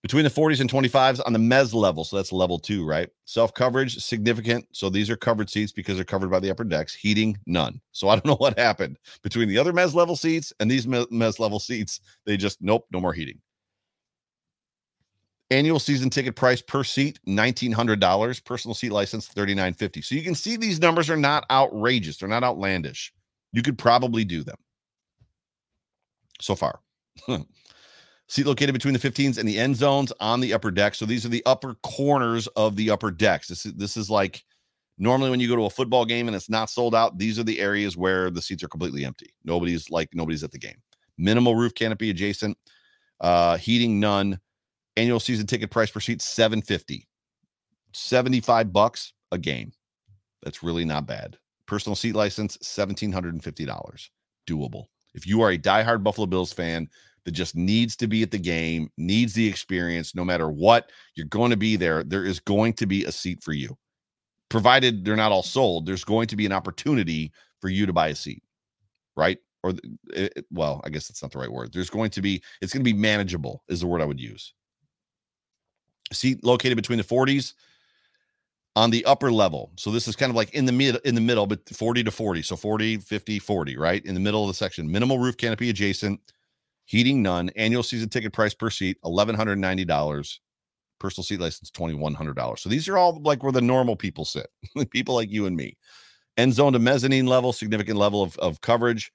between 0.05 0.23
the 0.23 0.29
40s 0.29 0.61
and 0.61 0.69
25s 0.69 1.19
on 1.25 1.33
the 1.33 1.39
mez 1.39 1.73
level. 1.73 2.03
So 2.03 2.15
that's 2.17 2.31
level 2.31 2.59
two, 2.59 2.85
right? 2.85 3.09
Self 3.25 3.55
coverage, 3.55 3.97
significant. 3.97 4.67
So 4.71 4.87
these 4.87 5.09
are 5.09 5.17
covered 5.17 5.49
seats 5.49 5.71
because 5.71 5.95
they're 5.95 6.05
covered 6.05 6.29
by 6.29 6.39
the 6.39 6.51
upper 6.51 6.63
decks. 6.63 6.93
Heating, 6.93 7.35
none. 7.47 7.81
So 7.91 8.09
I 8.09 8.13
don't 8.13 8.25
know 8.27 8.35
what 8.35 8.55
happened 8.59 8.99
between 9.23 9.49
the 9.49 9.57
other 9.57 9.73
mez 9.73 9.95
level 9.95 10.15
seats 10.15 10.53
and 10.59 10.69
these 10.69 10.85
mez 10.85 11.39
level 11.39 11.59
seats. 11.59 12.01
They 12.27 12.37
just, 12.37 12.61
nope, 12.61 12.85
no 12.91 13.01
more 13.01 13.13
heating. 13.13 13.41
Annual 15.49 15.79
season 15.79 16.11
ticket 16.11 16.35
price 16.35 16.61
per 16.61 16.83
seat, 16.83 17.19
$1,900. 17.27 18.45
Personal 18.45 18.75
seat 18.75 18.91
license, 18.91 19.27
$39.50. 19.29 20.03
So 20.03 20.13
you 20.13 20.21
can 20.21 20.35
see 20.35 20.55
these 20.55 20.79
numbers 20.79 21.09
are 21.09 21.17
not 21.17 21.47
outrageous. 21.49 22.17
They're 22.17 22.29
not 22.29 22.43
outlandish. 22.43 23.11
You 23.53 23.63
could 23.63 23.79
probably 23.79 24.23
do 24.23 24.43
them 24.43 24.57
so 26.39 26.53
far. 26.53 26.79
Seat 28.27 28.47
located 28.47 28.73
between 28.73 28.93
the 28.93 28.99
15s 28.99 29.37
and 29.37 29.47
the 29.47 29.57
end 29.57 29.75
zones 29.75 30.11
on 30.19 30.39
the 30.39 30.53
upper 30.53 30.71
deck. 30.71 30.95
So 30.95 31.05
these 31.05 31.25
are 31.25 31.29
the 31.29 31.45
upper 31.45 31.75
corners 31.83 32.47
of 32.55 32.75
the 32.75 32.89
upper 32.89 33.11
decks. 33.11 33.47
This 33.47 33.65
is 33.65 33.73
this 33.73 33.97
is 33.97 34.09
like 34.09 34.43
normally 34.97 35.29
when 35.29 35.39
you 35.39 35.47
go 35.47 35.55
to 35.55 35.65
a 35.65 35.69
football 35.69 36.05
game 36.05 36.27
and 36.27 36.35
it's 36.35 36.49
not 36.49 36.69
sold 36.69 36.95
out, 36.95 37.17
these 37.17 37.37
are 37.37 37.43
the 37.43 37.59
areas 37.59 37.95
where 37.95 38.31
the 38.31 38.41
seats 38.41 38.63
are 38.63 38.67
completely 38.67 39.05
empty. 39.05 39.33
Nobody's 39.43 39.91
like 39.91 40.09
nobody's 40.13 40.43
at 40.43 40.51
the 40.51 40.57
game. 40.57 40.81
Minimal 41.17 41.55
roof 41.55 41.75
canopy 41.75 42.09
adjacent, 42.09 42.57
uh, 43.21 43.57
heating 43.57 43.99
none. 43.99 44.39
Annual 44.97 45.19
season 45.19 45.45
ticket 45.45 45.71
price 45.71 45.91
per 45.91 45.99
seat 45.99 46.21
750. 46.21 47.07
75 47.93 48.73
bucks 48.73 49.13
a 49.31 49.37
game. 49.37 49.71
That's 50.41 50.63
really 50.63 50.85
not 50.85 51.05
bad. 51.05 51.37
Personal 51.65 51.95
seat 51.95 52.15
license 52.15 52.57
$1750. 52.57 54.09
Doable. 54.47 54.85
If 55.13 55.25
you 55.25 55.41
are 55.41 55.51
a 55.51 55.57
diehard 55.57 56.03
Buffalo 56.03 56.27
Bills 56.27 56.53
fan, 56.53 56.87
that 57.25 57.31
just 57.31 57.55
needs 57.55 57.95
to 57.97 58.07
be 58.07 58.23
at 58.23 58.31
the 58.31 58.37
game, 58.37 58.89
needs 58.97 59.33
the 59.33 59.47
experience, 59.47 60.15
no 60.15 60.23
matter 60.23 60.49
what, 60.49 60.91
you're 61.15 61.25
going 61.25 61.51
to 61.51 61.57
be 61.57 61.75
there. 61.75 62.03
There 62.03 62.23
is 62.23 62.39
going 62.39 62.73
to 62.73 62.85
be 62.85 63.03
a 63.03 63.11
seat 63.11 63.43
for 63.43 63.51
you. 63.51 63.75
Provided 64.49 65.03
they're 65.03 65.15
not 65.15 65.31
all 65.31 65.43
sold, 65.43 65.85
there's 65.85 66.03
going 66.03 66.27
to 66.27 66.35
be 66.35 66.45
an 66.45 66.51
opportunity 66.51 67.31
for 67.59 67.69
you 67.69 67.85
to 67.87 67.93
buy 67.93 68.09
a 68.09 68.15
seat, 68.15 68.43
right? 69.17 69.39
Or, 69.63 69.71
it, 69.71 69.81
eh, 70.15 70.29
eh, 70.37 70.41
well, 70.51 70.81
I 70.83 70.89
guess 70.89 71.07
that's 71.07 71.23
not 71.23 71.31
the 71.31 71.39
right 71.39 71.51
word. 71.51 71.73
There's 71.73 71.89
going 71.89 72.11
to 72.11 72.21
be, 72.21 72.43
it's 72.61 72.71
going 72.71 72.85
to 72.85 72.91
be 72.91 72.97
manageable, 72.97 73.63
is 73.67 73.81
the 73.81 73.87
word 73.87 74.01
I 74.01 74.05
would 74.05 74.19
use. 74.19 74.53
Seat 76.13 76.43
located 76.43 76.75
between 76.75 76.99
the 76.99 77.03
40s 77.03 77.53
on 78.75 78.91
the 78.91 79.03
upper 79.05 79.31
level. 79.31 79.71
So 79.77 79.89
this 79.89 80.07
is 80.07 80.15
kind 80.15 80.29
of 80.29 80.35
like 80.35 80.53
in 80.53 80.65
the 80.65 80.71
mid 80.71 80.97
in 81.05 81.15
the 81.15 81.21
middle, 81.21 81.47
but 81.47 81.67
40 81.69 82.03
to 82.03 82.11
40. 82.11 82.41
So 82.43 82.55
40, 82.55 82.97
50, 82.97 83.39
40, 83.39 83.77
right? 83.77 84.05
In 84.05 84.13
the 84.13 84.19
middle 84.19 84.43
of 84.43 84.49
the 84.49 84.53
section. 84.53 84.91
Minimal 84.91 85.17
roof 85.17 85.37
canopy 85.37 85.69
adjacent 85.69 86.19
Heating 86.85 87.21
none. 87.21 87.49
Annual 87.55 87.83
season 87.83 88.09
ticket 88.09 88.33
price 88.33 88.53
per 88.53 88.69
seat 88.69 88.97
eleven 89.03 89.35
hundred 89.35 89.57
ninety 89.57 89.85
dollars. 89.85 90.39
Personal 90.99 91.25
seat 91.25 91.39
license 91.39 91.71
twenty 91.71 91.95
one 91.95 92.13
hundred 92.13 92.35
dollars. 92.35 92.61
So 92.61 92.69
these 92.69 92.87
are 92.87 92.97
all 92.97 93.21
like 93.21 93.43
where 93.43 93.51
the 93.51 93.61
normal 93.61 93.95
people 93.95 94.25
sit, 94.25 94.47
people 94.91 95.15
like 95.15 95.31
you 95.31 95.45
and 95.45 95.55
me. 95.55 95.77
End 96.37 96.53
zone 96.53 96.73
to 96.73 96.79
mezzanine 96.79 97.27
level, 97.27 97.53
significant 97.53 97.97
level 97.97 98.21
of, 98.21 98.37
of 98.37 98.61
coverage. 98.61 99.11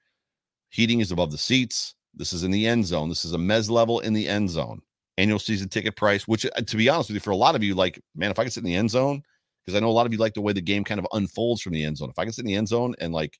Heating 0.69 0.99
is 0.99 1.11
above 1.11 1.31
the 1.31 1.37
seats. 1.37 1.95
This 2.13 2.33
is 2.33 2.43
in 2.43 2.51
the 2.51 2.67
end 2.67 2.85
zone. 2.85 3.09
This 3.09 3.25
is 3.25 3.33
a 3.33 3.37
mez 3.37 3.69
level 3.69 3.99
in 3.99 4.13
the 4.13 4.27
end 4.27 4.49
zone. 4.49 4.81
Annual 5.17 5.39
season 5.39 5.69
ticket 5.69 5.95
price, 5.95 6.27
which 6.27 6.45
uh, 6.45 6.61
to 6.61 6.77
be 6.77 6.89
honest 6.89 7.09
with 7.09 7.15
you, 7.15 7.19
for 7.19 7.31
a 7.31 7.35
lot 7.35 7.55
of 7.55 7.63
you, 7.63 7.75
like, 7.75 8.01
man, 8.15 8.31
if 8.31 8.39
I 8.39 8.43
could 8.43 8.53
sit 8.53 8.63
in 8.63 8.69
the 8.69 8.75
end 8.75 8.89
zone, 8.89 9.21
because 9.65 9.77
I 9.77 9.81
know 9.81 9.89
a 9.89 9.93
lot 9.93 10.05
of 10.05 10.13
you 10.13 10.17
like 10.17 10.33
the 10.33 10.41
way 10.41 10.53
the 10.53 10.61
game 10.61 10.83
kind 10.83 10.99
of 10.99 11.07
unfolds 11.13 11.61
from 11.61 11.73
the 11.73 11.83
end 11.83 11.97
zone. 11.97 12.09
If 12.09 12.17
I 12.17 12.23
can 12.23 12.33
sit 12.33 12.43
in 12.43 12.47
the 12.47 12.55
end 12.55 12.67
zone 12.67 12.95
and 12.99 13.13
like 13.13 13.37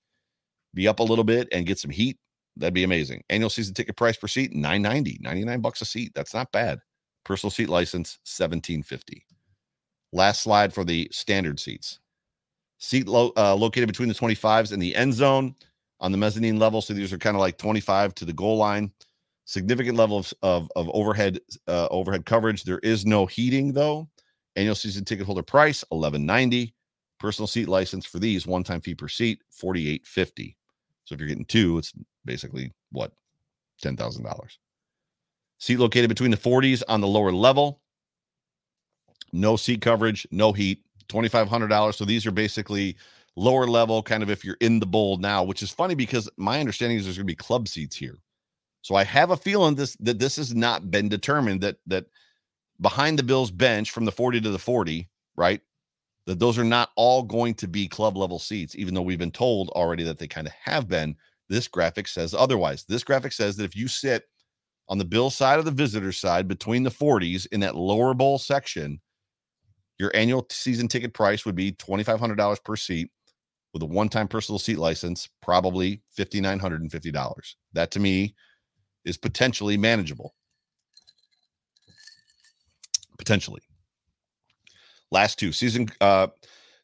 be 0.73 0.87
up 0.87 0.99
a 0.99 1.03
little 1.03 1.23
bit 1.23 1.47
and 1.51 1.65
get 1.65 1.79
some 1.79 1.91
heat, 1.91 2.17
That'd 2.57 2.73
be 2.73 2.83
amazing. 2.83 3.23
Annual 3.29 3.49
season 3.49 3.73
ticket 3.73 3.95
price 3.95 4.17
per 4.17 4.27
seat 4.27 4.53
990, 4.53 5.19
99 5.21 5.61
bucks 5.61 5.81
a 5.81 5.85
seat. 5.85 6.11
That's 6.13 6.33
not 6.33 6.51
bad. 6.51 6.79
Personal 7.23 7.51
seat 7.51 7.69
license 7.69 8.19
1750. 8.25 9.25
Last 10.13 10.43
slide 10.43 10.73
for 10.73 10.83
the 10.83 11.07
standard 11.11 11.59
seats. 11.59 11.99
Seat 12.79 13.07
lo- 13.07 13.31
uh, 13.37 13.55
located 13.55 13.87
between 13.87 14.09
the 14.09 14.15
25s 14.15 14.73
and 14.73 14.81
the 14.81 14.95
end 14.95 15.13
zone 15.13 15.55
on 15.99 16.11
the 16.11 16.17
mezzanine 16.17 16.59
level. 16.59 16.81
So 16.81 16.93
these 16.93 17.13
are 17.13 17.17
kind 17.17 17.35
of 17.35 17.39
like 17.39 17.57
25 17.57 18.13
to 18.15 18.25
the 18.25 18.33
goal 18.33 18.57
line. 18.57 18.91
Significant 19.45 19.97
level 19.97 20.17
of, 20.17 20.33
of, 20.41 20.71
of 20.75 20.89
overhead 20.93 21.39
uh, 21.67 21.87
overhead 21.89 22.25
coverage. 22.25 22.63
There 22.63 22.79
is 22.79 23.05
no 23.05 23.25
heating 23.25 23.71
though. 23.71 24.09
Annual 24.55 24.75
season 24.75 25.05
ticket 25.05 25.25
holder 25.25 25.43
price 25.43 25.83
1190. 25.89 26.73
Personal 27.19 27.47
seat 27.47 27.67
license 27.67 28.05
for 28.05 28.19
these 28.19 28.47
one 28.47 28.63
time 28.63 28.81
fee 28.81 28.95
per 28.95 29.07
seat 29.07 29.41
4850. 29.51 30.57
So 31.05 31.13
if 31.13 31.19
you're 31.19 31.29
getting 31.29 31.45
two, 31.45 31.77
it's 31.77 31.93
basically 32.25 32.73
what? 32.91 33.11
$10,000. 33.83 34.57
Seat 35.59 35.77
located 35.77 36.09
between 36.09 36.31
the 36.31 36.37
40s 36.37 36.83
on 36.87 37.01
the 37.01 37.07
lower 37.07 37.31
level. 37.31 37.81
No 39.33 39.55
seat 39.55 39.81
coverage, 39.81 40.27
no 40.31 40.51
heat, 40.51 40.83
$2,500. 41.07 41.95
So 41.95 42.05
these 42.05 42.25
are 42.25 42.31
basically 42.31 42.95
lower 43.35 43.67
level, 43.67 44.03
kind 44.03 44.23
of 44.23 44.29
if 44.29 44.43
you're 44.43 44.57
in 44.59 44.79
the 44.79 44.85
bowl 44.85 45.17
now, 45.17 45.43
which 45.43 45.61
is 45.61 45.71
funny 45.71 45.95
because 45.95 46.29
my 46.37 46.59
understanding 46.59 46.97
is 46.97 47.05
there's 47.05 47.17
going 47.17 47.27
to 47.27 47.31
be 47.31 47.35
club 47.35 47.67
seats 47.67 47.95
here. 47.95 48.17
So 48.81 48.95
I 48.95 49.03
have 49.03 49.31
a 49.31 49.37
feeling 49.37 49.75
this 49.75 49.95
that 49.97 50.19
this 50.19 50.35
has 50.37 50.55
not 50.55 50.89
been 50.89 51.07
determined 51.07 51.61
that 51.61 51.77
that 51.87 52.05
behind 52.79 53.19
the 53.19 53.23
Bills 53.23 53.51
bench 53.51 53.91
from 53.91 54.05
the 54.05 54.11
40 54.11 54.41
to 54.41 54.49
the 54.49 54.59
40, 54.59 55.07
right? 55.35 55.61
That 56.25 56.39
those 56.39 56.57
are 56.57 56.63
not 56.63 56.89
all 56.95 57.23
going 57.23 57.53
to 57.55 57.67
be 57.67 57.87
club 57.87 58.17
level 58.17 58.39
seats, 58.39 58.75
even 58.75 58.93
though 58.93 59.01
we've 59.01 59.19
been 59.19 59.31
told 59.31 59.69
already 59.69 60.03
that 60.03 60.17
they 60.17 60.27
kind 60.27 60.47
of 60.47 60.53
have 60.53 60.87
been. 60.87 61.15
This 61.51 61.67
graphic 61.67 62.07
says 62.07 62.33
otherwise. 62.33 62.85
This 62.85 63.03
graphic 63.03 63.33
says 63.33 63.57
that 63.57 63.65
if 63.65 63.75
you 63.75 63.89
sit 63.89 64.23
on 64.87 64.97
the 64.97 65.03
Bill 65.03 65.29
side 65.29 65.59
of 65.59 65.65
the 65.65 65.71
visitor 65.71 66.13
side 66.13 66.47
between 66.47 66.83
the 66.83 66.89
40s 66.89 67.45
in 67.51 67.59
that 67.59 67.75
lower 67.75 68.13
bowl 68.13 68.37
section, 68.39 69.01
your 69.99 70.15
annual 70.15 70.47
season 70.49 70.87
ticket 70.87 71.13
price 71.13 71.45
would 71.45 71.55
be 71.55 71.73
$2,500 71.73 72.63
per 72.63 72.77
seat 72.77 73.11
with 73.73 73.83
a 73.83 73.85
one 73.85 74.07
time 74.07 74.29
personal 74.29 74.59
seat 74.59 74.77
license, 74.77 75.27
probably 75.41 76.01
$5,950. 76.17 77.55
That 77.73 77.91
to 77.91 77.99
me 77.99 78.33
is 79.03 79.17
potentially 79.17 79.75
manageable. 79.75 80.33
Potentially. 83.17 83.61
Last 85.11 85.37
two 85.37 85.51
season 85.51 85.89
uh 85.99 86.27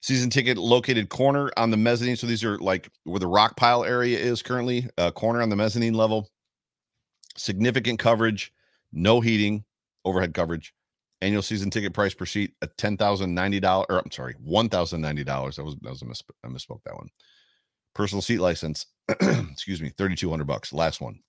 season 0.02 0.30
ticket 0.30 0.58
located 0.58 1.10
corner 1.10 1.52
on 1.58 1.72
the 1.72 1.78
mezzanine. 1.78 2.16
So 2.16 2.28
these 2.28 2.44
are 2.44 2.58
like 2.60 2.90
where 3.04 3.20
the 3.20 3.28
rock 3.28 3.58
pile 3.58 3.84
area 3.84 4.18
is 4.20 4.42
currently, 4.42 4.88
uh, 4.98 5.12
corner 5.12 5.42
on 5.42 5.50
the 5.50 5.56
mezzanine 5.56 5.94
level. 5.96 6.30
Significant 7.38 8.00
coverage, 8.00 8.52
no 8.92 9.22
heating, 9.22 9.66
overhead 10.06 10.34
coverage. 10.34 10.74
Annual 11.22 11.44
season 11.44 11.70
ticket 11.72 11.94
price 11.94 12.14
per 12.14 12.26
seat 12.26 12.54
at 12.62 12.78
ten 12.78 12.98
thousand 12.98 13.34
ninety 13.36 13.60
dollars. 13.60 13.88
Or 13.90 14.00
I'm 14.00 14.12
sorry, 14.12 14.36
one 14.40 14.70
thousand 14.70 15.02
ninety 15.02 15.24
dollars. 15.24 15.58
That 15.58 15.64
was 15.66 15.76
that 15.82 15.90
was 15.90 16.02
a 16.04 16.06
mis- 16.06 16.24
I 16.44 16.48
misspoke 16.48 16.84
that 16.86 16.96
one. 16.96 17.10
Personal 17.96 18.22
seat 18.22 18.40
license. 18.40 18.88
excuse 19.52 19.82
me, 19.82 19.92
thirty 19.98 20.16
two 20.16 20.30
hundred 20.30 20.48
bucks. 20.48 20.74
Last 20.74 21.02
one 21.02 21.20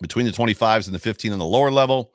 between 0.00 0.26
the 0.26 0.32
25s 0.32 0.86
and 0.86 0.94
the 0.94 0.98
15 0.98 1.32
on 1.32 1.38
the 1.38 1.44
lower 1.44 1.70
level. 1.70 2.12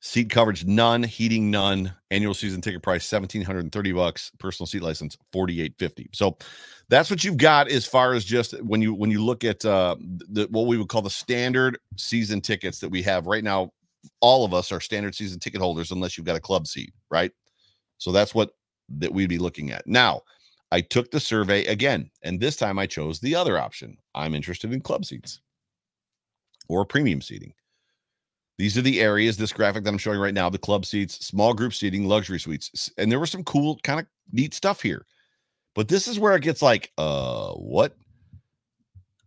Seat 0.00 0.30
coverage 0.30 0.64
none, 0.64 1.02
heating 1.02 1.50
none. 1.50 1.92
Annual 2.10 2.34
season 2.34 2.60
ticket 2.60 2.82
price 2.82 3.10
1730 3.10 3.92
bucks. 3.92 4.30
Personal 4.38 4.66
seat 4.66 4.82
license 4.82 5.16
4850. 5.32 6.10
So 6.12 6.38
that's 6.88 7.10
what 7.10 7.24
you've 7.24 7.36
got 7.36 7.68
as 7.68 7.84
far 7.84 8.14
as 8.14 8.24
just 8.24 8.52
when 8.62 8.80
you 8.80 8.94
when 8.94 9.10
you 9.10 9.24
look 9.24 9.44
at 9.44 9.64
uh 9.64 9.96
the 9.98 10.46
what 10.50 10.66
we 10.66 10.76
would 10.78 10.88
call 10.88 11.02
the 11.02 11.10
standard 11.10 11.78
season 11.96 12.40
tickets 12.40 12.78
that 12.78 12.90
we 12.90 13.02
have 13.02 13.26
right 13.26 13.42
now. 13.42 13.72
All 14.20 14.44
of 14.44 14.54
us 14.54 14.70
are 14.70 14.80
standard 14.80 15.14
season 15.16 15.40
ticket 15.40 15.60
holders 15.60 15.90
unless 15.90 16.16
you've 16.16 16.26
got 16.26 16.36
a 16.36 16.40
club 16.40 16.68
seat, 16.68 16.92
right? 17.10 17.32
So 17.98 18.12
that's 18.12 18.34
what 18.34 18.50
that 18.90 19.12
we'd 19.12 19.28
be 19.28 19.38
looking 19.38 19.72
at. 19.72 19.86
Now, 19.86 20.22
I 20.70 20.80
took 20.80 21.10
the 21.10 21.20
survey 21.20 21.64
again, 21.66 22.10
and 22.22 22.38
this 22.38 22.56
time 22.56 22.78
I 22.78 22.86
chose 22.86 23.18
the 23.18 23.34
other 23.34 23.58
option. 23.58 23.96
I'm 24.14 24.34
interested 24.34 24.72
in 24.72 24.80
club 24.80 25.04
seats 25.04 25.40
or 26.68 26.84
premium 26.84 27.20
seating. 27.20 27.52
These 28.58 28.76
are 28.76 28.82
the 28.82 29.00
areas, 29.00 29.36
this 29.36 29.52
graphic 29.52 29.84
that 29.84 29.90
I'm 29.90 29.98
showing 29.98 30.18
right 30.18 30.34
now 30.34 30.50
the 30.50 30.58
club 30.58 30.84
seats, 30.84 31.24
small 31.24 31.54
group 31.54 31.72
seating, 31.72 32.06
luxury 32.06 32.40
suites. 32.40 32.90
And 32.98 33.10
there 33.10 33.20
was 33.20 33.30
some 33.30 33.44
cool, 33.44 33.78
kind 33.84 34.00
of 34.00 34.06
neat 34.32 34.52
stuff 34.52 34.82
here. 34.82 35.06
But 35.76 35.86
this 35.86 36.08
is 36.08 36.18
where 36.18 36.34
it 36.34 36.42
gets 36.42 36.60
like, 36.60 36.92
uh, 36.98 37.52
what? 37.52 37.96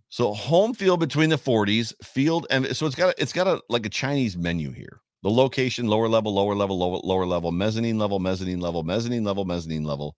So 0.10 0.34
home 0.34 0.74
field 0.74 1.00
between 1.00 1.30
the 1.30 1.38
40s, 1.38 1.94
field 2.04 2.46
and 2.50 2.76
so 2.76 2.86
it's 2.86 2.96
got 2.96 3.18
a, 3.18 3.22
it's 3.22 3.32
got 3.32 3.48
a 3.48 3.62
like 3.70 3.86
a 3.86 3.90
Chinese 3.90 4.36
menu 4.36 4.74
here. 4.74 5.00
The 5.24 5.30
location, 5.30 5.88
lower 5.88 6.10
level, 6.10 6.34
lower 6.34 6.54
level, 6.54 6.78
lower, 6.78 7.00
lower 7.02 7.26
level, 7.26 7.54
mezzanine 7.54 7.98
level, 7.98 8.20
mezzanine 8.20 8.60
level, 8.60 8.84
mezzanine 8.84 9.24
level, 9.24 9.46
mezzanine 9.46 9.86
level. 9.86 10.18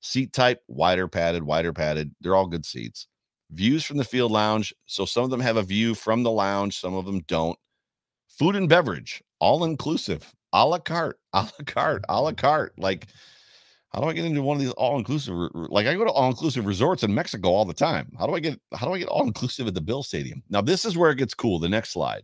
Seat 0.00 0.32
type, 0.32 0.62
wider 0.68 1.08
padded, 1.08 1.42
wider 1.42 1.74
padded. 1.74 2.14
They're 2.22 2.36
all 2.36 2.46
good 2.46 2.64
seats. 2.64 3.08
Views 3.50 3.84
from 3.84 3.98
the 3.98 4.04
field 4.04 4.32
lounge. 4.32 4.72
So 4.86 5.04
some 5.04 5.24
of 5.24 5.30
them 5.30 5.40
have 5.40 5.58
a 5.58 5.62
view 5.62 5.94
from 5.94 6.22
the 6.22 6.30
lounge, 6.30 6.80
some 6.80 6.94
of 6.94 7.04
them 7.04 7.20
don't. 7.26 7.58
Food 8.38 8.56
and 8.56 8.68
beverage, 8.68 9.22
all 9.38 9.64
inclusive, 9.64 10.34
a 10.52 10.66
la 10.66 10.78
carte, 10.78 11.18
a 11.32 11.42
la 11.42 11.64
carte, 11.66 12.04
a 12.08 12.20
la 12.20 12.30
mm-hmm. 12.30 12.36
carte. 12.36 12.72
Like, 12.78 13.08
how 13.92 14.00
do 14.00 14.08
I 14.08 14.12
get 14.12 14.24
into 14.24 14.42
one 14.42 14.56
of 14.56 14.62
these 14.62 14.72
all 14.72 14.98
inclusive? 14.98 15.34
Like, 15.54 15.86
I 15.86 15.94
go 15.94 16.04
to 16.04 16.10
all 16.10 16.28
inclusive 16.28 16.66
resorts 16.66 17.04
in 17.04 17.14
Mexico 17.14 17.50
all 17.50 17.64
the 17.64 17.72
time. 17.72 18.10
How 18.18 18.26
do 18.26 18.34
I 18.34 18.40
get? 18.40 18.60
How 18.74 18.86
do 18.86 18.94
I 18.94 18.98
get 18.98 19.08
all 19.08 19.22
inclusive 19.22 19.68
at 19.68 19.74
the 19.74 19.80
Bill 19.80 20.02
Stadium? 20.02 20.42
Now, 20.50 20.60
this 20.60 20.84
is 20.84 20.96
where 20.96 21.10
it 21.10 21.18
gets 21.18 21.34
cool. 21.34 21.58
The 21.58 21.68
next 21.68 21.90
slide. 21.90 22.22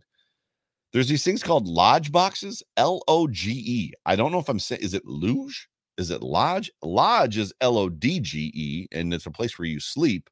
There's 0.91 1.07
these 1.07 1.23
things 1.23 1.41
called 1.41 1.67
lodge 1.67 2.11
boxes, 2.11 2.61
L 2.75 3.01
O 3.07 3.27
G 3.27 3.51
E. 3.51 3.93
I 4.05 4.17
don't 4.17 4.33
know 4.33 4.39
if 4.39 4.49
I'm 4.49 4.59
saying, 4.59 4.81
is 4.81 4.93
it 4.93 5.05
luge? 5.05 5.69
Is 5.97 6.11
it 6.11 6.21
lodge? 6.21 6.69
Lodge 6.83 7.37
is 7.37 7.53
L 7.61 7.77
O 7.77 7.87
D 7.87 8.19
G 8.19 8.51
E, 8.53 8.87
and 8.91 9.13
it's 9.13 9.25
a 9.25 9.31
place 9.31 9.57
where 9.57 9.67
you 9.67 9.79
sleep. 9.79 10.29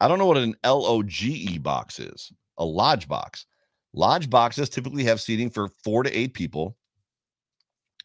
I 0.00 0.08
don't 0.08 0.18
know 0.18 0.26
what 0.26 0.38
an 0.38 0.54
LOGE 0.64 1.62
box 1.62 1.98
is, 1.98 2.32
a 2.58 2.64
lodge 2.64 3.06
box. 3.06 3.46
Lodge 3.94 4.28
boxes 4.28 4.68
typically 4.68 5.04
have 5.04 5.20
seating 5.20 5.48
for 5.48 5.68
four 5.68 6.02
to 6.02 6.10
eight 6.10 6.34
people 6.34 6.76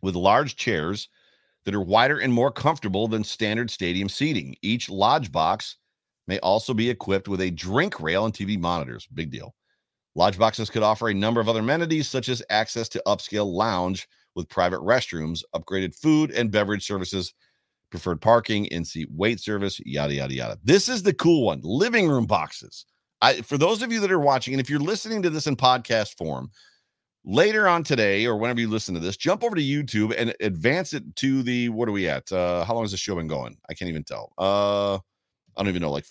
with 0.02 0.16
large 0.16 0.56
chairs 0.56 1.10
that 1.66 1.74
are 1.74 1.82
wider 1.82 2.20
and 2.20 2.32
more 2.32 2.52
comfortable 2.52 3.08
than 3.08 3.24
standard 3.24 3.72
stadium 3.72 4.08
seating. 4.08 4.56
Each 4.62 4.88
lodge 4.88 5.32
box 5.32 5.78
may 6.28 6.40
also 6.40 6.76
be 6.76 6.90
equipped 6.90 7.28
with 7.28 7.42
a 7.42 7.50
drink 7.50 8.00
rail 8.00 8.26
and 8.26 8.34
TV 8.34 8.58
monitors. 8.60 9.08
Big 9.14 9.32
deal. 9.32 9.56
Lodge 10.16 10.38
boxes 10.38 10.70
could 10.70 10.84
offer 10.84 11.10
a 11.10 11.14
number 11.14 11.42
of 11.42 11.50
other 11.50 11.60
amenities, 11.60 12.08
such 12.08 12.30
as 12.30 12.44
access 12.50 12.88
to 12.90 13.04
upscale 13.08 13.52
lounge 13.52 14.08
with 14.36 14.48
private 14.48 14.80
restrooms, 14.82 15.42
upgraded 15.56 15.96
food 15.96 16.32
and 16.32 16.52
beverage 16.52 16.86
services 16.86 17.34
preferred 17.90 18.22
parking, 18.22 18.66
in 18.66 18.86
seat 18.86 19.10
wait 19.12 19.40
service, 19.40 19.80
yada, 19.86 20.14
yada, 20.14 20.34
yada. 20.34 20.60
This 20.64 20.88
is 20.88 21.02
the 21.02 21.14
cool 21.14 21.46
one 21.46 21.62
living 21.64 22.08
room 22.08 22.28
boxes. 22.28 22.86
I, 23.22 23.42
for 23.42 23.58
those 23.58 23.82
of 23.82 23.92
you 23.92 24.00
that 24.00 24.12
are 24.12 24.20
watching, 24.20 24.54
and 24.54 24.62
if 24.62 24.70
you're 24.70 24.80
listening 24.80 25.22
to 25.24 25.30
this 25.30 25.48
in 25.48 25.56
podcast 25.56 26.18
form, 26.18 26.52
later 27.26 27.68
on 27.68 27.84
today 27.84 28.26
or 28.26 28.38
whenever 28.38 28.60
you 28.60 28.70
listen 28.70 28.94
to 28.96 29.00
this, 29.00 29.18
jump 29.18 29.44
over 29.44 29.56
to 29.56 29.62
YouTube 29.62 30.14
and 30.18 30.34
advance 30.40 30.94
it 30.94 31.16
to 31.18 31.44
the 31.44 31.70
what 31.70 31.90
are 31.90 31.92
we 31.92 32.08
at? 32.08 32.32
Uh, 32.32 32.64
how 32.64 32.74
long 32.74 32.84
has 32.84 32.92
the 32.92 32.98
show 32.98 33.16
been 33.16 33.28
going? 33.28 33.58
I 33.70 33.74
can't 33.74 33.90
even 33.90 34.04
tell. 34.04 34.32
Uh, 34.38 34.96
I 34.96 35.00
don't 35.58 35.70
even 35.70 35.82
know, 35.82 35.92
like 35.92 36.06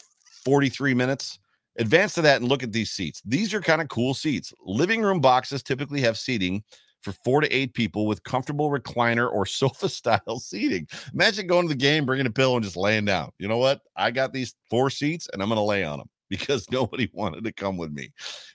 43 0.45 0.95
minutes. 0.95 1.39
Advance 1.79 2.15
to 2.15 2.23
that 2.23 2.41
and 2.41 2.49
look 2.49 2.63
at 2.63 2.73
these 2.73 2.91
seats. 2.91 3.23
These 3.25 3.55
are 3.55 3.61
kind 3.61 3.81
of 3.81 3.89
cool 3.89 4.13
seats. 4.13 4.53
Living 4.65 5.01
room 5.01 5.21
boxes 5.21 5.63
typically 5.63 6.01
have 6.01 6.19
seating 6.19 6.63
for 7.03 7.13
four 7.25 7.41
to 7.41 7.49
eight 7.55 7.73
people 7.73 8.07
with 8.07 8.23
comfortable 8.25 8.71
recliner 8.71 9.33
or 9.33 9.47
sofa 9.47 9.89
style 9.89 10.41
seating. 10.41 10.89
Imagine 11.15 11.47
going 11.47 11.69
to 11.69 11.69
the 11.69 11.79
game, 11.79 12.05
bringing 12.05 12.27
a 12.27 12.31
pillow, 12.31 12.57
and 12.57 12.65
just 12.65 12.77
laying 12.77 13.05
down. 13.05 13.31
You 13.39 13.47
know 13.47 13.59
what? 13.59 13.81
I 13.97 14.11
got 14.11 14.33
these 14.33 14.57
four 14.69 14.91
seats 14.91 15.29
and 15.33 15.41
I'm 15.41 15.49
going 15.49 15.57
to 15.57 15.63
lay 15.63 15.85
on 15.85 15.99
them 16.01 16.09
because 16.29 16.67
nobody 16.73 17.09
wanted 17.13 17.45
to 17.45 17.53
come 17.53 17.77
with 17.77 17.93
me. 17.93 18.11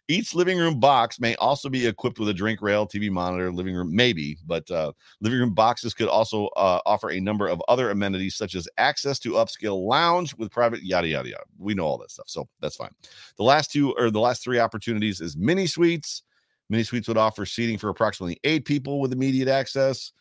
Each 0.08 0.34
living 0.34 0.58
room 0.58 0.80
box 0.80 1.20
may 1.20 1.36
also 1.36 1.70
be 1.70 1.88
equipped 1.88 2.20
with 2.20 2.30
a 2.30 2.34
drink 2.34 2.62
rail, 2.62 2.88
TV 2.88 3.10
monitor, 3.10 3.52
living 3.52 3.76
room, 3.76 3.96
maybe, 3.96 4.38
but 4.46 4.70
uh, 4.72 4.92
living 5.22 5.40
room 5.40 5.54
boxes 5.54 5.94
could 5.94 6.08
also 6.08 6.48
uh, 6.56 6.80
offer 6.86 7.12
a 7.12 7.20
number 7.20 7.48
of 7.48 7.62
other 7.68 7.90
amenities 7.90 8.36
such 8.36 8.56
as 8.56 8.68
access 8.78 9.20
to 9.20 9.34
upscale 9.34 9.88
lounge 9.88 10.36
with 10.38 10.52
private 10.52 10.84
yada 10.84 11.08
yada 11.08 11.30
yada. 11.30 11.44
We 11.58 11.74
know 11.74 11.86
all 11.86 11.98
that 12.00 12.12
stuff, 12.12 12.28
so 12.28 12.48
that's 12.60 12.76
fine. 12.76 12.92
The 13.38 13.44
last 13.44 13.72
two 13.72 13.94
or 13.94 14.12
the 14.12 14.20
last 14.20 14.44
three 14.44 14.60
opportunities 14.60 15.22
is 15.22 15.38
mini 15.38 15.68
suites 15.68 16.24
Mini 16.70 16.84
suites 16.84 17.08
would 17.08 17.18
offer 17.18 17.46
seating 17.46 17.78
for 17.78 17.90
approximately 17.90 18.40
eight 18.44 18.66
people 18.66 19.00
with 19.00 19.14
immediate 19.14 19.48
access. 19.48 20.12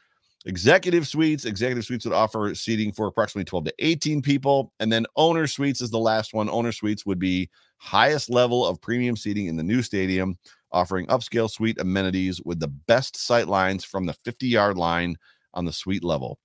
Executive 0.44 1.06
suites, 1.06 1.44
executive 1.44 1.84
suites 1.84 2.04
would 2.04 2.14
offer 2.14 2.52
seating 2.54 2.90
for 2.90 3.06
approximately 3.06 3.44
12 3.44 3.66
to 3.66 3.74
18 3.78 4.22
people. 4.22 4.72
And 4.80 4.92
then 4.92 5.06
owner 5.16 5.46
suites 5.46 5.80
is 5.80 5.90
the 5.90 5.98
last 5.98 6.34
one. 6.34 6.50
Owner 6.50 6.72
suites 6.72 7.06
would 7.06 7.20
be 7.20 7.48
highest 7.78 8.28
level 8.28 8.66
of 8.66 8.80
premium 8.80 9.16
seating 9.16 9.46
in 9.46 9.56
the 9.56 9.62
new 9.62 9.82
stadium, 9.82 10.36
offering 10.72 11.06
upscale 11.06 11.50
suite 11.50 11.80
amenities 11.80 12.40
with 12.44 12.58
the 12.58 12.68
best 12.68 13.16
sight 13.16 13.46
lines 13.46 13.84
from 13.84 14.06
the 14.06 14.14
50 14.24 14.48
yard 14.48 14.76
line 14.76 15.16
on 15.54 15.64
the 15.64 15.72
suite 15.72 16.02
level. 16.02 16.38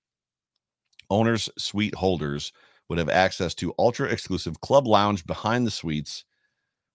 Owners 1.10 1.50
suite 1.58 1.96
holders 1.96 2.52
would 2.90 3.00
have 3.00 3.10
access 3.10 3.56
to 3.56 3.74
ultra 3.80 4.10
exclusive 4.10 4.62
club 4.62 4.86
lounge 4.86 5.26
behind 5.26 5.66
the 5.66 5.72
suites 5.72 6.24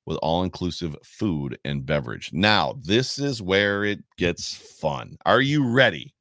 with 0.06 0.18
all 0.18 0.42
inclusive 0.42 0.96
food 1.02 1.58
and 1.64 1.86
beverage. 1.86 2.30
Now, 2.32 2.78
this 2.82 3.18
is 3.18 3.42
where 3.42 3.84
it 3.84 4.00
gets 4.18 4.54
fun. 4.54 5.16
Are 5.26 5.40
you 5.40 5.68
ready? 5.68 6.14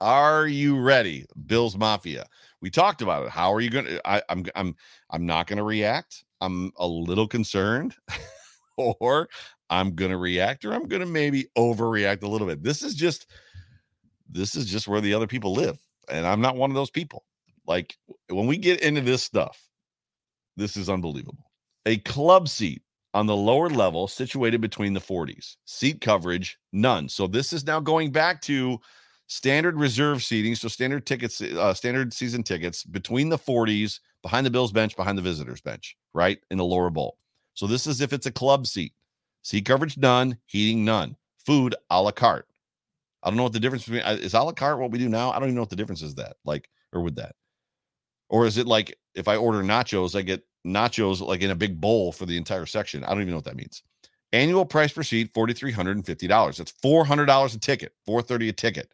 Are 0.00 0.46
you 0.46 0.80
ready? 0.80 1.26
Bills 1.46 1.76
Mafia. 1.76 2.26
We 2.62 2.70
talked 2.70 3.02
about 3.02 3.26
it. 3.26 3.30
How 3.30 3.52
are 3.52 3.60
you 3.60 3.70
going 3.70 3.86
to 3.86 4.32
I'm 4.32 4.46
I'm 4.54 4.76
I'm 5.10 5.26
not 5.26 5.46
going 5.46 5.58
to 5.58 5.64
react. 5.64 6.24
I'm 6.40 6.72
a 6.78 6.86
little 6.86 7.28
concerned 7.28 7.96
or 8.78 9.28
I'm 9.70 9.94
going 9.94 10.10
to 10.12 10.18
react 10.18 10.64
or 10.64 10.72
I'm 10.74 10.88
going 10.88 11.00
to 11.00 11.06
maybe 11.06 11.46
overreact 11.58 12.22
a 12.22 12.28
little 12.28 12.46
bit. 12.46 12.62
This 12.62 12.82
is 12.82 12.94
just 12.94 13.26
this 14.30 14.56
is 14.56 14.66
just 14.66 14.88
where 14.88 15.00
the 15.00 15.14
other 15.14 15.26
people 15.26 15.52
live 15.54 15.78
and 16.10 16.26
I'm 16.26 16.40
not 16.40 16.56
one 16.56 16.70
of 16.70 16.76
those 16.76 16.90
people. 16.90 17.24
Like 17.66 17.96
when 18.28 18.46
we 18.46 18.58
get 18.58 18.80
into 18.82 19.02
this 19.02 19.22
stuff, 19.22 19.68
this 20.56 20.76
is 20.76 20.88
unbelievable. 20.90 21.50
a 21.86 21.98
club 21.98 22.48
seat 22.48 22.82
on 23.14 23.26
the 23.26 23.36
lower 23.36 23.68
level 23.70 24.08
situated 24.08 24.60
between 24.60 24.94
the 24.94 25.00
40s. 25.00 25.56
Seat 25.66 26.00
coverage, 26.00 26.58
none. 26.72 27.08
So 27.08 27.26
this 27.26 27.52
is 27.52 27.66
now 27.66 27.80
going 27.80 28.12
back 28.12 28.40
to 28.42 28.78
standard 29.30 29.78
reserve 29.78 30.24
seating. 30.24 30.56
So 30.56 30.66
standard 30.66 31.06
tickets, 31.06 31.40
uh, 31.40 31.72
standard 31.72 32.12
season 32.12 32.42
tickets 32.42 32.82
between 32.82 33.28
the 33.28 33.38
40s, 33.38 34.00
behind 34.22 34.44
the 34.44 34.50
Bills 34.50 34.72
bench, 34.72 34.96
behind 34.96 35.16
the 35.16 35.22
visitors 35.22 35.60
bench, 35.60 35.96
right? 36.12 36.38
In 36.50 36.58
the 36.58 36.64
lower 36.64 36.90
bowl. 36.90 37.16
So 37.54 37.66
this 37.66 37.86
is 37.86 38.00
if 38.00 38.12
it's 38.12 38.26
a 38.26 38.32
club 38.32 38.66
seat. 38.66 38.92
Seat 39.42 39.64
coverage, 39.64 39.96
none. 39.96 40.36
Heating, 40.46 40.84
none. 40.84 41.16
Food, 41.46 41.76
a 41.90 42.02
la 42.02 42.10
carte. 42.10 42.46
I 43.22 43.30
don't 43.30 43.36
know 43.36 43.44
what 43.44 43.52
the 43.52 43.60
difference 43.60 43.84
between 43.84 44.02
uh, 44.02 44.18
is 44.20 44.34
a 44.34 44.40
la 44.40 44.52
carte 44.52 44.80
what 44.80 44.90
we 44.90 44.98
do 44.98 45.08
now. 45.08 45.30
I 45.30 45.34
don't 45.38 45.44
even 45.44 45.54
know 45.54 45.62
what 45.62 45.70
the 45.70 45.76
difference 45.76 46.02
is 46.02 46.16
that 46.16 46.36
like, 46.44 46.68
or 46.92 47.00
with 47.00 47.14
that, 47.16 47.36
or 48.28 48.46
is 48.46 48.58
it 48.58 48.66
like 48.66 48.98
if 49.14 49.28
I 49.28 49.36
order 49.36 49.62
nachos, 49.62 50.18
I 50.18 50.22
get 50.22 50.42
nachos 50.66 51.20
like 51.20 51.42
in 51.42 51.50
a 51.50 51.54
big 51.54 51.80
bowl 51.80 52.12
for 52.12 52.26
the 52.26 52.36
entire 52.36 52.66
section. 52.66 53.04
I 53.04 53.10
don't 53.10 53.20
even 53.20 53.30
know 53.30 53.36
what 53.36 53.44
that 53.44 53.56
means. 53.56 53.82
Annual 54.32 54.66
price 54.66 54.92
per 54.92 55.02
seat 55.02 55.32
forty 55.34 55.52
three 55.54 55.72
hundred 55.72 55.96
and 55.96 56.06
fifty 56.06 56.26
dollars. 56.26 56.56
That's 56.56 56.72
four 56.82 57.04
hundred 57.04 57.26
dollars 57.26 57.54
a 57.54 57.60
ticket. 57.60 57.92
Four 58.04 58.22
thirty 58.22 58.48
a 58.48 58.52
ticket. 58.52 58.92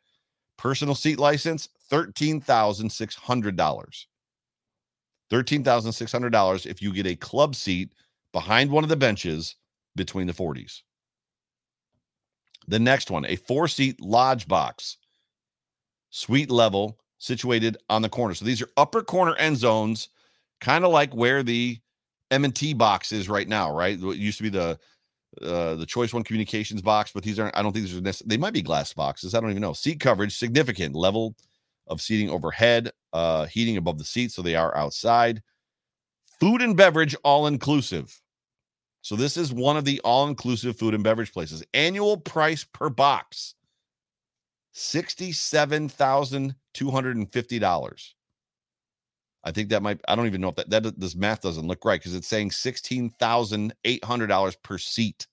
Personal 0.59 0.95
seat 0.95 1.19
license 1.19 1.69
thirteen 1.89 2.41
thousand 2.41 2.91
six 2.91 3.15
hundred 3.15 3.57
dollars. 3.57 4.07
Thirteen 5.31 5.63
thousand 5.63 5.93
six 5.93 6.13
hundred 6.13 6.31
dollars 6.31 6.67
if 6.67 6.81
you 6.81 6.93
get 6.93 7.07
a 7.07 7.17
club 7.17 7.55
seat 7.55 7.93
behind 8.33 8.71
one 8.71 8.85
of 8.85 8.91
the 8.91 8.97
benches 8.97 9.57
between 9.97 10.27
the 10.27 10.33
forties. 10.33 10.83
The 12.69 12.79
next 12.79 13.11
one, 13.11 13.25
a 13.27 13.37
four 13.37 13.69
seat 13.69 14.01
lodge 14.01 14.49
box, 14.49 14.99
suite 16.11 16.51
level, 16.51 16.99
situated 17.19 17.77
on 17.89 18.03
the 18.03 18.09
corner. 18.09 18.35
So 18.35 18.45
these 18.45 18.63
are 18.63 18.69
upper 18.77 19.03
corner 19.03 19.35
end 19.37 19.57
zones 19.57 20.09
kind 20.61 20.85
of 20.85 20.91
like 20.91 21.15
where 21.15 21.43
the 21.43 21.79
M&T 22.31 22.75
box 22.75 23.13
is 23.13 23.29
right 23.29 23.49
now, 23.49 23.71
right? 23.71 23.99
It 23.99 24.17
used 24.17 24.39
to 24.39 24.43
be 24.43 24.49
the 24.49 24.79
uh, 25.43 25.74
the 25.76 25.87
Choice 25.87 26.12
One 26.12 26.24
Communications 26.24 26.82
box, 26.82 27.12
but 27.12 27.22
these 27.22 27.39
aren't. 27.39 27.57
I 27.57 27.62
don't 27.62 27.72
think 27.72 27.87
these 27.87 27.97
are. 27.97 28.01
Necessary. 28.01 28.28
They 28.28 28.37
might 28.37 28.55
be 28.55 28.62
glass 28.62 28.93
boxes. 28.93 29.34
I 29.34 29.41
don't 29.41 29.51
even 29.51 29.62
know. 29.62 29.72
Seat 29.72 30.01
coverage 30.01 30.37
significant 30.37 30.95
level 30.95 31.37
of 31.87 32.01
seating 32.01 32.30
overhead, 32.30 32.91
uh, 33.12 33.47
heating 33.47 33.76
above 33.76 33.99
the 33.99 34.05
seats, 34.05 34.34
so 34.34 34.43
they 34.43 34.57
are 34.57 34.76
outside. 34.76 35.43
Food 36.41 36.61
and 36.62 36.76
beverage 36.76 37.14
all 37.22 37.47
inclusive. 37.47 38.20
So 39.03 39.14
this 39.14 39.37
is 39.37 39.53
one 39.53 39.76
of 39.76 39.84
the 39.84 40.01
all 40.01 40.26
inclusive 40.26 40.76
food 40.76 40.93
and 40.93 41.05
beverage 41.05 41.32
places. 41.32 41.62
Annual 41.74 42.16
price 42.18 42.64
per 42.64 42.91
box 42.91 43.55
sixty-seven 44.72 45.89
thousand 45.89 46.57
two 46.74 46.91
hundred 46.91 47.16
and 47.16 47.32
fifty 47.32 47.61
dollars. 47.61 48.16
I 49.47 49.53
think 49.53 49.68
that 49.68 49.82
might. 49.82 50.01
I 50.09 50.16
don't 50.16 50.26
even 50.26 50.40
know 50.40 50.49
if 50.49 50.57
that 50.57 50.70
that 50.70 50.99
this 50.99 51.14
math 51.14 51.40
doesn't 51.40 51.68
look 51.68 51.84
right 51.84 52.01
because 52.01 52.16
it's 52.16 52.26
saying 52.26 52.51
sixteen 52.51 53.11
thousand 53.11 53.74
eight 53.84 54.05
hundred 54.05 54.26
dollars 54.26 54.57
per 54.57 54.76
seat. 54.76 55.28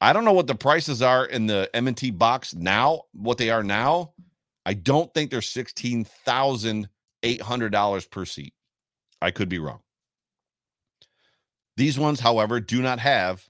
I 0.00 0.14
don't 0.14 0.24
know 0.24 0.32
what 0.32 0.46
the 0.46 0.54
prices 0.54 1.02
are 1.02 1.26
in 1.26 1.46
the 1.46 1.68
M&T 1.74 2.12
box 2.12 2.54
now. 2.54 3.02
What 3.12 3.36
they 3.36 3.50
are 3.50 3.62
now, 3.62 4.14
I 4.64 4.72
don't 4.72 5.12
think 5.12 5.30
they're 5.30 5.42
sixteen 5.42 6.04
thousand 6.04 6.88
eight 7.22 7.42
hundred 7.42 7.72
dollars 7.72 8.06
per 8.06 8.24
seat. 8.24 8.54
I 9.20 9.30
could 9.30 9.50
be 9.50 9.58
wrong. 9.58 9.80
These 11.76 11.98
ones, 11.98 12.20
however, 12.20 12.58
do 12.58 12.80
not 12.80 13.00
have 13.00 13.46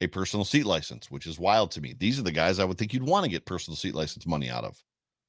a 0.00 0.08
personal 0.08 0.44
seat 0.44 0.66
license, 0.66 1.12
which 1.12 1.28
is 1.28 1.38
wild 1.38 1.70
to 1.72 1.80
me. 1.80 1.94
These 1.96 2.18
are 2.18 2.24
the 2.24 2.32
guys 2.32 2.58
I 2.58 2.64
would 2.64 2.76
think 2.76 2.92
you'd 2.92 3.04
want 3.04 3.22
to 3.24 3.30
get 3.30 3.46
personal 3.46 3.76
seat 3.76 3.94
license 3.94 4.26
money 4.26 4.50
out 4.50 4.64
of. 4.64 4.82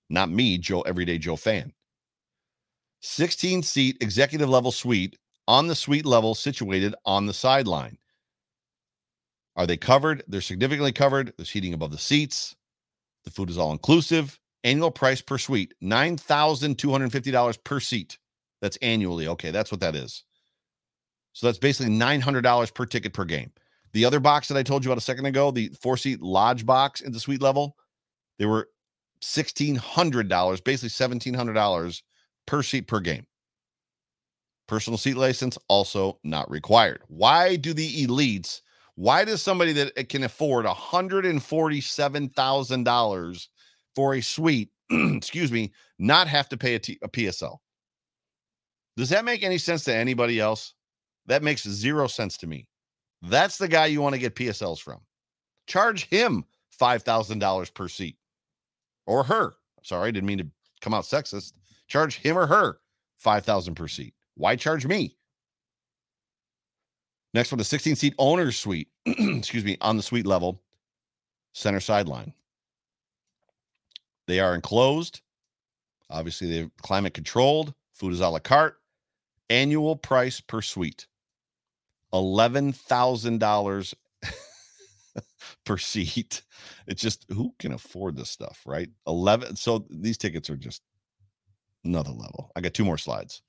Not 0.09 0.31
me, 0.31 0.57
Joe, 0.57 0.81
everyday 0.81 1.19
Joe 1.19 1.35
fan. 1.35 1.73
16 3.01 3.63
seat 3.63 3.97
executive 4.01 4.49
level 4.49 4.71
suite 4.71 5.17
on 5.47 5.67
the 5.67 5.75
suite 5.75 6.05
level 6.05 6.35
situated 6.35 6.95
on 7.05 7.25
the 7.25 7.33
sideline. 7.33 7.97
Are 9.55 9.67
they 9.67 9.77
covered? 9.77 10.23
They're 10.27 10.41
significantly 10.41 10.91
covered. 10.91 11.33
There's 11.37 11.49
heating 11.49 11.73
above 11.73 11.91
the 11.91 11.97
seats. 11.97 12.55
The 13.25 13.31
food 13.31 13.49
is 13.49 13.57
all 13.57 13.71
inclusive. 13.71 14.39
Annual 14.63 14.91
price 14.91 15.21
per 15.21 15.37
suite 15.37 15.73
$9,250 15.83 17.63
per 17.63 17.79
seat. 17.79 18.17
That's 18.61 18.77
annually. 18.77 19.27
Okay, 19.27 19.51
that's 19.51 19.71
what 19.71 19.81
that 19.81 19.95
is. 19.95 20.23
So 21.33 21.47
that's 21.47 21.57
basically 21.57 21.93
$900 21.93 22.73
per 22.73 22.85
ticket 22.85 23.13
per 23.13 23.25
game. 23.25 23.51
The 23.93 24.05
other 24.05 24.19
box 24.19 24.47
that 24.47 24.57
I 24.57 24.63
told 24.63 24.85
you 24.85 24.91
about 24.91 24.99
a 24.99 25.01
second 25.01 25.25
ago, 25.25 25.51
the 25.51 25.69
four 25.81 25.97
seat 25.97 26.21
lodge 26.21 26.65
box 26.65 27.01
in 27.01 27.11
the 27.11 27.19
suite 27.19 27.41
level, 27.41 27.75
they 28.37 28.45
were 28.45 28.69
$1,600, 29.21 30.63
basically 30.63 30.89
$1,700 30.89 32.01
per 32.45 32.63
seat 32.63 32.87
per 32.87 32.99
game. 32.99 33.25
Personal 34.67 34.97
seat 34.97 35.15
license 35.17 35.57
also 35.67 36.19
not 36.23 36.49
required. 36.49 37.01
Why 37.07 37.57
do 37.57 37.73
the 37.73 38.05
elites, 38.05 38.61
why 38.95 39.25
does 39.25 39.41
somebody 39.41 39.73
that 39.73 39.91
eh, 39.97 40.03
can 40.03 40.23
afford 40.23 40.65
$147,000 40.65 43.47
for 43.95 44.15
a 44.15 44.21
suite, 44.21 44.69
excuse 44.89 45.51
me, 45.51 45.73
not 45.99 46.27
have 46.27 46.47
to 46.49 46.57
pay 46.57 46.75
a, 46.75 46.79
T, 46.79 46.97
a 47.03 47.09
PSL? 47.09 47.57
Does 48.95 49.09
that 49.09 49.25
make 49.25 49.43
any 49.43 49.57
sense 49.57 49.83
to 49.85 49.95
anybody 49.95 50.39
else? 50.39 50.75
That 51.25 51.43
makes 51.43 51.67
zero 51.67 52.07
sense 52.07 52.37
to 52.37 52.47
me. 52.47 52.67
That's 53.21 53.57
the 53.57 53.67
guy 53.67 53.87
you 53.87 54.01
want 54.01 54.15
to 54.15 54.19
get 54.19 54.35
PSLs 54.35 54.79
from. 54.79 54.99
Charge 55.67 56.07
him 56.09 56.45
$5,000 56.79 57.73
per 57.73 57.87
seat 57.87 58.17
or 59.05 59.23
her. 59.23 59.53
Sorry, 59.83 60.07
I 60.07 60.11
didn't 60.11 60.27
mean 60.27 60.39
to 60.39 60.47
come 60.81 60.93
out 60.93 61.03
sexist. 61.03 61.53
Charge 61.91 62.19
him 62.19 62.37
or 62.37 62.47
her 62.47 62.77
5000 63.17 63.75
per 63.75 63.89
seat. 63.89 64.13
Why 64.35 64.55
charge 64.55 64.87
me? 64.87 65.17
Next 67.33 67.51
one, 67.51 67.57
the 67.57 67.65
16 67.65 67.97
seat 67.97 68.13
owner's 68.17 68.57
suite, 68.57 68.87
excuse 69.05 69.65
me, 69.65 69.75
on 69.81 69.97
the 69.97 70.03
suite 70.03 70.25
level, 70.25 70.61
center 71.51 71.81
sideline. 71.81 72.31
They 74.25 74.39
are 74.39 74.55
enclosed. 74.55 75.19
Obviously, 76.09 76.49
they're 76.49 76.71
climate 76.81 77.13
controlled. 77.13 77.73
Food 77.93 78.13
is 78.13 78.21
a 78.21 78.29
la 78.29 78.39
carte. 78.39 78.77
Annual 79.49 79.97
price 79.97 80.39
per 80.39 80.61
suite 80.61 81.07
$11,000 82.13 83.93
per 85.65 85.77
seat. 85.77 86.41
It's 86.87 87.01
just 87.01 87.25
who 87.27 87.53
can 87.59 87.73
afford 87.73 88.15
this 88.15 88.29
stuff, 88.29 88.61
right? 88.65 88.87
11 89.07 89.57
so 89.57 89.85
these 89.89 90.17
tickets 90.17 90.49
are 90.49 90.55
just 90.55 90.83
another 91.83 92.11
level. 92.11 92.51
I 92.55 92.61
got 92.61 92.73
two 92.73 92.85
more 92.85 92.97
slides. 92.97 93.41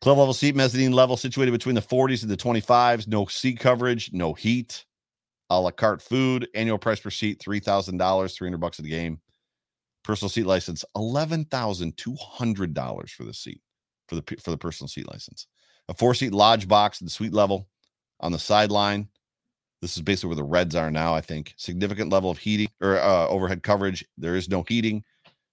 Club 0.00 0.18
level 0.18 0.34
seat, 0.34 0.54
mezzanine 0.54 0.92
level 0.92 1.16
situated 1.16 1.50
between 1.50 1.74
the 1.74 1.82
40s 1.82 2.22
and 2.22 2.30
the 2.30 2.36
25s. 2.36 3.08
No 3.08 3.26
seat 3.26 3.58
coverage, 3.58 4.12
no 4.12 4.32
heat. 4.32 4.84
A 5.50 5.60
la 5.60 5.72
carte 5.72 6.02
food. 6.02 6.46
Annual 6.54 6.78
price 6.78 7.00
per 7.00 7.10
seat 7.10 7.40
$3,000, 7.40 8.36
300 8.36 8.58
bucks 8.58 8.78
a 8.78 8.82
game. 8.82 9.18
Personal 10.04 10.30
seat 10.30 10.46
license 10.46 10.84
$11,200 10.96 13.10
for 13.10 13.24
the 13.24 13.34
seat 13.34 13.60
for 14.06 14.14
the 14.14 14.22
for 14.40 14.50
the 14.50 14.56
personal 14.56 14.88
seat 14.88 15.10
license. 15.10 15.46
A 15.88 15.94
four 15.94 16.14
seat 16.14 16.32
lodge 16.32 16.68
box 16.68 17.00
at 17.00 17.06
the 17.06 17.10
suite 17.10 17.32
level 17.32 17.68
on 18.20 18.32
the 18.32 18.38
sideline. 18.38 19.08
This 19.80 19.96
is 19.96 20.02
basically 20.02 20.28
where 20.28 20.36
the 20.36 20.44
Reds 20.44 20.74
are 20.74 20.90
now, 20.90 21.14
I 21.14 21.20
think. 21.20 21.54
Significant 21.56 22.10
level 22.10 22.30
of 22.30 22.38
heating 22.38 22.68
or 22.80 22.98
uh, 22.98 23.28
overhead 23.28 23.62
coverage. 23.62 24.04
There 24.16 24.34
is 24.34 24.48
no 24.48 24.64
heating 24.66 25.04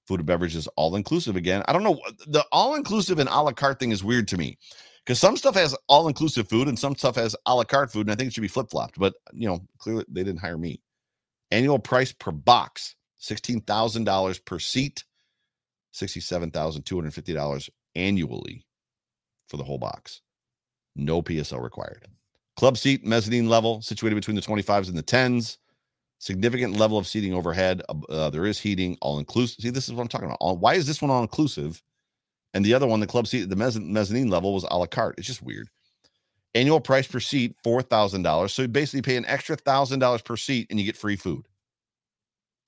food 0.07 0.19
and 0.19 0.27
beverages 0.27 0.67
all 0.75 0.95
inclusive 0.95 1.35
again. 1.35 1.63
I 1.67 1.73
don't 1.73 1.83
know. 1.83 1.99
The 2.27 2.45
all 2.51 2.75
inclusive 2.75 3.19
and 3.19 3.29
a 3.29 3.41
la 3.41 3.51
carte 3.51 3.79
thing 3.79 3.91
is 3.91 4.03
weird 4.03 4.27
to 4.29 4.37
me 4.37 4.57
because 5.05 5.19
some 5.19 5.37
stuff 5.37 5.55
has 5.55 5.75
all 5.87 6.07
inclusive 6.07 6.49
food 6.49 6.67
and 6.67 6.77
some 6.77 6.95
stuff 6.95 7.15
has 7.15 7.35
a 7.45 7.55
la 7.55 7.63
carte 7.63 7.91
food. 7.91 8.07
And 8.07 8.11
I 8.11 8.15
think 8.15 8.27
it 8.27 8.33
should 8.33 8.41
be 8.41 8.47
flip 8.47 8.69
flopped. 8.69 8.99
But, 8.99 9.15
you 9.33 9.47
know, 9.47 9.61
clearly 9.79 10.05
they 10.09 10.23
didn't 10.23 10.41
hire 10.41 10.57
me. 10.57 10.81
Annual 11.51 11.79
price 11.79 12.11
per 12.11 12.31
box 12.31 12.95
$16,000 13.21 14.45
per 14.45 14.59
seat, 14.59 15.03
$67,250 15.93 17.69
annually 17.95 18.65
for 19.47 19.57
the 19.57 19.63
whole 19.63 19.77
box. 19.79 20.21
No 20.95 21.21
PSL 21.21 21.61
required. 21.61 22.07
Club 22.57 22.77
seat, 22.77 23.05
mezzanine 23.05 23.49
level, 23.49 23.81
situated 23.81 24.15
between 24.15 24.35
the 24.35 24.41
25s 24.41 24.87
and 24.87 24.97
the 24.97 25.03
10s 25.03 25.57
significant 26.19 26.77
level 26.77 26.97
of 26.97 27.07
seating 27.07 27.33
overhead. 27.33 27.81
Uh, 28.09 28.29
there 28.29 28.45
is 28.45 28.59
heating, 28.59 28.97
all 29.01 29.19
inclusive. 29.19 29.61
See, 29.61 29.69
this 29.69 29.87
is 29.87 29.93
what 29.93 30.01
I'm 30.01 30.07
talking 30.07 30.27
about. 30.27 30.37
All, 30.41 30.57
why 30.57 30.75
is 30.75 30.87
this 30.87 31.01
one 31.01 31.11
all 31.11 31.21
inclusive? 31.21 31.81
And 32.53 32.63
the 32.63 32.73
other 32.73 32.87
one, 32.87 32.99
the 32.99 33.07
club 33.07 33.27
seat, 33.27 33.49
the 33.49 33.55
mezzanine 33.55 34.29
level 34.29 34.53
was 34.53 34.65
a 34.69 34.77
la 34.77 34.85
carte. 34.85 35.15
It's 35.17 35.27
just 35.27 35.41
weird. 35.41 35.69
Annual 36.53 36.79
price 36.79 37.05
per 37.05 37.19
seat, 37.19 37.53
$4,000. 37.65 38.49
So 38.49 38.61
you 38.61 38.67
basically 38.69 39.01
pay 39.01 39.17
an 39.17 39.25
extra 39.25 39.57
$1,000 39.57 40.23
per 40.23 40.37
seat 40.37 40.67
and 40.69 40.79
you 40.79 40.85
get 40.85 40.95
free 40.95 41.17
food. 41.17 41.45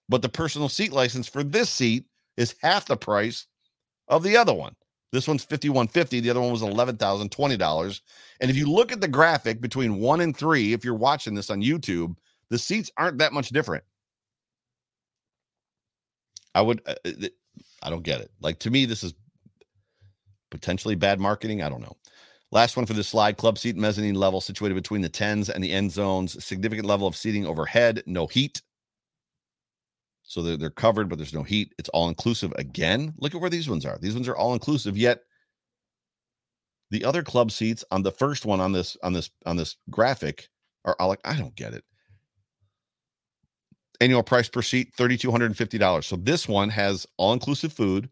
But 0.10 0.22
the 0.22 0.30
personal 0.30 0.68
seat 0.68 0.92
license 0.92 1.28
for 1.28 1.42
this 1.42 1.70
seat 1.70 2.06
is 2.36 2.56
half 2.62 2.86
the 2.86 2.98
price 2.98 3.48
of 4.10 4.24
the 4.24 4.36
other 4.36 4.54
one. 4.54 4.76
This 5.14 5.28
one's 5.28 5.46
5150, 5.46 6.20
the 6.20 6.30
other 6.30 6.42
one 6.42 6.52
was 6.52 6.62
$11,020. 6.62 8.02
And 8.42 8.52
if 8.52 8.58
you 8.58 8.70
look 8.70 8.92
at 8.92 9.00
the 9.00 9.08
graphic 9.08 9.62
between 9.62 10.00
1 10.00 10.22
and 10.22 10.36
3, 10.36 10.74
if 10.74 10.84
you're 10.84 10.94
watching 10.94 11.34
this 11.34 11.50
on 11.50 11.62
YouTube, 11.62 12.16
the 12.50 12.58
seats 12.58 12.92
aren't 12.98 13.20
that 13.20 13.34
much 13.34 13.50
different. 13.50 13.84
I 16.56 16.62
would, 16.62 16.82
uh, 16.88 16.96
I 17.84 17.90
don't 17.90 18.04
get 18.04 18.22
it. 18.22 18.32
Like 18.42 18.60
to 18.60 18.72
me, 18.72 18.86
this 18.86 19.04
is 19.04 19.14
potentially 20.50 20.96
bad 20.96 21.20
marketing. 21.20 21.62
I 21.62 21.70
don't 21.70 21.82
know. 21.82 21.96
Last 22.52 22.78
one 22.78 22.86
for 22.86 22.94
this 22.94 23.10
slide 23.10 23.38
club 23.38 23.58
seat 23.58 23.76
mezzanine 23.76 24.16
level 24.16 24.40
situated 24.40 24.76
between 24.76 25.02
the 25.02 25.10
10s 25.10 25.50
and 25.50 25.64
the 25.64 25.72
end 25.72 25.92
zones. 25.92 26.44
Significant 26.44 26.88
level 26.88 27.06
of 27.08 27.16
seating 27.16 27.46
overhead, 27.46 28.02
no 28.06 28.26
heat. 28.26 28.62
So 30.24 30.42
they're, 30.42 30.58
they're 30.58 30.70
covered, 30.70 31.10
but 31.10 31.18
there's 31.18 31.34
no 31.34 31.44
heat. 31.44 31.74
It's 31.78 31.90
all 31.90 32.10
inclusive 32.10 32.54
again. 32.58 33.14
Look 33.18 33.36
at 33.36 33.42
where 33.42 33.50
these 33.50 33.70
ones 33.70 33.86
are. 33.86 33.98
These 33.98 34.14
ones 34.14 34.28
are 34.28 34.36
all 34.36 34.54
inclusive, 34.54 34.98
yet 34.98 35.22
the 36.90 37.04
other 37.04 37.24
club 37.24 37.52
seats 37.52 37.84
on 37.92 38.04
the 38.04 38.12
first 38.12 38.46
one 38.46 38.62
on 38.62 38.72
this 38.72 38.96
on 39.04 39.14
this 39.14 39.30
on 39.46 39.58
this 39.58 39.76
graphic 39.90 40.50
are 40.86 40.96
all 41.00 41.10
like, 41.10 41.20
I 41.26 41.36
don't 41.36 41.56
get 41.56 41.74
it. 41.74 41.84
Annual 44.00 44.24
price 44.24 44.48
per 44.48 44.62
seat, 44.62 44.96
$3,250. 44.96 46.04
So 46.04 46.16
this 46.18 46.48
one 46.48 46.70
has 46.70 47.08
all 47.18 47.34
inclusive 47.34 47.74
food, 47.74 48.10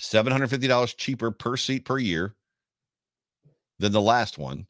$750 0.00 0.96
cheaper 0.96 1.30
per 1.30 1.56
seat 1.56 1.84
per 1.84 1.98
year 1.98 2.34
than 3.78 3.92
the 3.92 4.00
last 4.00 4.38
one. 4.38 4.66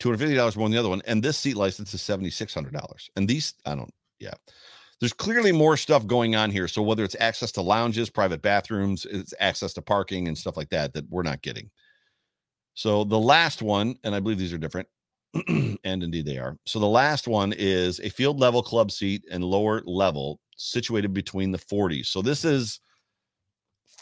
$250 0.00 0.56
more 0.56 0.66
than 0.66 0.72
the 0.72 0.78
other 0.78 0.88
one. 0.88 1.02
And 1.06 1.22
this 1.22 1.38
seat 1.38 1.56
license 1.56 1.94
is 1.94 2.00
$7,600. 2.02 3.08
And 3.16 3.28
these, 3.28 3.54
I 3.64 3.74
don't, 3.74 3.92
yeah. 4.18 4.34
There's 5.00 5.12
clearly 5.12 5.52
more 5.52 5.76
stuff 5.76 6.06
going 6.06 6.36
on 6.36 6.50
here. 6.50 6.68
So 6.68 6.82
whether 6.82 7.04
it's 7.04 7.16
access 7.18 7.52
to 7.52 7.62
lounges, 7.62 8.10
private 8.10 8.42
bathrooms, 8.42 9.04
it's 9.04 9.34
access 9.40 9.72
to 9.74 9.82
parking 9.82 10.28
and 10.28 10.36
stuff 10.36 10.56
like 10.56 10.70
that, 10.70 10.94
that 10.94 11.08
we're 11.08 11.22
not 11.22 11.42
getting. 11.42 11.70
So 12.74 13.04
the 13.04 13.18
last 13.18 13.62
one, 13.62 13.96
and 14.04 14.14
I 14.14 14.20
believe 14.20 14.38
these 14.38 14.52
are 14.52 14.58
different, 14.58 14.88
and 15.48 15.78
indeed 16.02 16.26
they 16.26 16.38
are. 16.38 16.56
So 16.66 16.78
the 16.78 16.86
last 16.86 17.26
one 17.26 17.54
is 17.56 18.00
a 18.00 18.10
field 18.10 18.38
level 18.38 18.62
club 18.62 18.90
seat 18.90 19.24
and 19.30 19.44
lower 19.44 19.82
level 19.84 20.40
situated 20.56 21.12
between 21.12 21.50
the 21.50 21.58
40s. 21.58 22.06
So 22.06 22.22
this 22.22 22.44
is 22.44 22.80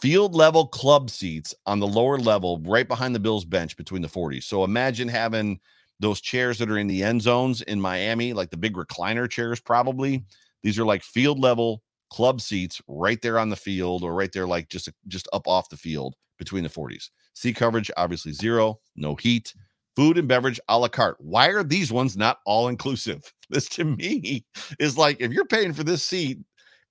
field 0.00 0.34
level 0.34 0.66
club 0.66 1.10
seats 1.10 1.54
on 1.66 1.78
the 1.78 1.86
lower 1.86 2.18
level, 2.18 2.60
right 2.64 2.88
behind 2.88 3.14
the 3.14 3.20
Bills 3.20 3.44
bench 3.44 3.76
between 3.76 4.02
the 4.02 4.08
40s. 4.08 4.44
So 4.44 4.64
imagine 4.64 5.08
having 5.08 5.60
those 6.00 6.20
chairs 6.20 6.58
that 6.58 6.70
are 6.70 6.78
in 6.78 6.86
the 6.86 7.02
end 7.02 7.22
zones 7.22 7.60
in 7.62 7.80
Miami, 7.80 8.32
like 8.32 8.50
the 8.50 8.56
big 8.56 8.74
recliner 8.74 9.30
chairs, 9.30 9.60
probably. 9.60 10.24
These 10.62 10.78
are 10.78 10.84
like 10.84 11.02
field 11.02 11.38
level 11.38 11.82
club 12.10 12.40
seats 12.40 12.80
right 12.88 13.20
there 13.22 13.38
on 13.38 13.50
the 13.50 13.56
field 13.56 14.02
or 14.02 14.14
right 14.14 14.32
there, 14.32 14.46
like 14.46 14.68
just, 14.68 14.88
just 15.06 15.28
up 15.32 15.46
off 15.46 15.68
the 15.68 15.76
field 15.76 16.14
between 16.38 16.64
the 16.64 16.70
40s. 16.70 17.10
Seat 17.34 17.54
coverage, 17.54 17.90
obviously 17.96 18.32
zero, 18.32 18.80
no 18.96 19.14
heat. 19.14 19.54
Food 19.96 20.18
and 20.18 20.28
beverage 20.28 20.60
a 20.68 20.78
la 20.78 20.88
carte. 20.88 21.16
Why 21.20 21.48
are 21.48 21.64
these 21.64 21.92
ones 21.92 22.16
not 22.16 22.38
all 22.46 22.68
inclusive? 22.68 23.32
This 23.52 23.68
to 23.70 23.84
me 23.84 24.44
is 24.78 24.96
like 24.96 25.16
if 25.20 25.32
you're 25.32 25.44
paying 25.44 25.72
for 25.72 25.82
this 25.82 26.04
seat, 26.04 26.38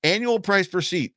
annual 0.04 0.42
price 0.42 0.68
per 0.68 0.82
seat 0.82 1.14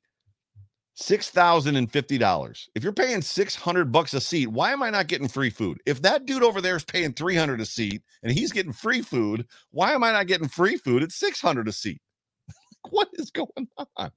six 0.95 1.31
thousand 1.31 1.77
and 1.77 1.91
fifty 1.91 2.19
dollars. 2.19 2.69
If 2.75 2.83
you're 2.83 2.93
paying 2.93 3.23
six 3.23 3.55
hundred 3.55 3.93
bucks 3.93 4.15
a 4.15 4.21
seat, 4.21 4.49
why 4.49 4.73
am 4.73 4.83
I 4.83 4.91
not 4.91 5.09
getting 5.09 5.29
free 5.29 5.51
food? 5.51 5.79
If 5.87 6.03
that 6.03 6.27
dude 6.27 6.43
over 6.43 6.61
there 6.61 6.77
is 6.77 6.85
paying 6.85 7.13
three 7.13 7.37
hundred 7.37 7.61
a 7.61 7.67
seat 7.67 8.03
and 8.23 8.33
he's 8.33 8.53
getting 8.53 8.73
free 8.73 9.03
food, 9.03 9.47
why 9.71 9.93
am 9.93 10.05
I 10.05 10.13
not 10.13 10.27
getting 10.27 10.49
free 10.49 10.77
food 10.77 11.03
at 11.03 11.13
six 11.13 11.41
hundred 11.41 11.69
a 11.69 11.73
seat? 11.73 12.01
what 12.91 13.09
is 13.15 13.31
going 13.31 13.49
on? 13.97 14.11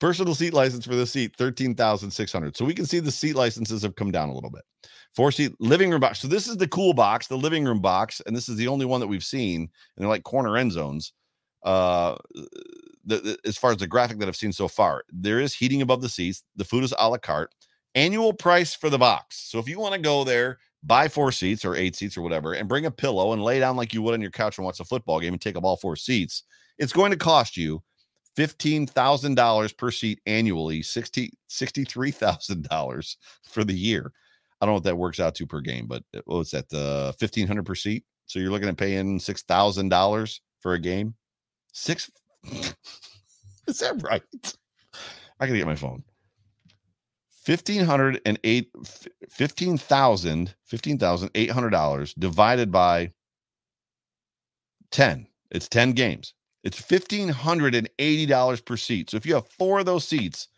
Personal 0.00 0.34
seat 0.34 0.54
license 0.54 0.86
for 0.86 0.96
this 0.96 1.10
seat 1.10 1.36
thirteen 1.36 1.74
thousand 1.74 2.10
six 2.10 2.32
hundred. 2.32 2.56
So 2.56 2.64
we 2.64 2.74
can 2.74 2.86
see 2.86 3.00
the 3.00 3.12
seat 3.12 3.36
licenses 3.36 3.82
have 3.82 3.96
come 3.96 4.10
down 4.10 4.30
a 4.30 4.34
little 4.34 4.50
bit. 4.50 4.62
Four 5.14 5.30
seat 5.30 5.52
living 5.60 5.90
room 5.90 6.00
box. 6.00 6.20
So 6.20 6.28
this 6.28 6.48
is 6.48 6.56
the 6.56 6.68
cool 6.68 6.94
box, 6.94 7.26
the 7.26 7.36
living 7.36 7.64
room 7.64 7.80
box, 7.80 8.22
and 8.26 8.34
this 8.34 8.48
is 8.48 8.56
the 8.56 8.68
only 8.68 8.86
one 8.86 9.00
that 9.00 9.08
we've 9.08 9.22
seen. 9.22 9.60
And 9.60 9.70
they're 9.98 10.08
like 10.08 10.22
corner 10.22 10.56
end 10.56 10.72
zones. 10.72 11.12
Uh 11.62 12.16
the, 13.04 13.16
the, 13.16 13.38
as 13.44 13.58
far 13.58 13.72
as 13.72 13.78
the 13.78 13.86
graphic 13.86 14.18
that 14.18 14.28
I've 14.28 14.36
seen 14.36 14.52
so 14.52 14.68
far, 14.68 15.04
there 15.10 15.40
is 15.40 15.54
heating 15.54 15.82
above 15.82 16.00
the 16.00 16.08
seats. 16.08 16.42
The 16.56 16.64
food 16.64 16.84
is 16.84 16.94
a 16.98 17.08
la 17.08 17.18
carte. 17.18 17.50
Annual 17.94 18.34
price 18.34 18.74
for 18.74 18.88
the 18.88 18.98
box. 18.98 19.36
So 19.50 19.58
if 19.58 19.68
you 19.68 19.80
want 19.80 19.94
to 19.94 20.00
go 20.00 20.22
there, 20.22 20.58
buy 20.82 21.08
four 21.08 21.32
seats 21.32 21.64
or 21.64 21.74
eight 21.74 21.96
seats 21.96 22.16
or 22.16 22.22
whatever, 22.22 22.52
and 22.52 22.68
bring 22.68 22.86
a 22.86 22.90
pillow 22.90 23.32
and 23.32 23.42
lay 23.42 23.58
down 23.58 23.76
like 23.76 23.92
you 23.92 24.00
would 24.02 24.14
on 24.14 24.20
your 24.20 24.30
couch 24.30 24.58
and 24.58 24.64
watch 24.64 24.80
a 24.80 24.84
football 24.84 25.18
game 25.18 25.32
and 25.32 25.42
take 25.42 25.56
up 25.56 25.64
all 25.64 25.76
four 25.76 25.96
seats, 25.96 26.44
it's 26.78 26.92
going 26.92 27.10
to 27.10 27.16
cost 27.16 27.56
you 27.56 27.82
$15,000 28.36 29.76
per 29.76 29.90
seat 29.90 30.20
annually, 30.26 30.82
60, 30.82 31.32
$63,000 31.50 33.16
for 33.44 33.64
the 33.64 33.74
year. 33.74 34.12
I 34.60 34.66
don't 34.66 34.70
know 34.70 34.74
what 34.74 34.84
that 34.84 34.98
works 34.98 35.20
out 35.20 35.34
to 35.36 35.46
per 35.46 35.60
game, 35.60 35.86
but 35.86 36.02
uh, 36.16 36.20
what's 36.26 36.50
that? 36.50 36.72
Uh, 36.72 37.12
1500 37.18 37.64
per 37.64 37.74
seat. 37.74 38.04
So 38.26 38.38
you're 38.38 38.50
looking 38.50 38.68
at 38.68 38.76
paying 38.76 39.18
$6,000 39.18 40.40
for 40.60 40.74
a 40.74 40.78
game. 40.78 41.14
Six 41.72 42.10
Is 43.66 43.78
that 43.78 44.02
right? 44.02 44.22
I 45.38 45.46
gotta 45.46 45.58
get 45.58 45.66
my 45.66 45.76
phone. 45.76 46.02
Fifteen 47.30 47.84
hundred 47.84 48.20
and 48.26 48.38
eight, 48.44 48.70
fifteen 49.30 49.78
thousand, 49.78 50.54
fifteen 50.64 50.98
thousand 50.98 51.30
eight 51.34 51.50
hundred 51.50 51.70
dollars 51.70 52.12
divided 52.14 52.70
by 52.70 53.12
ten. 54.90 55.26
It's 55.50 55.68
ten 55.68 55.92
games. 55.92 56.34
It's 56.62 56.80
fifteen 56.80 57.28
hundred 57.28 57.74
and 57.74 57.88
eighty 57.98 58.26
dollars 58.26 58.60
per 58.60 58.76
seat. 58.76 59.10
So 59.10 59.16
if 59.16 59.24
you 59.24 59.34
have 59.34 59.48
four 59.48 59.80
of 59.80 59.86
those 59.86 60.06
seats, 60.06 60.48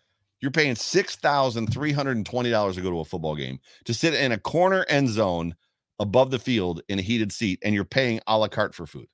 you're 0.41 0.51
paying 0.51 0.75
six 0.75 1.17
thousand 1.17 1.73
three 1.73 1.93
hundred 1.93 2.17
and 2.17 2.27
twenty 2.27 2.51
dollars 2.51 2.77
to 2.77 2.83
go 2.83 2.91
to 2.91 3.01
a 3.01 3.05
football 3.05 3.37
game 3.37 3.59
to 3.85 3.95
sit 3.95 4.15
in 4.15 4.33
a 4.33 4.39
corner 4.39 4.85
end 4.89 5.09
zone 5.09 5.55
above 6.01 6.31
the 6.31 6.39
field 6.39 6.83
in 6.89 6.99
a 6.99 7.03
heated 7.03 7.31
seat, 7.33 7.61
and 7.63 7.75
you're 7.75 7.85
paying 7.85 8.21
a 8.27 8.37
la 8.37 8.49
carte 8.49 8.75
for 8.75 8.87
food. 8.87 9.07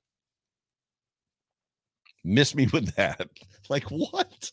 Miss 2.23 2.55
me 2.55 2.67
with 2.73 2.93
that. 2.95 3.27
like 3.69 3.85
what? 3.85 4.51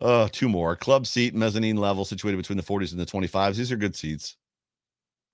Uh, 0.00 0.28
two 0.32 0.48
more. 0.48 0.74
Club 0.74 1.06
seat, 1.06 1.34
mezzanine 1.34 1.76
level, 1.76 2.04
situated 2.04 2.36
between 2.36 2.56
the 2.56 2.62
40s 2.62 2.92
and 2.92 3.00
the 3.00 3.06
25s. 3.06 3.56
These 3.56 3.70
are 3.70 3.76
good 3.76 3.94
seats. 3.94 4.36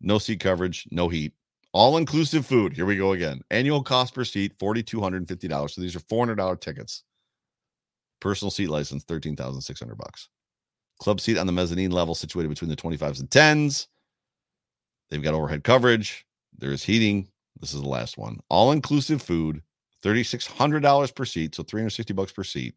No 0.00 0.18
seat 0.18 0.40
coverage, 0.40 0.86
no 0.90 1.08
heat. 1.08 1.32
All 1.72 1.96
inclusive 1.98 2.46
food. 2.46 2.72
Here 2.72 2.86
we 2.86 2.96
go 2.96 3.12
again. 3.12 3.40
Annual 3.50 3.82
cost 3.82 4.14
per 4.14 4.24
seat, 4.24 4.58
$4,250. 4.58 5.70
So 5.70 5.80
these 5.80 5.96
are 5.96 6.00
$400 6.00 6.60
tickets. 6.60 7.04
Personal 8.20 8.50
seat 8.50 8.68
license, 8.68 9.04
13600 9.04 9.96
bucks. 9.96 10.28
Club 11.00 11.20
seat 11.20 11.38
on 11.38 11.46
the 11.46 11.52
mezzanine 11.52 11.92
level, 11.92 12.14
situated 12.14 12.48
between 12.48 12.70
the 12.70 12.76
25s 12.76 13.20
and 13.20 13.30
10s. 13.30 13.86
They've 15.10 15.22
got 15.22 15.34
overhead 15.34 15.64
coverage. 15.64 16.26
There's 16.58 16.82
heating. 16.82 17.28
This 17.60 17.74
is 17.74 17.82
the 17.82 17.88
last 17.88 18.18
one. 18.18 18.40
All 18.50 18.72
inclusive 18.72 19.22
food, 19.22 19.62
$3600 20.02 21.14
per 21.14 21.24
seat 21.24 21.54
so 21.54 21.62
360 21.62 22.12
bucks 22.14 22.32
per 22.32 22.44
seat 22.44 22.74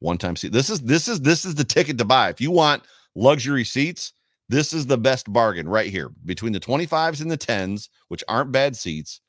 one 0.00 0.18
time 0.18 0.36
seat 0.36 0.52
this 0.52 0.70
is 0.70 0.80
this 0.82 1.08
is 1.08 1.20
this 1.20 1.44
is 1.44 1.54
the 1.54 1.64
ticket 1.64 1.98
to 1.98 2.04
buy 2.04 2.28
if 2.28 2.40
you 2.40 2.50
want 2.50 2.82
luxury 3.14 3.64
seats 3.64 4.12
this 4.48 4.72
is 4.72 4.86
the 4.86 4.98
best 4.98 5.32
bargain 5.32 5.68
right 5.68 5.90
here. 5.90 6.10
Between 6.24 6.52
the 6.52 6.60
25s 6.60 7.20
and 7.20 7.30
the 7.30 7.38
10s 7.38 7.88
which 8.08 8.24
aren't 8.28 8.52
bad 8.52 8.76
seats 8.76 9.20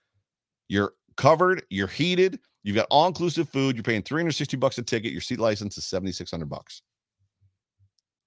you're 0.68 0.94
covered 1.16 1.64
you're 1.70 1.88
heated 1.88 2.40
you've 2.64 2.76
got 2.76 2.88
all 2.92 3.08
inclusive 3.08 3.50
food 3.50 3.76
you're 3.76 3.84
paying 3.84 4.04
360 4.04 4.58
bucks 4.58 4.78
a 4.78 4.84
ticket 4.84 5.12
your 5.12 5.22
seat 5.22 5.40
license 5.40 5.78
is 5.78 5.86
7600 5.86 6.46
bucks. 6.48 6.82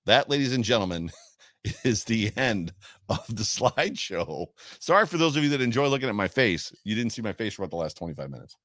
That 0.06 0.28
ladies 0.28 0.54
and 0.54 0.64
gentlemen 0.64 1.10
is 1.84 2.04
the 2.04 2.32
end 2.36 2.72
of 3.08 3.24
the 3.28 3.42
slideshow. 3.42 4.46
Sorry 4.78 5.06
for 5.06 5.18
those 5.18 5.36
of 5.36 5.42
you 5.42 5.50
that 5.50 5.60
enjoy 5.60 5.88
looking 5.88 6.08
at 6.08 6.14
my 6.14 6.28
face. 6.28 6.72
You 6.84 6.94
didn't 6.94 7.12
see 7.12 7.22
my 7.22 7.32
face 7.32 7.54
for 7.54 7.62
about 7.62 7.70
the 7.70 7.76
last 7.76 7.96
25 7.96 8.30
minutes. 8.30 8.56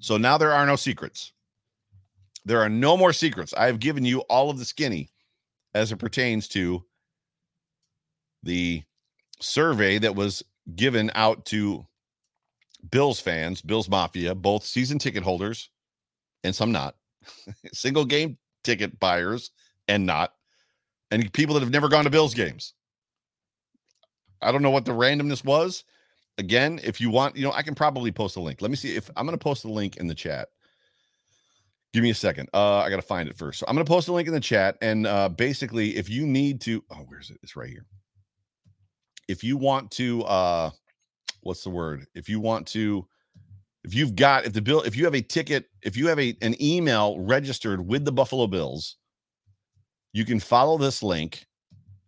So 0.00 0.16
now 0.16 0.38
there 0.38 0.52
are 0.52 0.66
no 0.66 0.76
secrets. 0.76 1.32
There 2.44 2.60
are 2.60 2.68
no 2.68 2.96
more 2.96 3.12
secrets. 3.12 3.54
I 3.54 3.66
have 3.66 3.80
given 3.80 4.04
you 4.04 4.20
all 4.20 4.50
of 4.50 4.58
the 4.58 4.64
skinny 4.64 5.10
as 5.74 5.92
it 5.92 5.96
pertains 5.96 6.48
to 6.48 6.84
the 8.42 8.82
survey 9.40 9.98
that 9.98 10.14
was 10.14 10.42
given 10.74 11.10
out 11.14 11.44
to 11.46 11.86
Bills 12.90 13.20
fans, 13.20 13.60
Bills 13.60 13.88
Mafia, 13.88 14.34
both 14.34 14.64
season 14.64 14.98
ticket 14.98 15.22
holders 15.22 15.70
and 16.42 16.54
some 16.54 16.72
not, 16.72 16.96
single 17.72 18.04
game 18.04 18.38
ticket 18.64 18.98
buyers 18.98 19.50
and 19.88 20.06
not, 20.06 20.32
and 21.10 21.32
people 21.32 21.54
that 21.54 21.60
have 21.60 21.72
never 21.72 21.88
gone 21.88 22.04
to 22.04 22.10
Bills 22.10 22.34
games. 22.34 22.72
I 24.40 24.50
don't 24.50 24.62
know 24.62 24.70
what 24.70 24.86
the 24.86 24.92
randomness 24.92 25.44
was 25.44 25.84
again, 26.40 26.80
if 26.82 27.00
you 27.00 27.10
want, 27.10 27.36
you 27.36 27.44
know, 27.44 27.52
I 27.52 27.62
can 27.62 27.74
probably 27.74 28.10
post 28.10 28.36
a 28.36 28.40
link. 28.40 28.60
Let 28.60 28.70
me 28.70 28.76
see 28.76 28.96
if 28.96 29.08
I'm 29.16 29.26
going 29.26 29.38
to 29.38 29.42
post 29.42 29.64
a 29.64 29.68
link 29.70 29.98
in 29.98 30.08
the 30.08 30.14
chat. 30.14 30.48
Give 31.92 32.02
me 32.02 32.10
a 32.10 32.14
second. 32.14 32.48
Uh, 32.54 32.78
I 32.78 32.90
got 32.90 32.96
to 32.96 33.02
find 33.02 33.28
it 33.28 33.36
first. 33.36 33.58
So 33.58 33.66
I'm 33.68 33.76
to 33.76 33.84
post 33.84 34.08
a 34.08 34.12
link 34.12 34.28
in 34.28 34.34
the 34.34 34.40
chat. 34.40 34.76
And 34.80 35.06
uh, 35.06 35.28
basically, 35.28 35.96
if 35.96 36.08
you 36.08 36.24
need 36.26 36.60
to, 36.62 36.84
oh, 36.90 37.04
where's 37.06 37.30
it? 37.30 37.38
It's 37.42 37.56
right 37.56 37.68
here. 37.68 37.86
If 39.26 39.42
you 39.42 39.56
want 39.56 39.90
to, 39.92 40.22
uh, 40.24 40.70
what's 41.42 41.64
the 41.64 41.70
word? 41.70 42.06
If 42.14 42.28
you 42.28 42.38
want 42.38 42.66
to, 42.68 43.06
if 43.82 43.94
you've 43.94 44.14
got, 44.14 44.44
if 44.44 44.52
the 44.52 44.62
bill, 44.62 44.82
if 44.82 44.96
you 44.96 45.04
have 45.04 45.14
a 45.14 45.22
ticket, 45.22 45.66
if 45.82 45.96
you 45.96 46.06
have 46.08 46.18
a 46.20 46.36
an 46.42 46.60
email 46.62 47.18
registered 47.18 47.84
with 47.84 48.04
the 48.04 48.12
Buffalo 48.12 48.46
Bills, 48.46 48.96
you 50.12 50.24
can 50.24 50.38
follow 50.38 50.78
this 50.78 51.02
link. 51.02 51.46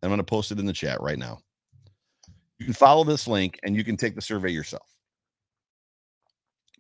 I'm 0.03 0.17
to 0.17 0.25
post 0.25 0.51
it 0.51 0.59
in 0.59 0.67
the 0.67 0.73
chat 0.73 1.01
right 1.01 1.19
now. 1.19 1.39
You 2.59 2.67
can 2.67 2.75
follow 2.75 3.05
this 3.05 3.27
link 3.27 3.59
and 3.63 3.77
you 3.77 3.85
can 3.85 3.97
take 3.97 4.15
the 4.15 4.23
survey 4.23 4.51
yourself. 4.51 4.87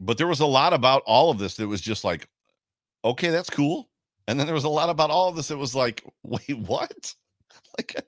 But 0.01 0.19
there 0.19 0.27
was 0.27 0.41
a 0.41 0.47
lot 0.47 0.73
about 0.73 1.03
all 1.07 1.31
of 1.31 1.39
this 1.39 1.57
that 1.57 1.69
was 1.69 1.81
just 1.81 2.05
like, 2.05 2.29
okay, 3.05 3.31
that's 3.31 3.51
cool. 3.51 3.89
And 4.29 4.39
then 4.39 4.47
there 4.47 4.55
was 4.55 4.65
a 4.65 4.69
lot 4.69 4.91
about 4.91 5.11
all 5.11 5.33
this. 5.33 5.51
It 5.51 5.59
was 5.59 5.75
like, 5.75 6.05
wait, 6.23 6.59
what? 6.59 7.15
like 7.79 8.05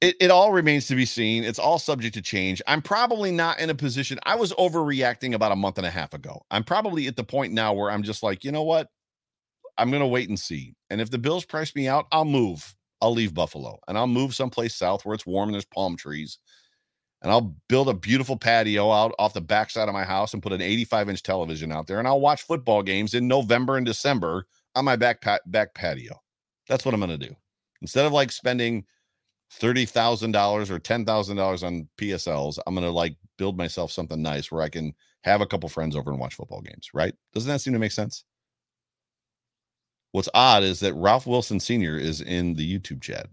it, 0.00 0.16
it 0.20 0.30
all 0.30 0.52
remains 0.52 0.86
to 0.86 0.94
be 0.94 1.04
seen. 1.04 1.44
It's 1.44 1.58
all 1.58 1.78
subject 1.78 2.14
to 2.14 2.22
change. 2.22 2.62
I'm 2.66 2.82
probably 2.82 3.32
not 3.32 3.58
in 3.58 3.70
a 3.70 3.74
position. 3.74 4.18
I 4.24 4.36
was 4.36 4.52
overreacting 4.54 5.34
about 5.34 5.52
a 5.52 5.56
month 5.56 5.78
and 5.78 5.86
a 5.86 5.90
half 5.90 6.14
ago. 6.14 6.42
I'm 6.50 6.64
probably 6.64 7.06
at 7.06 7.16
the 7.16 7.24
point 7.24 7.52
now 7.52 7.72
where 7.72 7.90
I'm 7.90 8.02
just 8.02 8.22
like, 8.22 8.44
you 8.44 8.52
know 8.52 8.62
what? 8.62 8.88
I'm 9.76 9.90
going 9.90 10.00
to 10.02 10.06
wait 10.06 10.28
and 10.28 10.38
see. 10.38 10.74
And 10.90 11.00
if 11.00 11.10
the 11.10 11.18
Bills 11.18 11.44
price 11.44 11.74
me 11.74 11.88
out, 11.88 12.06
I'll 12.12 12.24
move. 12.24 12.74
I'll 13.00 13.12
leave 13.12 13.34
Buffalo 13.34 13.78
and 13.88 13.98
I'll 13.98 14.06
move 14.06 14.34
someplace 14.34 14.76
south 14.76 15.04
where 15.04 15.14
it's 15.14 15.26
warm 15.26 15.48
and 15.48 15.54
there's 15.54 15.64
palm 15.66 15.96
trees. 15.96 16.38
And 17.24 17.32
I'll 17.32 17.56
build 17.70 17.88
a 17.88 17.94
beautiful 17.94 18.36
patio 18.36 18.92
out 18.92 19.14
off 19.18 19.32
the 19.32 19.40
backside 19.40 19.88
of 19.88 19.94
my 19.94 20.04
house 20.04 20.34
and 20.34 20.42
put 20.42 20.52
an 20.52 20.60
85 20.60 21.08
inch 21.08 21.22
television 21.22 21.72
out 21.72 21.86
there. 21.86 21.98
And 21.98 22.06
I'll 22.06 22.20
watch 22.20 22.42
football 22.42 22.82
games 22.82 23.14
in 23.14 23.26
November 23.26 23.78
and 23.78 23.86
December 23.86 24.46
on 24.74 24.84
my 24.84 24.94
back 24.94 25.22
pat- 25.22 25.50
back 25.50 25.74
patio. 25.74 26.20
That's 26.68 26.84
what 26.84 26.92
I'm 26.92 27.00
going 27.00 27.18
to 27.18 27.26
do. 27.26 27.34
Instead 27.80 28.04
of 28.04 28.12
like 28.12 28.30
spending 28.30 28.84
$30,000 29.58 30.70
or 30.70 30.78
$10,000 30.78 31.66
on 31.66 31.88
PSLs, 31.96 32.58
I'm 32.66 32.74
going 32.74 32.86
to 32.86 32.90
like 32.90 33.16
build 33.38 33.56
myself 33.56 33.90
something 33.90 34.20
nice 34.20 34.52
where 34.52 34.62
I 34.62 34.68
can 34.68 34.92
have 35.22 35.40
a 35.40 35.46
couple 35.46 35.70
friends 35.70 35.96
over 35.96 36.10
and 36.10 36.20
watch 36.20 36.34
football 36.34 36.60
games, 36.60 36.90
right? 36.92 37.14
Doesn't 37.32 37.48
that 37.48 37.62
seem 37.62 37.72
to 37.72 37.78
make 37.78 37.92
sense? 37.92 38.24
What's 40.12 40.28
odd 40.34 40.62
is 40.62 40.78
that 40.80 40.92
Ralph 40.92 41.26
Wilson 41.26 41.58
Sr. 41.58 41.96
is 41.96 42.20
in 42.20 42.54
the 42.54 42.78
YouTube 42.78 43.00
chat. 43.00 43.28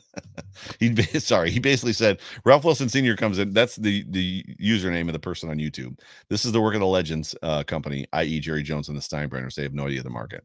he 0.80 0.94
sorry, 1.18 1.50
he 1.50 1.58
basically 1.58 1.92
said 1.92 2.20
Ralph 2.44 2.64
Wilson 2.64 2.88
Sr. 2.88 3.16
comes 3.16 3.38
in. 3.38 3.52
That's 3.52 3.76
the 3.76 4.04
the 4.10 4.44
username 4.60 5.08
of 5.08 5.12
the 5.12 5.18
person 5.18 5.50
on 5.50 5.58
YouTube. 5.58 5.98
This 6.28 6.44
is 6.44 6.52
the 6.52 6.60
work 6.60 6.74
of 6.74 6.80
the 6.80 6.86
Legends 6.86 7.34
uh, 7.42 7.62
company, 7.64 8.06
i.e., 8.12 8.40
Jerry 8.40 8.62
Jones 8.62 8.88
and 8.88 8.96
the 8.96 9.02
Steinbrenners. 9.02 9.54
They 9.54 9.62
have 9.62 9.74
no 9.74 9.86
idea 9.86 9.98
of 9.98 10.04
the 10.04 10.10
market. 10.10 10.44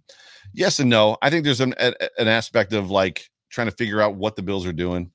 Yes 0.54 0.80
and 0.80 0.90
no. 0.90 1.18
I 1.22 1.30
think 1.30 1.44
there's 1.44 1.62
an 1.62 1.74
a, 1.80 1.94
an 2.18 2.28
aspect 2.28 2.74
of 2.74 2.90
like 2.90 3.30
trying 3.50 3.68
to 3.70 3.76
figure 3.76 4.02
out 4.02 4.16
what 4.16 4.36
the 4.36 4.44
Bills 4.44 4.66
are 4.66 4.74
doing. 4.74 5.12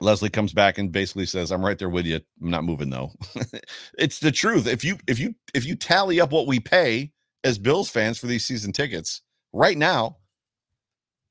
Leslie 0.00 0.30
comes 0.30 0.52
back 0.52 0.78
and 0.78 0.90
basically 0.90 1.26
says, 1.26 1.52
"I'm 1.52 1.64
right 1.64 1.78
there 1.78 1.88
with 1.88 2.06
you. 2.06 2.20
I'm 2.42 2.50
not 2.50 2.64
moving 2.64 2.90
though." 2.90 3.12
it's 3.98 4.18
the 4.18 4.32
truth. 4.32 4.66
If 4.66 4.84
you 4.84 4.98
if 5.06 5.18
you 5.18 5.34
if 5.54 5.64
you 5.64 5.76
tally 5.76 6.20
up 6.20 6.32
what 6.32 6.46
we 6.46 6.60
pay 6.60 7.12
as 7.44 7.58
Bills 7.58 7.90
fans 7.90 8.18
for 8.18 8.26
these 8.26 8.44
season 8.44 8.72
tickets 8.72 9.22
right 9.52 9.78
now, 9.78 10.16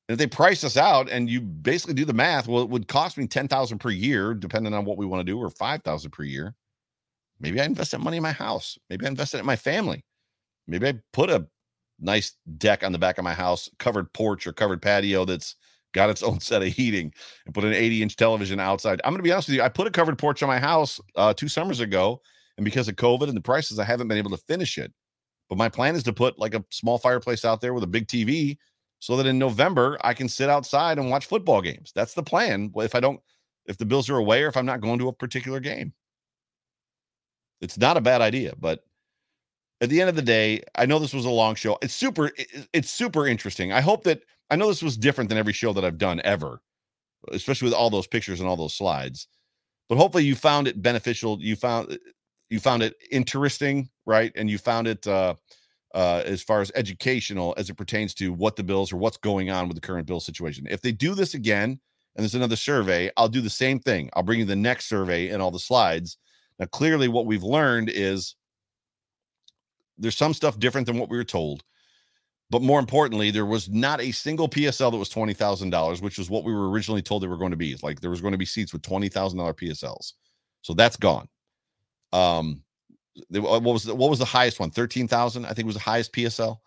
if 0.10 0.18
they 0.18 0.28
price 0.28 0.64
us 0.64 0.76
out 0.78 1.10
and 1.10 1.30
you 1.30 1.41
basically 1.41 1.93
do 1.93 2.06
the 2.06 2.14
math, 2.14 2.47
well, 2.47 2.62
it 2.62 2.70
would 2.70 2.88
cost 2.88 3.18
me 3.18 3.28
ten 3.28 3.47
thousand 3.47 3.80
per 3.80 3.89
year, 3.89 4.34
depending 4.34 4.74
on 4.74 4.86
what 4.86 4.97
we 4.97 5.06
want 5.06 5.26
to 5.26 5.32
do, 5.32 5.39
or 5.39 5.49
five 5.49 5.82
thousand 5.84 6.12
per 6.12 6.24
year. 6.24 6.56
Maybe 7.39 7.60
I 7.60 7.66
invest 7.66 7.91
that 7.91 7.99
money 7.99 8.18
in 8.18 8.24
my 8.24 8.32
house. 8.32 8.78
Maybe 8.89 9.06
I 9.06 9.10
invest 9.10 9.34
it 9.34 9.39
in 9.39 9.45
my 9.45 9.56
family. 9.56 10.04
Maybe 10.68 10.88
I 10.88 10.93
put 11.12 11.30
a 11.30 11.47
nice 11.99 12.36
deck 12.58 12.84
on 12.84 12.91
the 12.91 12.99
back 12.99 13.18
of 13.18 13.24
my 13.24 13.34
house, 13.34 13.70
covered 13.80 14.12
porch 14.14 14.45
or 14.45 14.54
covered 14.54 14.82
patio 14.82 15.26
that's 15.26 15.56
got 15.93 16.10
its 16.10 16.24
own 16.24 16.39
set 16.39 16.62
of 16.62 16.70
heating, 16.70 17.14
and 17.45 17.54
put 17.54 17.64
an 17.64 17.74
80 17.74 18.04
inch 18.04 18.16
television 18.16 18.60
outside. 18.60 19.01
I'm 19.04 19.12
going 19.12 19.20
to 19.20 19.24
be 19.24 19.32
honest 19.32 19.47
with 19.47 19.56
you. 19.56 19.64
I 19.64 19.70
put 19.70 19.88
a 19.88 19.91
covered 19.91 20.18
porch 20.18 20.43
on 20.43 20.47
my 20.47 20.60
house 20.60 20.99
uh, 21.16 21.34
two 21.34 21.47
summers 21.47 21.80
ago, 21.80 22.22
and 22.58 22.66
because 22.66 22.88
of 22.88 22.95
COVID 22.95 23.28
and 23.28 23.38
the 23.38 23.41
prices, 23.41 23.80
I 23.80 23.86
haven't 23.86 24.10
been 24.10 24.18
able 24.18 24.32
to 24.32 24.43
finish 24.47 24.78
it. 24.78 24.91
But 25.49 25.58
my 25.58 25.70
plan 25.70 25.95
is 25.95 26.04
to 26.04 26.14
put 26.14 26.39
like 26.39 26.56
a 26.56 26.64
small 26.72 26.97
fireplace 26.97 27.45
out 27.45 27.62
there 27.62 27.74
with 27.74 27.84
a 27.84 27.88
big 27.88 28.08
TV 28.08 28.58
so 29.04 29.18
that 29.18 29.26
in 29.26 29.38
November 29.38 29.97
I 30.01 30.14
can 30.14 30.30
sit 30.30 30.47
outside 30.47 30.97
and 30.97 31.10
watch 31.10 31.26
football 31.26 31.62
games. 31.62 31.91
That's 31.93 32.14
the 32.14 32.24
plan. 32.24 32.72
If 32.78 32.95
I 32.95 33.01
don't, 33.01 33.20
if 33.66 33.78
the 33.78 33.84
Bills 33.84 34.10
are 34.10 34.16
away 34.16 34.43
or 34.43 34.47
if 34.47 34.56
I'm 34.56 34.66
not 34.66 34.80
going 34.80 34.97
to 34.99 35.10
a 35.10 35.14
particular 35.14 35.60
game, 35.60 35.91
it's 37.60 37.78
not 37.78 37.97
a 37.97 38.01
bad 38.01 38.22
idea. 38.22 38.54
But 38.58 38.86
at 39.82 39.89
the 39.89 39.99
end 39.99 40.10
of 40.10 40.16
the 40.16 40.22
day, 40.22 40.64
I 40.76 40.86
know 40.86 40.99
this 40.99 41.14
was 41.14 41.26
a 41.26 41.30
long 41.30 41.56
show. 41.56 41.78
It's 41.82 41.93
super, 41.93 42.32
it's 42.72 42.91
super 42.91 43.28
interesting. 43.28 43.74
I 43.74 43.82
hope 43.82 44.06
that 44.06 44.22
I 44.49 44.56
know 44.56 44.70
this 44.70 44.82
was 44.82 44.95
different 44.95 45.28
than 45.28 45.38
every 45.38 45.51
show 45.51 45.74
that 45.74 45.84
I've 45.84 45.97
done 45.97 46.22
ever, 46.24 46.62
especially 47.30 47.66
with 47.66 47.74
all 47.74 47.89
those 47.89 48.08
pictures 48.08 48.39
and 48.39 48.47
all 48.47 48.56
those 48.56 48.74
slides. 48.74 49.28
But 49.89 49.97
hopefully 49.97 50.24
you 50.24 50.36
found 50.36 50.70
it 50.70 50.82
beneficial. 50.82 51.41
You 51.41 51.58
found 51.58 51.97
you 52.49 52.62
found 52.62 52.84
it 52.84 52.95
interesting, 53.12 53.89
right? 54.06 54.32
And 54.38 54.49
you 54.49 54.58
found 54.58 54.88
it 54.88 55.06
uh 55.06 55.36
uh, 55.94 56.24
as 56.26 56.41
far 56.41 56.62
as 56.62 56.72
educational 56.76 57.54
as 57.58 57.70
it 57.70 57.76
pertains 57.76 58.14
to 58.16 58.34
what 58.34 58.56
the 58.56 58.64
bills 58.64 58.91
or 58.91 58.98
what's 58.98 59.18
going 59.18 59.50
on 59.50 59.68
with 59.68 59.76
the 59.76 59.82
current 59.82 60.08
bill 60.08 60.20
situation. 60.20 60.68
If 60.70 60.82
they 60.82 60.91
do 60.91 61.14
this 61.14 61.34
again 61.34 61.80
and 62.16 62.24
there's 62.24 62.36
another 62.36 62.56
survey, 62.56 63.12
I'll 63.16 63.30
do 63.30 63.41
the 63.41 63.50
same 63.50 63.80
thing. 63.80 64.10
I'll 64.14 64.24
bring 64.24 64.39
you 64.39 64.46
the 64.46 64.56
next 64.56 64.88
survey 64.88 65.30
and 65.30 65.41
all 65.41 65.52
the 65.52 65.60
slides. 65.60 66.18
Now, 66.60 66.66
clearly, 66.66 67.08
what 67.08 67.26
we've 67.26 67.44
learned 67.44 67.89
is 67.89 68.36
there's 69.98 70.18
some 70.18 70.34
stuff 70.34 70.60
different 70.60 70.88
than 70.88 70.98
what 70.98 71.10
we 71.10 71.18
were 71.18 71.24
told. 71.24 71.64
But 72.50 72.62
more 72.62 72.80
importantly, 72.80 73.32
there 73.32 73.46
was 73.46 73.70
not 73.70 74.00
a 74.00 74.12
single 74.12 74.48
PSL 74.48 74.91
that 74.91 74.98
was 74.98 75.10
$20,000, 75.10 76.02
which 76.02 76.20
was 76.20 76.30
what 76.30 76.44
we 76.44 76.54
were 76.54 76.70
originally 76.70 77.02
told 77.02 77.24
they 77.24 77.28
were 77.28 77.38
going 77.38 77.52
to 77.52 77.58
be. 77.58 77.76
Like 77.82 78.00
there 78.00 78.12
was 78.12 78.22
going 78.22 78.34
to 78.34 78.38
be 78.38 78.46
seats 78.46 78.74
with 78.74 78.84
$20,000 78.84 79.10
PSLs. 79.56 80.14
So 80.62 80.74
that's 80.74 80.96
gone. 80.96 81.28
Um, 82.12 82.62
Uh, 83.18 83.41
what 83.41 83.64
was 83.64 83.84
the, 83.84 83.95
what 83.95 84.09
was 84.09 84.20
the 84.20 84.26
highest 84.26 84.59
one? 84.59 84.72
Thirteen 84.72 85.07
thousand, 85.07 85.45
I 85.45 85.53
think 85.53 85.66
was 85.66 85.76
the 85.76 85.82
highest 85.82 86.14
PSL. 86.14 86.57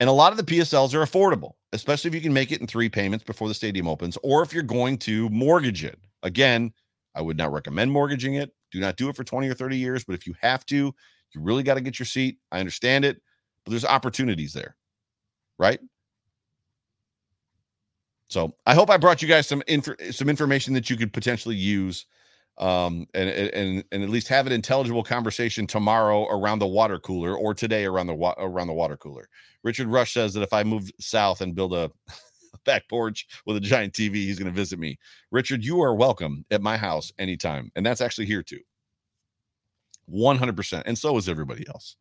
And 0.00 0.08
a 0.10 0.12
lot 0.12 0.32
of 0.32 0.36
the 0.36 0.44
PSLs 0.44 0.92
are 0.92 1.04
affordable, 1.04 1.52
especially 1.72 2.08
if 2.08 2.14
you 2.14 2.20
can 2.20 2.32
make 2.32 2.52
it 2.52 2.60
in 2.60 2.66
three 2.66 2.88
payments 2.88 3.24
before 3.24 3.48
the 3.48 3.54
stadium 3.54 3.88
opens, 3.88 4.18
or 4.22 4.42
if 4.42 4.52
you're 4.52 4.62
going 4.62 4.98
to 4.98 5.28
mortgage 5.30 5.84
it. 5.84 5.98
Again, 6.22 6.72
I 7.14 7.22
would 7.22 7.36
not 7.36 7.52
recommend 7.52 7.92
mortgaging 7.92 8.34
it. 8.34 8.50
Do 8.72 8.80
not 8.80 8.96
do 8.96 9.08
it 9.08 9.16
for 9.16 9.24
20 9.24 9.48
or 9.48 9.54
30 9.54 9.76
years. 9.78 10.04
But 10.04 10.14
if 10.14 10.26
you 10.26 10.34
have 10.40 10.66
to, 10.66 10.76
you 10.76 11.40
really 11.40 11.62
got 11.62 11.74
to 11.74 11.80
get 11.80 11.98
your 11.98 12.06
seat. 12.06 12.38
I 12.50 12.58
understand 12.60 13.04
it, 13.04 13.20
but 13.64 13.70
there's 13.70 13.84
opportunities 13.84 14.52
there, 14.52 14.76
right? 15.58 15.80
So 18.28 18.54
I 18.66 18.74
hope 18.74 18.90
I 18.90 18.96
brought 18.96 19.22
you 19.22 19.28
guys 19.28 19.46
some 19.46 19.62
inf- 19.68 19.96
some 20.10 20.28
information 20.28 20.74
that 20.74 20.90
you 20.90 20.96
could 20.96 21.12
potentially 21.12 21.56
use 21.56 22.06
um, 22.58 23.06
and, 23.14 23.28
and 23.30 23.84
and 23.92 24.02
at 24.02 24.10
least 24.10 24.28
have 24.28 24.46
an 24.46 24.52
intelligible 24.52 25.02
conversation 25.02 25.66
tomorrow 25.66 26.26
around 26.28 26.60
the 26.60 26.66
water 26.66 26.98
cooler 26.98 27.36
or 27.36 27.54
today 27.54 27.84
around 27.84 28.06
the 28.06 28.14
wa- 28.14 28.34
around 28.38 28.68
the 28.68 28.72
water 28.74 28.96
cooler. 28.96 29.28
Richard 29.64 29.88
Rush 29.88 30.12
says 30.14 30.34
that 30.34 30.42
if 30.42 30.52
I 30.52 30.64
move 30.64 30.90
south 31.00 31.40
and 31.40 31.54
build 31.54 31.74
a 31.74 31.90
back 32.64 32.88
porch 32.88 33.26
with 33.46 33.56
a 33.56 33.60
giant 33.60 33.94
TV, 33.94 34.14
he's 34.16 34.38
going 34.38 34.52
to 34.52 34.56
visit 34.56 34.78
me. 34.78 34.98
Richard, 35.30 35.64
you 35.64 35.82
are 35.82 35.94
welcome 35.94 36.44
at 36.50 36.62
my 36.62 36.76
house 36.76 37.12
anytime, 37.18 37.72
and 37.76 37.84
that's 37.84 38.00
actually 38.00 38.26
here 38.26 38.42
too. 38.42 38.60
One 40.06 40.38
hundred 40.38 40.56
percent, 40.56 40.84
and 40.86 40.98
so 40.98 41.16
is 41.18 41.28
everybody 41.28 41.66
else. 41.68 41.96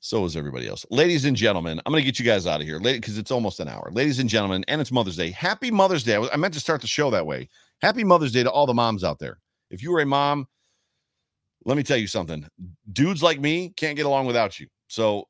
So 0.00 0.24
is 0.26 0.36
everybody 0.36 0.68
else. 0.68 0.86
Ladies 0.90 1.24
and 1.24 1.36
gentlemen, 1.36 1.80
I'm 1.84 1.92
going 1.92 2.02
to 2.02 2.06
get 2.06 2.18
you 2.20 2.24
guys 2.24 2.46
out 2.46 2.60
of 2.60 2.66
here, 2.66 2.78
because 2.80 3.18
it's 3.18 3.32
almost 3.32 3.60
an 3.60 3.68
hour. 3.68 3.90
Ladies 3.92 4.20
and 4.20 4.30
gentlemen, 4.30 4.64
and 4.68 4.80
it's 4.80 4.92
Mother's 4.92 5.16
Day. 5.16 5.30
Happy 5.32 5.70
Mother's 5.70 6.04
Day. 6.04 6.16
I 6.32 6.36
meant 6.36 6.54
to 6.54 6.60
start 6.60 6.80
the 6.82 6.86
show 6.86 7.10
that 7.10 7.26
way. 7.26 7.48
Happy 7.82 8.04
Mother's 8.04 8.32
Day 8.32 8.42
to 8.42 8.50
all 8.50 8.66
the 8.66 8.74
moms 8.74 9.04
out 9.04 9.18
there. 9.18 9.38
If 9.70 9.82
you 9.82 9.94
are 9.94 10.00
a 10.00 10.06
mom, 10.06 10.46
let 11.64 11.76
me 11.76 11.82
tell 11.82 11.96
you 11.96 12.06
something. 12.06 12.46
Dudes 12.92 13.22
like 13.22 13.40
me 13.40 13.72
can't 13.76 13.96
get 13.96 14.06
along 14.06 14.26
without 14.26 14.58
you. 14.60 14.68
So 14.88 15.26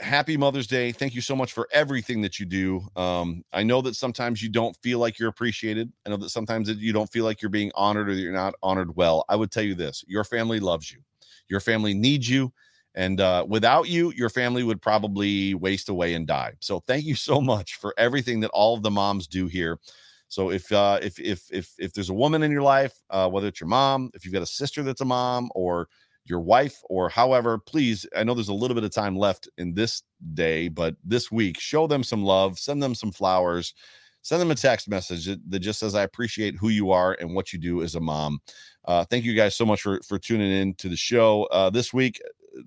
happy 0.00 0.36
Mother's 0.36 0.66
Day. 0.66 0.92
Thank 0.92 1.14
you 1.14 1.20
so 1.20 1.36
much 1.36 1.52
for 1.52 1.68
everything 1.72 2.22
that 2.22 2.38
you 2.38 2.46
do. 2.46 2.82
Um, 2.96 3.42
I 3.52 3.62
know 3.62 3.80
that 3.82 3.94
sometimes 3.94 4.42
you 4.42 4.48
don't 4.48 4.76
feel 4.82 4.98
like 4.98 5.18
you're 5.18 5.28
appreciated. 5.28 5.92
I 6.04 6.10
know 6.10 6.16
that 6.18 6.30
sometimes 6.30 6.68
you 6.68 6.92
don't 6.92 7.10
feel 7.10 7.24
like 7.24 7.42
you're 7.42 7.50
being 7.50 7.72
honored 7.74 8.08
or 8.08 8.14
you're 8.14 8.32
not 8.32 8.54
honored 8.62 8.96
well. 8.96 9.24
I 9.28 9.36
would 9.36 9.50
tell 9.50 9.62
you 9.62 9.74
this 9.74 10.04
your 10.06 10.24
family 10.24 10.60
loves 10.60 10.90
you, 10.90 11.00
your 11.48 11.60
family 11.60 11.94
needs 11.94 12.28
you. 12.28 12.52
And 12.94 13.20
uh, 13.20 13.44
without 13.46 13.88
you, 13.90 14.10
your 14.16 14.30
family 14.30 14.62
would 14.62 14.80
probably 14.80 15.52
waste 15.52 15.90
away 15.90 16.14
and 16.14 16.26
die. 16.26 16.54
So 16.60 16.80
thank 16.80 17.04
you 17.04 17.14
so 17.14 17.42
much 17.42 17.74
for 17.74 17.92
everything 17.98 18.40
that 18.40 18.50
all 18.54 18.74
of 18.74 18.82
the 18.82 18.90
moms 18.90 19.26
do 19.26 19.46
here. 19.46 19.78
So 20.28 20.50
if 20.50 20.70
uh, 20.72 20.98
if 21.02 21.18
if 21.18 21.44
if 21.50 21.72
if 21.78 21.92
there's 21.92 22.10
a 22.10 22.14
woman 22.14 22.42
in 22.42 22.50
your 22.50 22.62
life, 22.62 22.94
uh, 23.10 23.28
whether 23.28 23.46
it's 23.48 23.60
your 23.60 23.68
mom, 23.68 24.10
if 24.14 24.24
you've 24.24 24.34
got 24.34 24.42
a 24.42 24.46
sister 24.46 24.82
that's 24.82 25.00
a 25.00 25.04
mom, 25.04 25.50
or 25.54 25.88
your 26.24 26.40
wife, 26.40 26.78
or 26.90 27.08
however, 27.08 27.58
please, 27.58 28.06
I 28.16 28.24
know 28.24 28.34
there's 28.34 28.48
a 28.48 28.54
little 28.54 28.74
bit 28.74 28.84
of 28.84 28.90
time 28.90 29.16
left 29.16 29.48
in 29.58 29.74
this 29.74 30.02
day, 30.34 30.68
but 30.68 30.96
this 31.04 31.30
week, 31.30 31.60
show 31.60 31.86
them 31.86 32.02
some 32.02 32.24
love, 32.24 32.58
send 32.58 32.82
them 32.82 32.94
some 32.94 33.12
flowers, 33.12 33.74
send 34.22 34.42
them 34.42 34.50
a 34.50 34.56
text 34.56 34.88
message 34.88 35.26
that, 35.26 35.60
just 35.60 35.78
says, 35.78 35.94
"I 35.94 36.02
appreciate 36.02 36.56
who 36.56 36.68
you 36.70 36.90
are 36.90 37.16
and 37.20 37.34
what 37.34 37.52
you 37.52 37.60
do 37.60 37.82
as 37.82 37.94
a 37.94 38.00
mom." 38.00 38.40
Uh, 38.84 39.04
thank 39.04 39.24
you 39.24 39.34
guys 39.34 39.54
so 39.54 39.64
much 39.64 39.82
for 39.82 40.00
for 40.02 40.18
tuning 40.18 40.50
in 40.50 40.74
to 40.74 40.88
the 40.88 40.96
show 40.96 41.44
uh, 41.52 41.70
this 41.70 41.92
week 41.92 42.20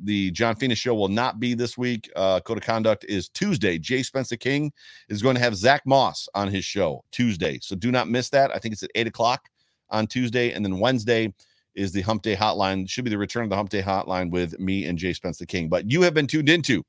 the 0.04 0.32
John 0.32 0.56
Fina 0.56 0.76
show 0.76 0.94
will 0.94 1.08
not 1.08 1.40
be 1.40 1.54
this 1.54 1.78
week. 1.78 2.10
Uh, 2.16 2.40
Code 2.40 2.58
of 2.58 2.64
Conduct 2.64 3.06
is 3.08 3.30
Tuesday. 3.30 3.78
Jay 3.78 4.04
Spencer 4.04 4.38
King 4.38 4.72
is 5.10 5.22
going 5.22 5.36
to 5.36 5.42
have 5.42 5.56
Zach 5.56 5.82
Moss 5.86 6.28
on 6.36 6.48
his 6.48 6.66
show 6.66 7.04
Tuesday. 7.12 7.60
So 7.62 7.76
do 7.76 7.92
not 7.92 8.10
miss 8.10 8.30
that. 8.30 8.52
I 8.54 8.60
think 8.60 8.74
it's 8.74 8.84
at 8.84 8.92
eight 8.96 9.08
o'clock 9.08 9.50
on 9.90 10.08
Tuesday. 10.08 10.52
And 10.52 10.64
then 10.64 10.80
Wednesday 10.80 11.34
is 11.76 11.92
the 11.92 12.02
Hump 12.02 12.22
Day 12.22 12.36
Hotline. 12.36 12.90
Should 12.90 13.06
be 13.06 13.10
the 13.10 13.18
return 13.18 13.44
of 13.44 13.50
the 13.50 13.56
Hump 13.56 13.70
Day 13.70 13.82
Hotline 13.82 14.32
with 14.32 14.60
me 14.60 14.86
and 14.86 14.98
Jay 14.98 15.14
Spencer 15.14 15.46
King. 15.46 15.70
But 15.70 15.90
you 15.90 16.02
have 16.02 16.14
been 16.14 16.28
tuned 16.28 16.50
into 16.50 16.84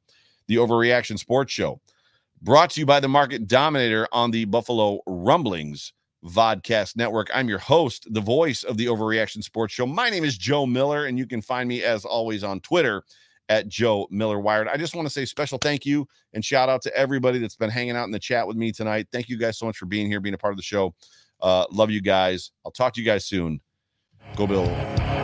the 0.47 0.57
Overreaction 0.57 1.19
Sports 1.19 1.53
Show, 1.53 1.81
brought 2.43 2.71
to 2.71 2.81
you 2.81 2.87
by 2.87 3.01
the 3.01 3.09
Market 3.09 3.47
Dominator 3.47 4.09
on 4.13 4.31
the 4.31 4.45
Buffalo 4.47 5.01
Rumblings 5.07 5.93
Vodcast 6.25 6.97
Network. 6.97 7.31
I'm 7.35 7.49
your 7.49 7.59
host, 7.59 8.07
the 8.13 8.21
voice 8.21 8.63
of 8.63 8.77
the 8.77 8.87
Overreaction 8.87 9.43
Sports 9.43 9.75
Show. 9.75 9.87
My 9.87 10.11
name 10.11 10.25
is 10.25 10.37
Joe 10.37 10.67
Miller, 10.67 11.07
and 11.07 11.19
you 11.19 11.27
can 11.27 11.41
find 11.41 11.69
me 11.69 11.83
as 11.83 12.05
always 12.05 12.45
on 12.45 12.61
Twitter 12.61 13.03
at 13.49 13.69
Joe 13.69 14.07
Miller 14.11 14.39
Wired. 14.39 14.69
I 14.69 14.77
just 14.77 14.95
want 14.95 15.07
to 15.07 15.13
say 15.13 15.25
special 15.25 15.59
thank 15.59 15.85
you 15.85 16.07
and 16.35 16.45
shout 16.45 16.69
out 16.69 16.83
to 16.83 16.97
everybody 16.97 17.39
that's 17.39 17.57
been 17.57 17.71
hanging 17.71 17.97
out 17.97 18.05
in 18.05 18.13
the 18.13 18.19
chat 18.19 18.47
with 18.47 18.57
me 18.57 18.71
tonight. 18.71 19.09
Thank 19.13 19.29
you 19.29 19.37
guys 19.37 19.59
so 19.59 19.67
much 19.67 19.77
for 19.77 19.87
being 19.87 20.07
here, 20.07 20.21
being 20.21 20.35
a 20.35 20.39
part 20.39 20.53
of 20.53 20.57
the 20.57 20.63
show. 20.63 20.95
Uh, 21.41 21.65
love 21.71 21.91
you 21.91 22.01
guys. 22.01 22.53
I'll 22.65 22.73
talk 22.73 22.95
to 22.95 23.01
you 23.01 23.07
guys 23.07 23.27
soon. 23.27 23.61
Go 24.37 24.47
Bill. 24.47 25.20